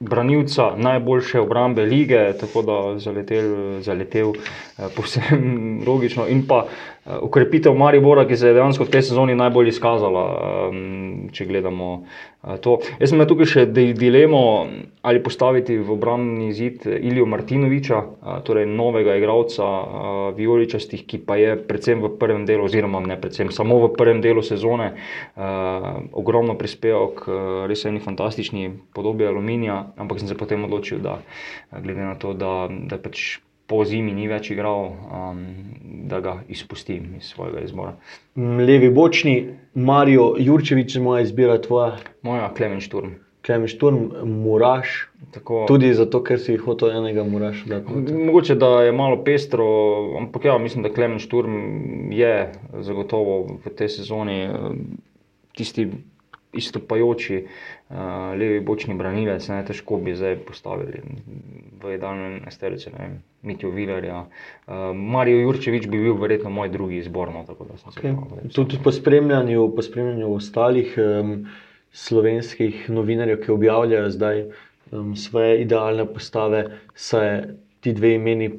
branilca 0.00 0.70
najboljše 0.76 1.40
obrambe 1.40 1.84
lige, 1.88 2.22
tako 2.40 2.62
da 2.62 2.78
zaletel, 2.98 3.80
zaletel 3.84 4.30
uh, 4.30 4.88
povsem 4.96 5.44
logično. 5.88 6.28
In 6.30 6.46
pa 6.48 6.64
uh, 6.64 6.93
ukrepitev 7.04 7.74
Maribora, 7.76 8.24
ki 8.28 8.36
se 8.36 8.48
je 8.48 8.56
dejansko 8.56 8.84
v 8.84 8.92
tej 8.94 9.02
sezoni 9.10 9.34
najbolj 9.36 9.74
izkazala, 9.74 10.24
če 11.34 11.46
gledamo 11.48 11.88
uh, 12.00 12.56
to. 12.64 12.78
Jaz 13.00 13.12
sem 13.12 13.18
imel 13.18 13.28
tukaj 13.28 13.50
še 13.50 13.64
di- 13.68 13.92
dilemo, 13.96 14.40
ali 15.04 15.20
postaviti 15.24 15.76
v 15.76 15.92
obrambni 15.92 16.52
zid 16.56 16.86
Ilijo 16.88 17.26
Martinoviča, 17.28 17.98
uh, 18.00 18.38
torej 18.46 18.64
novega 18.70 19.18
igralca 19.20 19.68
Vijoličastih, 20.36 21.04
ki 21.04 21.20
pa 21.26 21.36
je 21.40 21.58
predvsem 21.60 22.00
v 22.00 22.14
prvem 22.20 22.48
delu, 22.48 22.64
oziroma 22.64 23.02
ne 23.04 23.20
predvsem, 23.20 23.52
samo 23.52 23.82
v 23.84 23.92
prvem 23.98 24.24
delu 24.24 24.42
sezone 24.42 24.94
ogromno 26.12 26.54
prispeval 26.58 27.10
k 27.18 27.38
res 27.68 27.84
eni 27.84 28.00
fantastični 28.00 28.70
podobi 28.94 29.26
aluminija, 29.26 29.92
ampak 29.96 30.20
sem 30.20 30.28
se 30.28 30.36
potem 30.38 30.64
odločil, 30.64 31.02
da 31.04 31.18
eh, 31.20 31.80
glede 31.80 32.04
na 32.04 32.14
to, 32.14 32.34
da, 32.34 32.68
da 32.68 32.98
pač 32.98 33.38
po 33.66 33.84
zimi 33.84 34.12
ni 34.12 34.28
več 34.28 34.50
igral, 34.52 34.92
um, 34.92 35.44
da 36.08 36.20
ga 36.20 36.38
izpustim 36.52 37.14
iz 37.18 37.32
svojega 37.32 37.64
izbora. 37.64 37.94
M, 38.36 38.58
Levi 38.60 38.90
bočni, 38.92 39.36
Marijo 39.74 40.34
Jurčevič, 40.38 40.98
moja 41.00 41.24
izbira, 41.24 41.56
tvoja, 41.62 41.96
Moja 42.22 42.50
Klemen 42.56 42.82
Šturm. 42.84 43.16
Klemen 43.44 43.68
Šturm, 43.68 44.08
Muraš. 44.24 45.08
Tako, 45.34 45.64
Tudi 45.68 45.90
zato, 45.96 46.20
ker 46.24 46.38
si 46.40 46.56
hotel 46.60 46.94
enega 46.96 47.24
Muraša 47.28 47.66
dati. 47.68 48.14
Mogoče 48.14 48.54
da 48.60 48.70
je 48.86 48.92
malo 48.92 49.18
pestro, 49.24 49.66
ampak 50.20 50.44
ja, 50.48 50.58
mislim, 50.58 50.84
da 50.84 50.92
Klemen 50.92 51.18
Šturm 51.20 52.12
je 52.12 52.52
zagotovo 52.80 53.58
v 53.64 53.72
tej 53.76 53.88
sezoni 53.98 54.38
eh, 54.44 54.58
tisti 55.56 55.88
izstopajoči 56.56 57.38
uh, 57.44 57.96
levi 58.38 58.60
bočni 58.64 58.94
branilec. 58.98 59.48
Ne, 59.48 59.60
težko 59.66 59.98
bi 60.02 60.14
zdaj 60.16 60.38
postavili 60.46 61.02
v 61.82 61.94
idealnem 61.96 62.40
nesterice, 62.44 62.92
ne 62.94 63.00
vem, 63.00 63.16
Mitjo 63.42 63.70
Vilerja. 63.74 64.24
Uh, 64.24 64.90
Marijo 64.96 65.42
Jurčevič 65.44 65.88
bi 65.90 66.00
bil 66.06 66.18
verjetno 66.20 66.50
moj 66.50 66.72
drugi 66.72 67.02
izbor. 67.02 67.32
No, 67.34 67.44
Okay. 67.44 68.14
Tudi 68.54 68.78
po 68.82 68.92
spremljanju, 68.92 69.66
po 69.76 69.82
spremljanju 69.82 70.30
ostalih 70.34 70.94
um, 70.98 71.34
slovenskih 71.92 72.88
novinarjev, 72.90 73.42
ki 73.44 73.52
objavljajo 73.52 74.10
zdaj 74.10 74.40
um, 74.90 75.12
svoje 75.16 75.60
idealne 75.62 76.06
postave, 76.06 76.64
se 76.94 77.20
ti 77.84 77.92
dve 77.92 78.14
imeni 78.14 78.50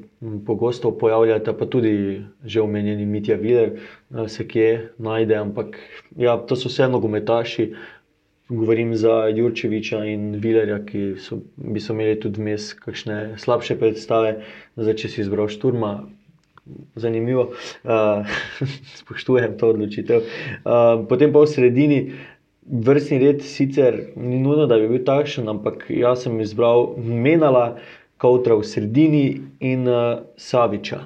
pogosto 0.46 0.92
pojavljata, 0.98 1.54
pa 1.58 1.66
tudi 1.66 2.22
že 2.46 2.62
omenjeni 2.62 3.06
Mitja 3.06 3.36
Viler 3.36 3.72
uh, 3.74 4.28
se 4.30 4.48
kje 4.48 4.90
najde, 4.98 5.36
ampak 5.36 5.80
ja, 6.18 6.38
to 6.38 6.56
so 6.56 6.70
vse 6.70 6.88
nogometaši. 6.88 7.72
Govorim 8.50 8.94
za 8.96 9.26
Jurčeviča 9.34 10.04
in 10.06 10.36
Vilerja, 10.38 10.78
ki 10.86 11.16
so, 11.18 11.40
bi 11.58 11.82
so 11.82 11.96
imeli 11.98 12.20
tudi 12.22 12.38
vmes 12.38 12.70
kakšne 12.78 13.18
slabše 13.42 13.80
predstave. 13.82 14.36
Zdaj, 14.78 15.00
če 15.02 15.10
si 15.10 15.22
izbral 15.26 15.50
Šturma, 15.50 15.96
zanimivo, 16.96 17.50
uh, 17.50 18.38
spoštujem 19.02 19.58
to 19.58 19.74
odločitev. 19.74 20.22
Uh, 20.22 21.02
potem 21.10 21.34
pa 21.34 21.42
v 21.42 21.50
sredini, 21.50 22.00
vrstni 22.66 23.24
red 23.26 23.42
sicer 23.42 24.04
ni 24.14 24.38
nujno, 24.38 24.70
da 24.70 24.78
bi 24.78 24.94
bil 24.94 25.06
takšen, 25.10 25.50
ampak 25.50 25.90
jaz 25.90 26.30
sem 26.30 26.38
izbral 26.46 26.92
Menala, 27.02 27.80
Kautra 28.18 28.56
v 28.56 28.64
sredini 28.64 29.26
in 29.60 29.88
uh, 29.88 30.24
Saviča. 30.38 31.06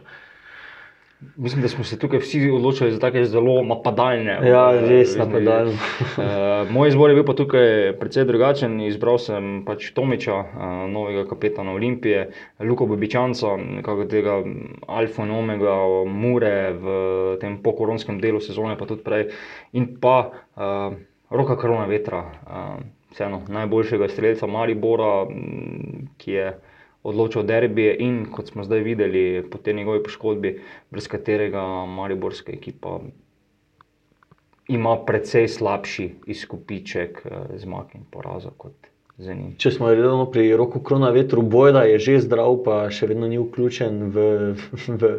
Mislim, 1.35 1.61
da 1.61 1.67
smo 1.67 1.83
se 1.83 1.99
tukaj 1.99 2.19
vsi 2.19 2.49
odločili 2.51 2.91
za 2.91 2.99
take 2.99 3.25
zelo 3.25 3.63
napadalne. 3.63 4.39
Ja, 4.43 4.75
eh, 4.75 4.87
res 4.87 5.09
izbire. 5.09 5.25
napadalno. 5.25 5.71
Eh, 6.17 6.71
Moj 6.71 6.87
izbor 6.87 7.09
je 7.09 7.15
bil 7.15 7.25
pa 7.25 7.33
tukaj 7.33 7.97
precej 7.99 8.23
drugačen. 8.25 8.79
Izbral 8.81 9.17
sem 9.19 9.65
pač 9.65 9.91
Tomiča, 9.91 10.37
eh, 10.39 10.87
novega 10.87 11.25
kapetana 11.27 11.73
Olimpije, 11.73 12.29
Luko 12.59 12.85
Bobičanca, 12.85 13.57
nekako 13.57 14.05
tega 14.05 14.43
alfa 14.87 15.23
in 15.23 15.31
omega, 15.31 15.75
mure 16.07 16.73
v 16.73 16.87
tem 17.41 17.59
pokoronskem 17.63 18.21
delu 18.21 18.39
sezone, 18.39 18.77
pa 18.77 18.85
tudi 18.85 19.03
prej, 19.03 19.27
in 19.73 19.97
pa 19.99 20.31
uh, 20.55 20.95
roka 21.29 21.57
krona 21.57 21.85
vetra, 21.85 22.23
uh, 22.47 22.79
vseeno 23.11 23.41
najboljšega 23.47 24.07
streljca 24.09 24.47
Maribora, 24.47 25.25
m, 25.29 26.07
ki 26.17 26.31
je 26.31 26.51
odločal 27.09 27.43
derbije 27.43 27.95
in 28.05 28.21
kot 28.31 28.53
smo 28.53 28.63
zdaj 28.63 28.85
videli 28.85 29.23
po 29.51 29.57
tej 29.57 29.81
njegovi 29.81 30.03
poškodbi, 30.03 30.53
brez 30.91 31.07
katerega 31.07 31.63
Mariborska 31.85 32.53
ekipa 32.53 32.99
ima 34.69 34.97
precej 35.05 35.47
slabši 35.47 36.09
izkupiček 36.25 37.21
eh, 37.25 37.57
zmag 37.57 37.95
in 37.95 38.05
porazov 38.11 38.51
kot 38.57 38.73
za 39.17 39.33
njim. 39.33 39.55
Če 39.57 39.71
smo 39.71 39.89
redno 39.89 40.29
pri 40.31 40.53
roku 40.55 40.79
Krona 40.79 41.09
vetru, 41.09 41.41
Bojda 41.41 41.83
je 41.89 41.97
že 41.99 42.19
zdrav, 42.23 42.61
pa 42.63 42.77
še 42.93 43.09
vedno 43.09 43.27
ni 43.27 43.39
vključen 43.41 44.05
v, 44.13 44.27
v 44.87 45.11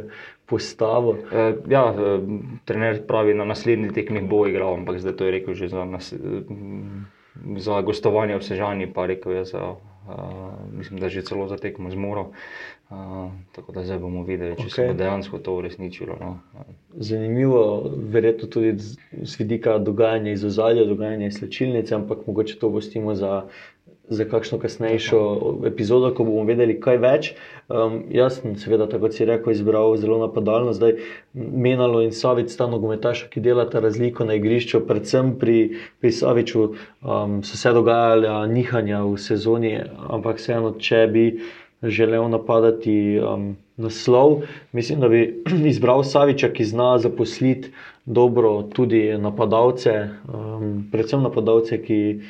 postavo. 0.46 1.16
Eh, 1.32 1.58
Ja, 1.68 1.84
eh, 1.90 2.24
trener 2.64 3.02
pravi, 3.06 3.34
na 3.34 3.44
naslednji 3.44 3.90
tekmi 3.96 4.22
bo 4.22 4.46
igral, 4.46 4.78
ampak 4.78 5.02
zdaj 5.02 5.18
to 5.18 5.28
je 5.28 5.36
rekel 5.38 5.58
že 5.58 5.68
za, 5.68 5.84
nas, 5.84 6.14
za 7.58 7.82
gostovanje 7.82 8.38
v 8.38 8.46
Sežani, 8.46 8.86
pa 8.86 9.10
rekel 9.10 9.42
je 9.42 9.44
za, 9.50 9.74
mislim, 10.72 11.00
da 11.00 11.08
že 11.08 11.22
celo 11.22 11.48
za 11.48 11.56
tekmo 11.56 11.90
z 11.90 11.94
Muro. 11.94 12.30
Uh, 12.90 12.96
tako 13.52 13.72
da 13.72 13.84
zdaj 13.84 13.98
bomo 13.98 14.22
videli, 14.24 14.56
če 14.56 14.62
okay. 14.62 14.74
se 14.74 14.86
bo 14.86 14.94
dejansko 14.98 15.38
to 15.38 15.54
uresničilo. 15.56 16.16
No. 16.20 16.38
Zanimivo, 16.94 17.90
verjetno 18.10 18.48
tudi 18.48 18.72
z, 18.78 18.96
z 19.22 19.38
vidika 19.38 19.78
dogajanja 19.78 20.32
iz 20.32 20.44
ozadja, 20.44 20.84
dogajanja 20.84 21.26
iz 21.26 21.38
slčilnice, 21.38 21.94
ampak 21.94 22.26
mogoče 22.26 22.58
to 22.58 22.68
gostimo 22.68 23.14
za, 23.14 23.44
za 24.10 24.24
kakšno 24.24 24.58
kasnejšo 24.58 25.20
epizodo, 25.66 26.10
ko 26.14 26.26
bomo 26.26 26.42
vedeli 26.48 26.74
kaj 26.82 26.98
več. 27.02 27.30
Um, 27.70 28.00
jaz 28.10 28.40
sem, 28.40 28.56
seveda, 28.58 28.88
tako 28.90 29.06
kot 29.06 29.14
si 29.14 29.26
rekel, 29.28 29.54
izbral 29.54 29.94
zelo 30.02 30.18
napadalno. 30.18 30.74
Zdaj, 30.74 30.98
Menalo 31.34 32.02
in 32.02 32.10
Savic 32.10 32.50
sta 32.50 32.66
nogometaša, 32.66 33.30
ki 33.30 33.42
delata 33.44 33.80
razliko 33.80 34.26
na 34.26 34.34
igrišču, 34.40 34.82
predvsem 34.88 35.36
pri, 35.38 35.58
pri 36.02 36.12
Saviču 36.12 36.66
um, 36.66 37.40
so 37.46 37.56
se 37.56 37.72
dogajala 37.76 38.42
nihanja 38.50 39.04
v 39.06 39.16
sezoni, 39.22 39.76
ampak 40.10 40.42
vseeno, 40.42 40.74
če 40.82 41.06
bi 41.14 41.26
želel 41.82 42.26
napadati 42.28 43.20
um, 43.22 43.54
naslov. 43.78 44.42
Mislim, 44.72 45.00
da 45.00 45.08
bi 45.08 45.42
izbral 45.72 46.02
Saviča, 46.04 46.50
ki 46.50 46.64
zna 46.64 46.98
zaposliti 46.98 47.70
dobro 48.04 48.62
tudi 48.62 49.18
napadalce, 49.18 50.08
um, 50.34 50.88
predvsem 50.92 51.22
napadalce, 51.22 51.78
ki, 51.82 52.20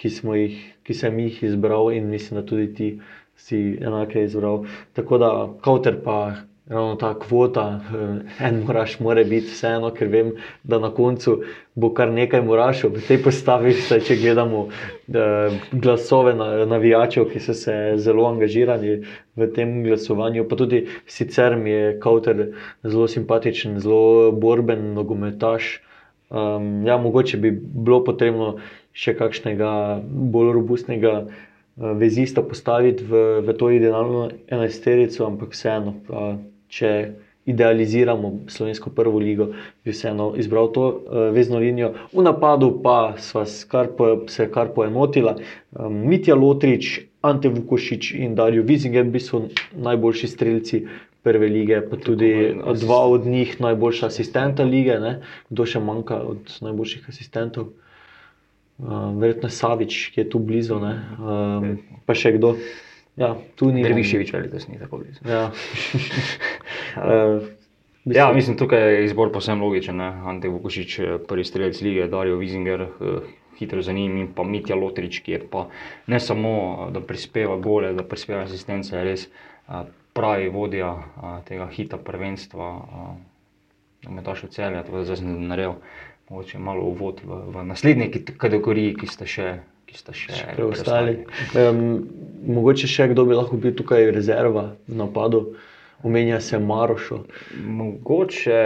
ki, 0.00 0.08
jih, 0.08 0.60
ki 0.84 0.94
sem 0.96 1.18
jih 1.20 1.42
izbral 1.50 1.92
in 1.92 2.08
mislim, 2.10 2.40
da 2.40 2.46
tudi 2.46 2.74
ti 2.74 2.92
si 3.36 3.78
enake 3.80 4.24
izbral. 4.24 4.64
Tako 4.92 5.18
da 5.18 5.32
kauter 5.62 6.00
pa. 6.04 6.20
Ravno 6.70 6.94
ta 6.94 7.18
kvota, 7.18 7.80
eh, 7.82 8.46
en 8.46 8.60
moraš, 8.66 9.00
mora 9.00 9.24
biti 9.24 9.48
vseeno, 9.50 9.88
ker 9.90 10.06
vem, 10.08 10.28
da 10.62 10.78
na 10.78 10.92
koncu 10.94 11.32
bo 11.74 11.88
kar 11.94 12.12
nekaj 12.14 12.44
morašov 12.46 12.92
v 12.94 13.02
tej 13.08 13.18
postavi. 13.24 13.72
Saj, 13.74 14.04
če 14.06 14.16
gledamo 14.20 14.60
eh, 14.68 15.56
glasove 15.72 16.36
na, 16.38 16.46
navijačev, 16.70 17.26
ki 17.32 17.42
so 17.42 17.56
se 17.58 17.74
zelo 17.98 18.28
angažirali 18.28 19.00
v 19.34 19.50
tem 19.56 19.80
glasovanju, 19.82 20.46
pa 20.46 20.60
tudi 20.60 20.84
sicer 21.10 21.58
mi 21.58 21.74
je 21.74 21.96
Kauter 21.98 22.52
zelo 22.86 23.08
simpatičen, 23.08 23.80
zelo 23.82 24.30
borben 24.30 24.92
nogometaš. 24.94 25.80
Um, 26.30 26.86
ja, 26.86 26.94
mogoče 27.02 27.36
bi 27.42 27.50
bilo 27.50 28.04
potrebno 28.06 28.60
še 29.00 29.16
kakšnega 29.16 29.70
bolj 30.04 30.52
robustnega 30.58 31.14
uh, 31.24 31.40
vezista 31.96 32.42
postaviti 32.42 33.04
v, 33.04 33.40
v 33.40 33.56
to 33.56 33.70
idealno 33.72 34.28
enajsterico, 34.52 35.24
ampak 35.26 35.56
vseeno, 35.56 35.96
če 36.68 36.92
idealiziramo 37.48 38.32
slovensko 38.52 38.92
prvo 38.94 39.18
ligo, 39.18 39.48
bi 39.84 39.94
vseeno 39.94 40.34
izbral 40.36 40.68
to 40.76 40.86
uh, 40.86 41.20
vezno 41.34 41.58
linijo. 41.58 41.94
V 42.12 42.24
napadu 42.26 42.74
pa 42.84 43.14
sva 43.18 43.46
kar 43.68 43.94
po, 43.96 44.10
se 44.28 44.50
kar 44.52 44.74
poenotila. 44.76 45.38
Mitja 45.88 46.36
Lotrič, 46.36 47.00
Ante 47.24 47.48
Vukošič 47.48 48.12
in 48.20 48.34
Darijo 48.36 48.64
Vizinger, 48.68 49.04
v 49.08 49.16
bistvu 49.16 49.46
najboljši 49.76 50.28
strelci. 50.28 50.84
Prve 51.20 51.50
lige, 51.52 51.82
pa 51.84 51.98
tudi 52.00 52.56
dva 52.80 53.02
od 53.12 53.26
njih 53.28 53.58
najboljša 53.60 54.06
asistenta 54.08 54.64
lige, 54.64 54.94
ne? 55.02 55.18
kdo 55.52 55.66
še 55.68 55.82
manjka 55.84 56.16
od 56.24 56.54
najboljših 56.64 57.10
asistentov. 57.12 57.66
Uh, 57.68 57.89
verjetno 59.20 59.48
je 59.48 59.56
Savič, 59.56 59.98
ki 60.14 60.22
je 60.22 60.28
tu 60.32 60.38
blizu, 60.38 60.78
ne? 60.80 60.94
um, 61.18 61.72
pa 62.06 62.16
še 62.16 62.34
kdo. 62.38 62.54
Ja, 63.20 63.34
tu 63.58 63.68
ni. 63.74 63.82
Derviševič 63.84 64.34
ali 64.34 64.48
da 64.48 64.62
ni 64.68 64.78
tako 64.80 65.02
blizu. 65.02 65.24
Ja. 65.28 65.48
uh, 66.96 67.48
Ja, 68.08 68.30
mislim, 68.32 68.56
tukaj 68.56 68.80
je 68.80 69.04
izbor 69.04 69.28
posebno 69.32 69.66
logičen. 69.68 69.98
Ne? 70.00 70.06
Ante 70.24 70.48
Vukošič, 70.48 70.94
eh, 70.98 71.18
prvi 71.28 71.44
strelec 71.44 71.82
lige, 71.84 72.06
Darijo 72.08 72.38
Vizinger, 72.40 72.80
eh, 72.80 73.26
hitro 73.60 73.82
za 73.82 73.92
njim 73.92 74.16
in 74.16 74.32
pa 74.34 74.44
Mitja 74.44 74.76
Lotrič, 74.76 75.20
ki 75.20 75.32
je 75.32 75.40
pa 75.50 75.66
ne 76.06 76.20
samo, 76.20 76.52
eh, 76.88 76.92
da 76.92 77.00
prispeva 77.00 77.56
gole, 77.56 77.92
da 77.92 78.02
prispeva 78.02 78.42
asistence, 78.42 78.96
je 78.96 79.04
res 79.04 79.26
eh, 79.28 79.82
pravi 80.12 80.48
vodja 80.48 80.94
eh, 80.96 81.42
tega 81.48 81.68
hita 81.72 81.96
prvenstva, 81.96 82.70
Metaš 84.08 84.46
v 84.46 84.48
celju, 84.48 84.80
tako 84.80 84.96
da 84.96 85.04
zdaj 85.04 85.18
sem 85.20 85.32
naredil 85.44 85.74
mogoče 86.30 86.58
malo 86.58 86.82
uvod 86.82 87.20
v, 87.26 87.40
v 87.50 87.64
naslednje 87.64 88.10
kategoriji, 88.38 88.94
ki 89.00 89.10
sta 89.10 89.26
še. 89.26 89.48
Ki 89.90 89.98
sta 89.98 90.14
še 90.14 90.52
preostali. 90.54 91.24
Um, 91.58 92.06
mogoče 92.46 92.86
še 92.86 93.08
kdo 93.10 93.26
bi 93.26 93.34
lahko 93.34 93.58
bil 93.58 93.74
tukaj 93.74 94.06
rezerva 94.14 94.68
v 94.86 95.00
napadu, 95.00 95.40
omenja 96.06 96.38
se 96.40 96.60
Marošo. 96.62 97.24
Mogoče, 97.58 98.62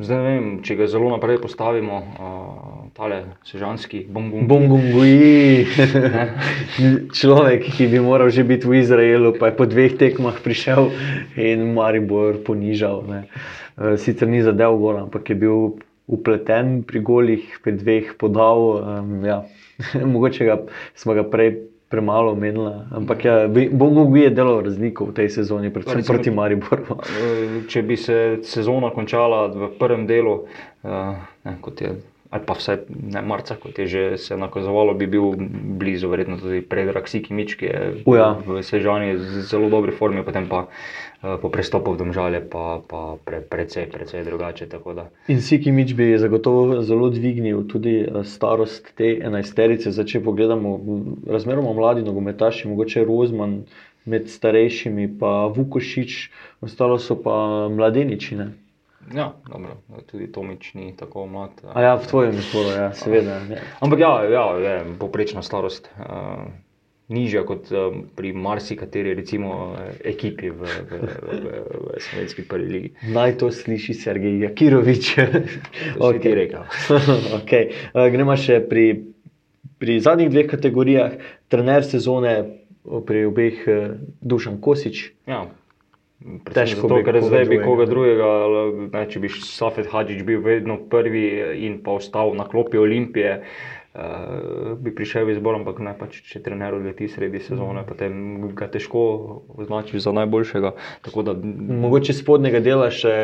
zdaj 0.00 0.22
ne 0.24 0.32
vem, 0.32 0.48
če 0.64 0.78
ga 0.80 0.88
zelo 0.88 1.12
naprej 1.12 1.42
postavimo, 1.44 2.00
uh, 2.00 2.88
tale 2.96 3.20
sežanski 3.52 4.06
bombon. 4.08 4.48
Bongongui, 4.48 5.68
človek, 7.20 7.68
ki 7.76 7.92
bi 7.92 8.00
moral 8.00 8.32
že 8.32 8.48
biti 8.48 8.64
v 8.64 8.80
Izraelu, 8.80 9.36
pa 9.36 9.52
je 9.52 9.58
po 9.60 9.68
dveh 9.68 10.00
tekmah 10.00 10.40
prišel 10.40 10.88
in 11.36 11.74
Maribor 11.76 12.40
ponižal. 12.40 13.04
Ne. 13.12 13.26
Eh, 13.76 13.98
Sicer 14.00 14.32
ni 14.32 14.40
zadev 14.40 14.80
gol, 14.80 15.04
ampak 15.04 15.28
je 15.28 15.36
bil 15.36 15.74
upleten 16.06 16.82
pri 16.82 17.00
golih, 17.00 17.44
pri 17.64 17.72
dveh 17.72 18.16
podal. 18.18 18.60
Um, 18.80 19.24
ja. 19.24 19.42
Mogoče 20.12 20.44
ga, 20.44 20.58
smo 20.94 21.14
ga 21.14 21.24
prej 21.24 21.54
premalo 21.88 22.32
omenili, 22.32 22.72
ampak 22.90 23.24
ja, 23.24 23.34
Bongongui 23.70 24.24
je 24.24 24.30
delal 24.30 24.64
razliko 24.66 25.04
v 25.04 25.14
tej 25.14 25.28
sezoni, 25.30 25.70
predvsem 25.70 26.00
Recimo- 26.00 26.14
proti 26.14 26.30
Mariboru. 26.30 26.98
Eh, 27.04 27.60
Če 27.68 27.82
bi 27.82 27.96
se 27.96 28.38
sezona 28.42 28.90
končala 28.90 29.46
v 29.46 29.70
prvem 29.78 30.06
delu, 30.06 30.42
uh, 30.82 31.14
ne, 31.44 31.54
kot 31.60 31.80
je. 31.80 31.94
Ali 32.34 32.42
pa 32.42 32.56
vsaj 32.58 32.90
ne 32.90 33.20
marca, 33.22 33.54
kot 33.54 33.78
je 33.78 33.86
že 33.86 34.02
se 34.18 34.36
nakazovalo, 34.36 34.94
bi 34.98 35.06
bil 35.06 35.36
blizu, 35.78 36.08
verjetno 36.10 36.40
tudi 36.42 36.64
Predrag 36.66 37.06
Sikimič, 37.06 37.54
ki 37.54 37.64
je 37.64 37.80
Uja. 38.10 38.34
v 38.42 38.58
Sežani 38.66 39.14
z 39.18 39.46
zelo 39.46 39.70
dobri 39.70 39.94
formi, 39.94 40.24
potem 40.26 40.48
pa 40.50 40.66
uh, 40.66 41.38
po 41.38 41.46
prestopu 41.46 41.94
v 41.94 42.02
Domžalje 42.02 42.42
pa, 42.50 42.82
pa 42.82 43.22
pre, 43.22 43.38
precej, 43.38 43.86
precej 43.86 44.26
drugače. 44.26 44.66
In 45.30 45.38
Sikimič 45.38 45.94
bi 45.94 46.18
zagotovo 46.18 46.82
zelo 46.82 47.06
dvignil 47.14 47.70
tudi 47.70 48.02
eh, 48.02 48.26
starost 48.26 48.90
te 48.98 49.14
enajsterice. 49.22 49.94
Zdaj, 49.94 50.18
če 50.18 50.24
pogledamo, 50.26 50.74
razmeroma 51.30 51.70
mladi 51.70 52.02
nogometaši, 52.02 52.66
mogoče 52.66 53.06
Rozman 53.06 53.62
med 54.10 54.26
starejšimi, 54.26 55.06
pa 55.22 55.46
Vukošič, 55.54 56.30
ostalo 56.66 56.98
so 56.98 57.14
pa 57.14 57.70
mladeniči. 57.70 58.36
Ja, 59.12 59.32
dobro, 59.50 59.76
tudi 60.10 60.32
Tomič 60.32 60.74
ni 60.74 60.94
tako 60.96 61.26
mlad. 61.26 61.50
A 61.74 61.82
ja, 61.82 61.94
v 61.94 62.06
tvojem 62.06 62.38
izboru, 62.38 62.68
ja, 62.72 62.92
seveda. 62.96 63.40
Ja. 63.50 63.60
Ampak 63.80 64.00
ja, 64.00 64.12
ja 64.24 64.44
je 64.58 64.76
poprečna 64.98 65.42
starost. 65.42 65.90
Uh, 65.98 66.46
Nižja 67.08 67.42
kot 67.44 67.68
um, 67.68 68.06
pri 68.16 68.30
marsikateri 68.32 69.12
recimo, 69.14 69.74
eh, 69.76 69.96
ekipi 70.08 70.48
v, 70.48 70.64
v, 70.64 71.00
v, 71.04 71.34
v, 71.36 71.50
v 71.92 72.00
slovenski 72.00 72.46
prvi 72.48 72.68
ligi. 72.72 72.90
Naj 73.12 73.36
to 73.42 73.50
sliši 73.52 73.92
Sergej 73.92 74.40
Jakirovič. 74.40 75.10
Ti 76.22 76.32
rekel. 76.32 76.64
okay. 77.38 77.76
uh, 77.92 78.08
gremo 78.08 78.32
še 78.40 78.62
pri, 78.64 78.86
pri 79.76 79.98
zadnjih 80.00 80.32
dveh 80.32 80.48
kategorijah, 80.48 81.20
trener 81.52 81.84
sezone 81.84 82.32
pri 83.04 83.28
obeh 83.28 83.60
uh, 83.68 84.00
Dušan 84.24 84.56
Kosič. 84.64 85.10
Ja. 85.28 85.44
Težko 86.54 86.88
zato, 86.88 86.96
bi 86.96 87.04
ker 87.04 87.20
zdaj 87.20 87.44
bi 87.44 87.58
koga 87.60 87.84
drugega, 87.84 88.24
ali, 88.24 88.88
ne, 88.88 89.02
če 89.06 89.20
bi 89.20 89.28
Safet 89.28 89.90
Hadžič 89.92 90.22
bil 90.24 90.40
vedno 90.40 90.78
prvi 90.88 91.24
in 91.66 91.82
pa 91.84 91.98
ostal 91.98 92.32
na 92.32 92.46
klopi 92.48 92.80
Olimpije, 92.80 93.34
uh, 93.92 94.72
bi 94.80 94.88
prišel 94.90 95.28
v 95.28 95.34
izbor, 95.36 95.54
ampak 95.54 95.82
ne 95.84 95.92
pač, 95.92 96.22
če 96.24 96.40
trener 96.40 96.74
odleti 96.74 97.08
sredi 97.08 97.42
sezone, 97.44 97.82
Mhm. 97.82 97.88
potem 97.88 98.12
ga 98.56 98.68
težko 98.68 99.02
označiš 99.58 100.00
za 100.00 100.12
najboljšega. 100.12 100.72
Tako 101.02 101.22
da, 101.22 101.36
Mogoče 101.82 102.12
spodnjega 102.12 102.60
dela 102.60 102.88
še 102.90 103.14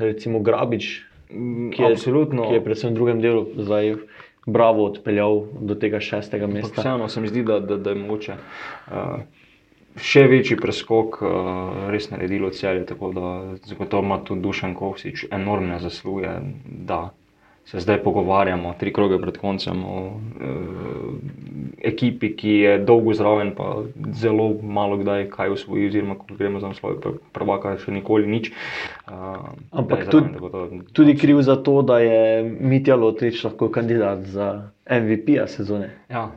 recimo 0.00 0.40
Grabič, 0.40 1.04
ki 1.70 1.78
je, 1.78 1.92
absolutno. 1.92 2.48
ki 2.48 2.58
je 2.58 2.64
predvsem 2.64 2.90
v 2.90 2.94
drugem 2.94 3.20
delu 3.20 3.46
zdaj 3.56 3.94
bravo 4.46 4.84
odpeljal 4.84 5.46
do 5.56 5.74
tega 5.74 6.00
šestega 6.00 6.44
Ampak 6.44 6.62
mesta. 6.62 6.80
Vseeno 6.82 7.08
se 7.08 7.20
mi 7.20 7.28
zdi, 7.28 7.42
da, 7.42 7.60
da, 7.60 7.76
da 7.76 7.90
je 7.90 7.96
mogoče 7.96 8.34
uh, 8.34 9.22
še 9.96 10.26
večji 10.30 10.56
preskok 10.60 11.20
uh, 11.22 11.30
res 11.94 12.10
naredilo 12.10 12.50
celje. 12.50 12.86
Tako 12.86 13.12
da 13.12 13.34
zagotovo 13.64 14.02
ima 14.02 14.20
tudi 14.24 14.42
Dušan 14.42 14.74
Kovsič 14.74 15.26
enormne 15.30 15.78
zasluge, 15.82 16.38
da 16.64 17.10
se 17.64 17.80
zdaj 17.80 18.02
pogovarjamo, 18.02 18.74
tri 18.78 18.92
kroge 18.92 19.18
pred 19.18 19.36
koncem, 19.36 19.84
o 19.84 20.20
e, 20.40 20.50
ekipi, 21.88 22.34
ki 22.36 22.50
je 22.50 22.74
dolgo 22.78 23.14
zraven, 23.14 23.54
pa 23.56 23.82
zelo 24.12 24.50
malo 24.62 24.98
kdaj 25.00 25.28
kaj 25.32 25.54
usvoji, 25.56 25.86
oziroma 25.88 26.18
ko 26.18 26.36
gremo 26.36 26.60
za 26.60 26.74
naslov 26.74 27.00
prvaka, 27.32 27.76
še 27.80 27.94
nikoli 27.96 28.28
nič. 28.28 28.50
E, 28.52 29.16
Ampak 29.72 30.10
tudi, 30.12 30.52
tudi 30.92 31.16
kriv 31.16 31.40
za 31.42 31.56
to, 31.56 31.80
da 31.82 31.98
je 32.04 32.44
Mitja 32.44 33.00
Lotrič 33.00 33.40
lahko 33.44 33.70
kandidat 33.72 34.28
za 34.28 34.68
MVP-a 34.84 35.48
sezone. 35.48 35.88
Ja, 36.12 36.28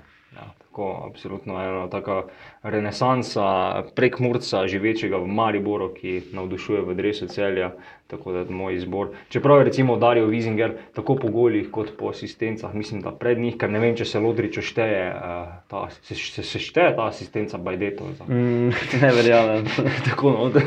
tako 0.78 1.04
absolutno 1.10 1.54
ena 1.64 1.90
taka 1.90 2.24
renesansa 2.64 3.84
prek 3.96 4.20
Murca, 4.20 4.68
živečega 4.68 5.18
v 5.18 5.28
Mariboru, 5.28 5.90
ki 5.94 6.22
navdušuje 6.34 6.82
v 6.86 6.96
dresu 6.96 7.28
celja. 7.28 7.72
Tako 8.08 8.32
da 8.32 8.40
je 8.40 8.46
moj 8.50 8.76
izbor. 8.76 9.08
Čeprav 9.30 9.58
je 9.58 9.64
recimo 9.64 9.98
Darijo 9.98 10.26
Vizinger 10.26 10.72
tako 10.94 11.16
po 11.16 11.28
golih 11.28 11.72
kot 11.72 11.90
po 11.98 12.10
asistencah, 12.10 12.74
mislim, 12.74 13.02
da 13.02 13.12
pred 13.12 13.40
njih, 13.40 13.58
ker 13.60 13.70
ne 13.70 13.80
vem, 13.80 13.96
če 14.00 14.06
se 14.06 14.20
Lodrič 14.20 14.60
šteje, 14.64 15.10
uh, 15.12 15.50
ta, 15.68 15.82
se, 16.02 16.16
se, 16.16 16.44
se 16.44 16.60
šteje 16.64 16.94
ta 16.96 17.08
asistenca 17.12 17.58
Bajdeto. 17.58 18.08
Mm, 18.28 18.70
ne 19.02 19.10
verjamem. 19.16 19.68
tako, 20.08 20.32
no, 20.32 20.46
da, 20.56 20.64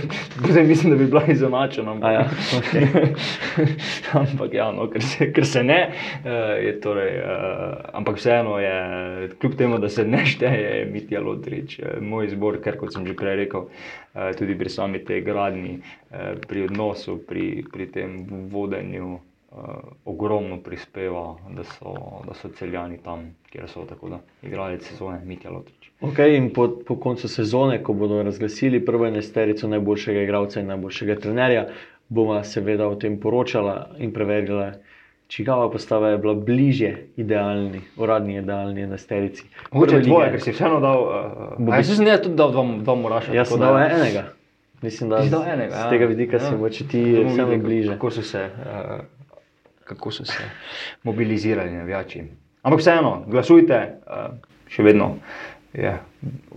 da 0.53 0.63
mislim, 0.63 0.93
da 0.93 0.99
bi 0.99 1.07
bila 1.07 1.23
izenačena. 1.33 1.95
Ampak, 1.97 2.13
ja, 2.13 2.27
okay. 2.59 3.15
ampak 4.23 4.55
ja, 4.55 4.69
no, 4.77 4.91
ker, 4.93 5.03
se, 5.03 5.31
ker 5.33 5.49
se 5.49 5.65
ne, 5.65 5.79
uh, 5.89 6.35
je 6.61 6.77
torej, 6.85 7.23
uh, 7.23 7.89
ampak 8.03 8.21
vseeno 8.21 8.59
je, 8.61 8.77
kljub 9.41 9.57
temu, 9.57 9.81
da 9.81 9.89
se 9.89 10.05
ne 10.05 10.27
šteje, 10.27 10.77
je 10.77 10.85
Mitja 10.93 11.25
Lodrič 11.25 11.79
uh, 11.81 11.97
moj 12.05 12.29
izbor, 12.29 12.61
ker 12.61 12.77
kot 12.77 12.93
sem 12.93 13.09
že 13.09 13.17
prej 13.17 13.41
rekel, 13.47 13.71
uh, 13.73 14.31
tudi 14.37 14.59
pri 14.61 14.77
sami 14.77 15.01
tej 15.09 15.25
gradni, 15.25 15.79
uh, 15.81 16.37
pri 16.45 16.69
odnosu 16.69 17.17
pri, 17.31 17.65
pri 17.73 17.87
tem 17.87 18.27
vodenju 18.51 19.15
uh, 19.15 19.59
ogromno 20.05 20.59
prispeva, 20.63 21.37
da 21.57 21.65
so, 21.65 21.95
da 22.27 22.35
so 22.35 22.49
celjani 22.59 22.99
tam, 23.05 23.31
kjer 23.53 23.69
so 23.71 23.85
tako 23.87 24.09
da 24.09 24.19
igrali 24.43 24.81
sezone, 24.81 25.21
Mitja 25.25 25.51
Lotrič. 25.51 25.91
Okay, 26.01 26.35
in 26.37 26.51
po, 26.53 26.67
po 26.87 26.97
koncu 26.97 27.29
sezone, 27.29 27.83
ko 27.83 27.93
bodo 27.93 28.23
razglasili 28.23 28.85
prvo 28.85 29.07
enesterico 29.07 29.69
najboljšega 29.69 30.23
igralca 30.23 30.61
in 30.61 30.67
najboljšega 30.67 31.17
trenerja, 31.21 31.69
bomo 32.09 32.41
seveda 32.45 32.89
o 32.89 32.99
tem 32.99 33.21
poročala 33.21 33.95
in 33.99 34.11
preverjala. 34.13 34.73
Čigava 35.31 35.69
postava 35.71 36.09
je 36.11 36.19
bila 36.19 36.35
bližje 36.35 37.07
idealni, 37.17 37.85
uradni 37.97 38.41
idealni 38.41 38.83
enesterici. 38.83 39.45
Mogoče 39.71 40.01
dvoje, 40.01 40.33
ker 40.33 40.43
si 40.43 40.57
vseeno 40.57 40.81
dal. 40.83 41.07
Uh, 41.61 41.71
jaz 41.77 41.95
sem 41.95 42.11
tudi 42.25 42.35
dal 42.35 42.51
dva, 42.51 42.67
dva 42.83 42.99
moraša. 42.99 43.39
Jaz 43.39 43.55
sem 43.55 43.63
dal 43.63 43.79
enega. 43.85 44.25
Mislim, 44.83 45.11
da 45.11 45.23
z, 45.23 45.37
enega, 45.53 45.77
z 45.77 45.91
tega 45.91 46.07
vidika 46.07 46.37
ja. 46.37 46.41
si 46.41 46.57
moče 46.57 46.89
ti 46.89 47.03
vseeno 47.29 47.59
bliže. 47.59 47.93
Kako 47.93 48.11
so 48.11 48.23
se, 48.23 48.45
uh, 48.45 49.01
kako 49.85 50.11
so 50.11 50.25
se 50.25 50.43
mobilizirali 51.03 51.71
navijači. 51.71 52.23
Ampak 52.63 52.81
vseeno, 52.81 53.25
glasujte, 53.27 53.99
uh, 54.07 54.37
še 54.69 54.83
vedno 54.83 55.15
je 55.73 55.99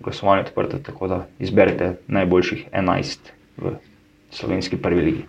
glasovanje 0.04 0.42
odprto, 0.42 0.80
tako 0.80 1.08
da 1.08 1.26
izberete 1.40 1.96
najboljših 2.08 2.68
11 2.72 3.20
v 3.58 3.76
slovenski 4.30 4.78
prvi 4.78 5.02
ligi. 5.02 5.26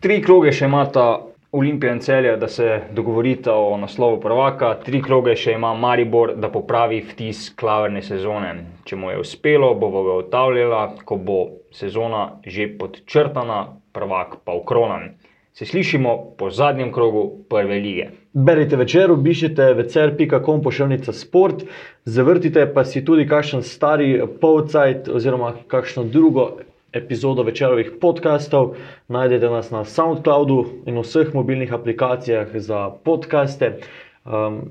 Tri 0.00 0.22
kroge 0.22 0.52
še 0.52 0.66
imata 0.66 1.27
Olimpija 1.52 1.92
in 1.92 2.00
celja, 2.00 2.36
da 2.36 2.48
se 2.48 2.80
dogovorita 2.92 3.54
o 3.54 3.76
naslovu 3.80 4.18
prvaka, 4.20 4.74
tri 4.84 4.98
kroge 5.02 5.32
še 5.32 5.54
ima 5.56 5.70
Maribor, 5.74 6.34
da 6.36 6.50
popravi 6.52 6.98
vtis 7.08 7.46
klaverne 7.56 8.02
sezone. 8.04 8.50
Če 8.84 8.98
mu 9.00 9.08
je 9.08 9.22
uspelo, 9.22 9.70
bo 9.80 9.88
ga 9.94 10.18
otavljala, 10.18 10.82
ko 11.08 11.16
bo 11.16 11.38
sezona 11.72 12.26
že 12.44 12.68
podčrtana, 12.76 13.62
prvak 13.96 14.42
pa 14.44 14.58
ukronan. 14.60 15.14
Se 15.56 15.64
slišimo 15.64 16.36
po 16.36 16.50
zadnjem 16.52 16.92
krogu 16.92 17.24
prve 17.48 17.80
lige. 17.80 18.10
Berite 18.36 18.76
večer, 18.76 19.10
obišite 19.10 19.72
večer.com 19.74 20.60
pošiljnica 20.62 21.16
sport, 21.16 21.64
zavrtite 22.04 22.68
pa 22.74 22.84
si 22.84 23.04
tudi 23.04 23.24
kakšen 23.28 23.64
stari 23.64 24.18
polcajt 24.40 25.08
oziroma 25.08 25.54
kakšno 25.66 26.04
drugo 26.12 26.50
epizodo 26.92 27.42
večerovih 27.42 27.92
podkastov. 28.00 28.74
Najdete 29.08 29.50
nas 29.50 29.70
na 29.70 29.84
SoundCloudu 29.84 30.84
in 30.86 30.98
vseh 30.98 31.34
mobilnih 31.34 31.72
aplikacijah 31.72 32.48
za 32.54 32.90
podkaste. 33.04 33.78
Um, 34.24 34.62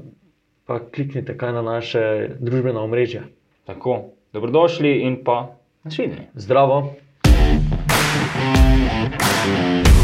pa 0.65 0.79
kliknite 0.79 1.37
kaj 1.37 1.53
na 1.53 1.61
naše 1.61 2.29
družbena 2.39 2.81
omrežja. 2.81 3.23
Tako, 3.65 4.03
dobrodošli 4.33 4.99
in 5.07 5.23
pa 5.23 5.55
nasvidenje. 5.83 6.27
Zdravo. 6.35 6.95
thank 9.47 9.87
you 9.87 9.96